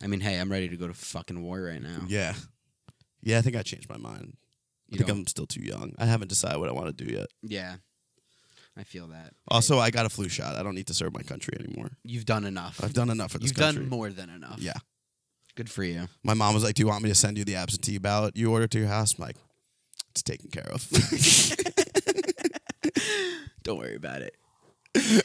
I 0.02 0.08
mean, 0.08 0.22
hey, 0.22 0.40
I'm 0.40 0.52
ready 0.52 0.70
to 0.70 0.78
go 0.78 0.88
to 0.88 0.94
fucking 0.94 1.42
war 1.42 1.62
right 1.62 1.82
now. 1.82 2.02
Yeah, 2.08 2.34
yeah. 3.22 3.38
I 3.38 3.42
think 3.42 3.56
I 3.56 3.62
changed 3.62 3.90
my 3.90 3.98
mind. 3.98 4.36
I 4.94 4.98
think 4.98 5.10
I'm 5.10 5.26
still 5.28 5.48
too 5.48 5.62
young. 5.62 5.94
I 5.98 6.06
haven't 6.06 6.28
decided 6.28 6.60
what 6.60 6.70
I 6.70 6.74
want 6.74 6.96
to 6.96 7.06
do 7.06 7.12
yet. 7.12 7.28
Yeah. 7.42 7.76
I 8.76 8.84
feel 8.84 9.08
that. 9.08 9.34
Also, 9.48 9.80
I 9.80 9.92
got 9.92 10.06
a 10.06 10.10
flu 10.10 10.28
shot. 10.30 10.56
I 10.56 10.64
don't 10.64 10.76
need 10.76 10.88
to 10.88 10.94
serve 10.94 11.14
my 11.14 11.22
country 11.22 11.54
anymore. 11.60 11.92
You've 12.04 12.26
done 12.26 12.44
enough. 12.44 12.84
I've 12.84 12.94
done 12.94 13.10
enough 13.12 13.32
for 13.32 13.40
this 13.40 13.50
You've 13.50 13.58
country. 13.58 13.82
done 13.84 13.90
more 13.90 14.10
than 14.10 14.30
enough. 14.30 14.58
Yeah. 14.60 14.74
Good 15.56 15.70
for 15.70 15.84
you. 15.84 16.08
My 16.24 16.34
mom 16.34 16.56
was 16.56 16.64
like, 16.64 16.74
"Do 16.74 16.82
you 16.82 16.88
want 16.88 17.04
me 17.04 17.10
to 17.10 17.16
send 17.16 17.38
you 17.38 17.46
the 17.46 17.56
absentee 17.56 18.00
ballot 18.00 18.36
you 18.36 18.52
ordered 18.52 18.72
to 18.72 18.80
your 18.80 18.88
house?" 18.88 19.14
I'm 19.20 19.26
like, 19.26 19.36
"It's 20.10 20.24
taken 20.24 20.50
care 20.50 20.68
of." 20.72 20.90
Don't 23.64 23.78
worry 23.78 23.96
about 23.96 24.24
it. 24.24 24.36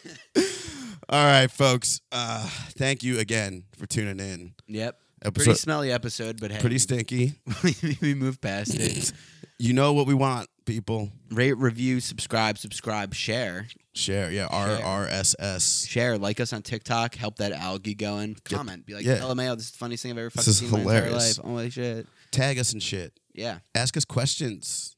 All 1.08 1.24
right, 1.24 1.50
folks. 1.50 2.02
Uh, 2.12 2.46
thank 2.76 3.02
you 3.02 3.18
again 3.18 3.64
for 3.78 3.86
tuning 3.86 4.20
in. 4.20 4.52
Yep. 4.66 4.98
Episode 5.24 5.44
Pretty 5.44 5.58
smelly 5.58 5.90
episode, 5.90 6.40
but 6.40 6.52
hey, 6.52 6.60
pretty 6.60 6.78
stinky. 6.78 7.34
we, 7.64 7.74
we 8.02 8.14
moved 8.14 8.40
past 8.40 8.72
it. 8.74 9.12
You 9.58 9.72
know 9.72 9.92
what 9.92 10.06
we 10.06 10.14
want, 10.14 10.48
people. 10.66 11.10
Rate, 11.30 11.54
review, 11.58 12.00
subscribe, 12.00 12.58
subscribe, 12.58 13.14
share, 13.14 13.66
Share, 13.94 14.30
yeah. 14.30 14.46
R 14.48 14.76
Share. 14.76 14.86
R 14.86 15.06
S 15.08 15.34
S. 15.40 15.84
share. 15.88 16.16
Like 16.18 16.38
us 16.38 16.52
on 16.52 16.62
TikTok. 16.62 17.16
Help 17.16 17.36
that 17.38 17.50
algae 17.50 17.94
going. 17.96 18.36
Comment. 18.44 18.86
Be 18.86 18.94
like, 18.94 19.04
Yeah. 19.04 19.16
LMAO, 19.18 19.56
this 19.56 19.64
is 19.66 19.70
the 19.72 19.78
funniest 19.78 20.02
thing 20.04 20.12
I've 20.12 20.18
ever 20.18 20.30
fucking 20.30 20.48
is 20.50 20.58
seen 20.58 20.68
in 20.68 20.72
my 20.72 20.78
entire 20.82 21.04
hilarious. 21.06 21.38
life. 21.38 21.44
Holy 21.46 21.70
shit. 21.70 22.06
Tag 22.30 22.58
us 22.60 22.72
and 22.72 22.80
shit. 22.80 23.12
Yeah. 23.34 23.58
Ask 23.74 23.96
us 23.96 24.04
questions. 24.04 24.94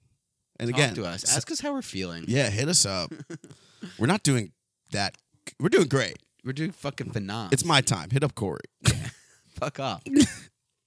And 0.58 0.68
Talk 0.70 0.78
again, 0.78 0.94
to 0.96 1.06
us. 1.06 1.24
s- 1.24 1.34
Ask 1.34 1.50
us 1.50 1.60
how 1.60 1.72
we're 1.72 1.80
feeling. 1.80 2.26
yeah, 2.28 2.50
hit 2.50 2.68
us 2.68 2.84
up. 2.84 3.10
we're 3.98 4.06
not 4.06 4.22
doing 4.22 4.52
that. 4.92 5.16
We're 5.58 5.70
doing 5.70 5.88
great. 5.88 6.18
We're 6.44 6.52
doing 6.52 6.72
fucking 6.72 7.12
phenomenal. 7.12 7.54
It's 7.54 7.64
my 7.64 7.80
time. 7.80 8.10
Hit 8.10 8.22
up 8.22 8.34
Corey. 8.34 8.60
fuck 9.58 9.80
off. 9.80 10.02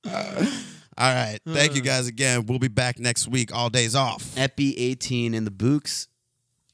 All 0.98 1.14
right. 1.14 1.39
Thank 1.48 1.76
you 1.76 1.82
mm. 1.82 1.86
guys 1.86 2.08
again. 2.08 2.46
We'll 2.46 2.60
be 2.60 2.68
back 2.68 3.00
next 3.00 3.28
week. 3.28 3.54
All 3.54 3.70
days 3.70 3.96
off. 3.96 4.38
Epi 4.38 4.78
18 4.78 5.34
in 5.34 5.46
the 5.46 5.52
books. 5.52 6.08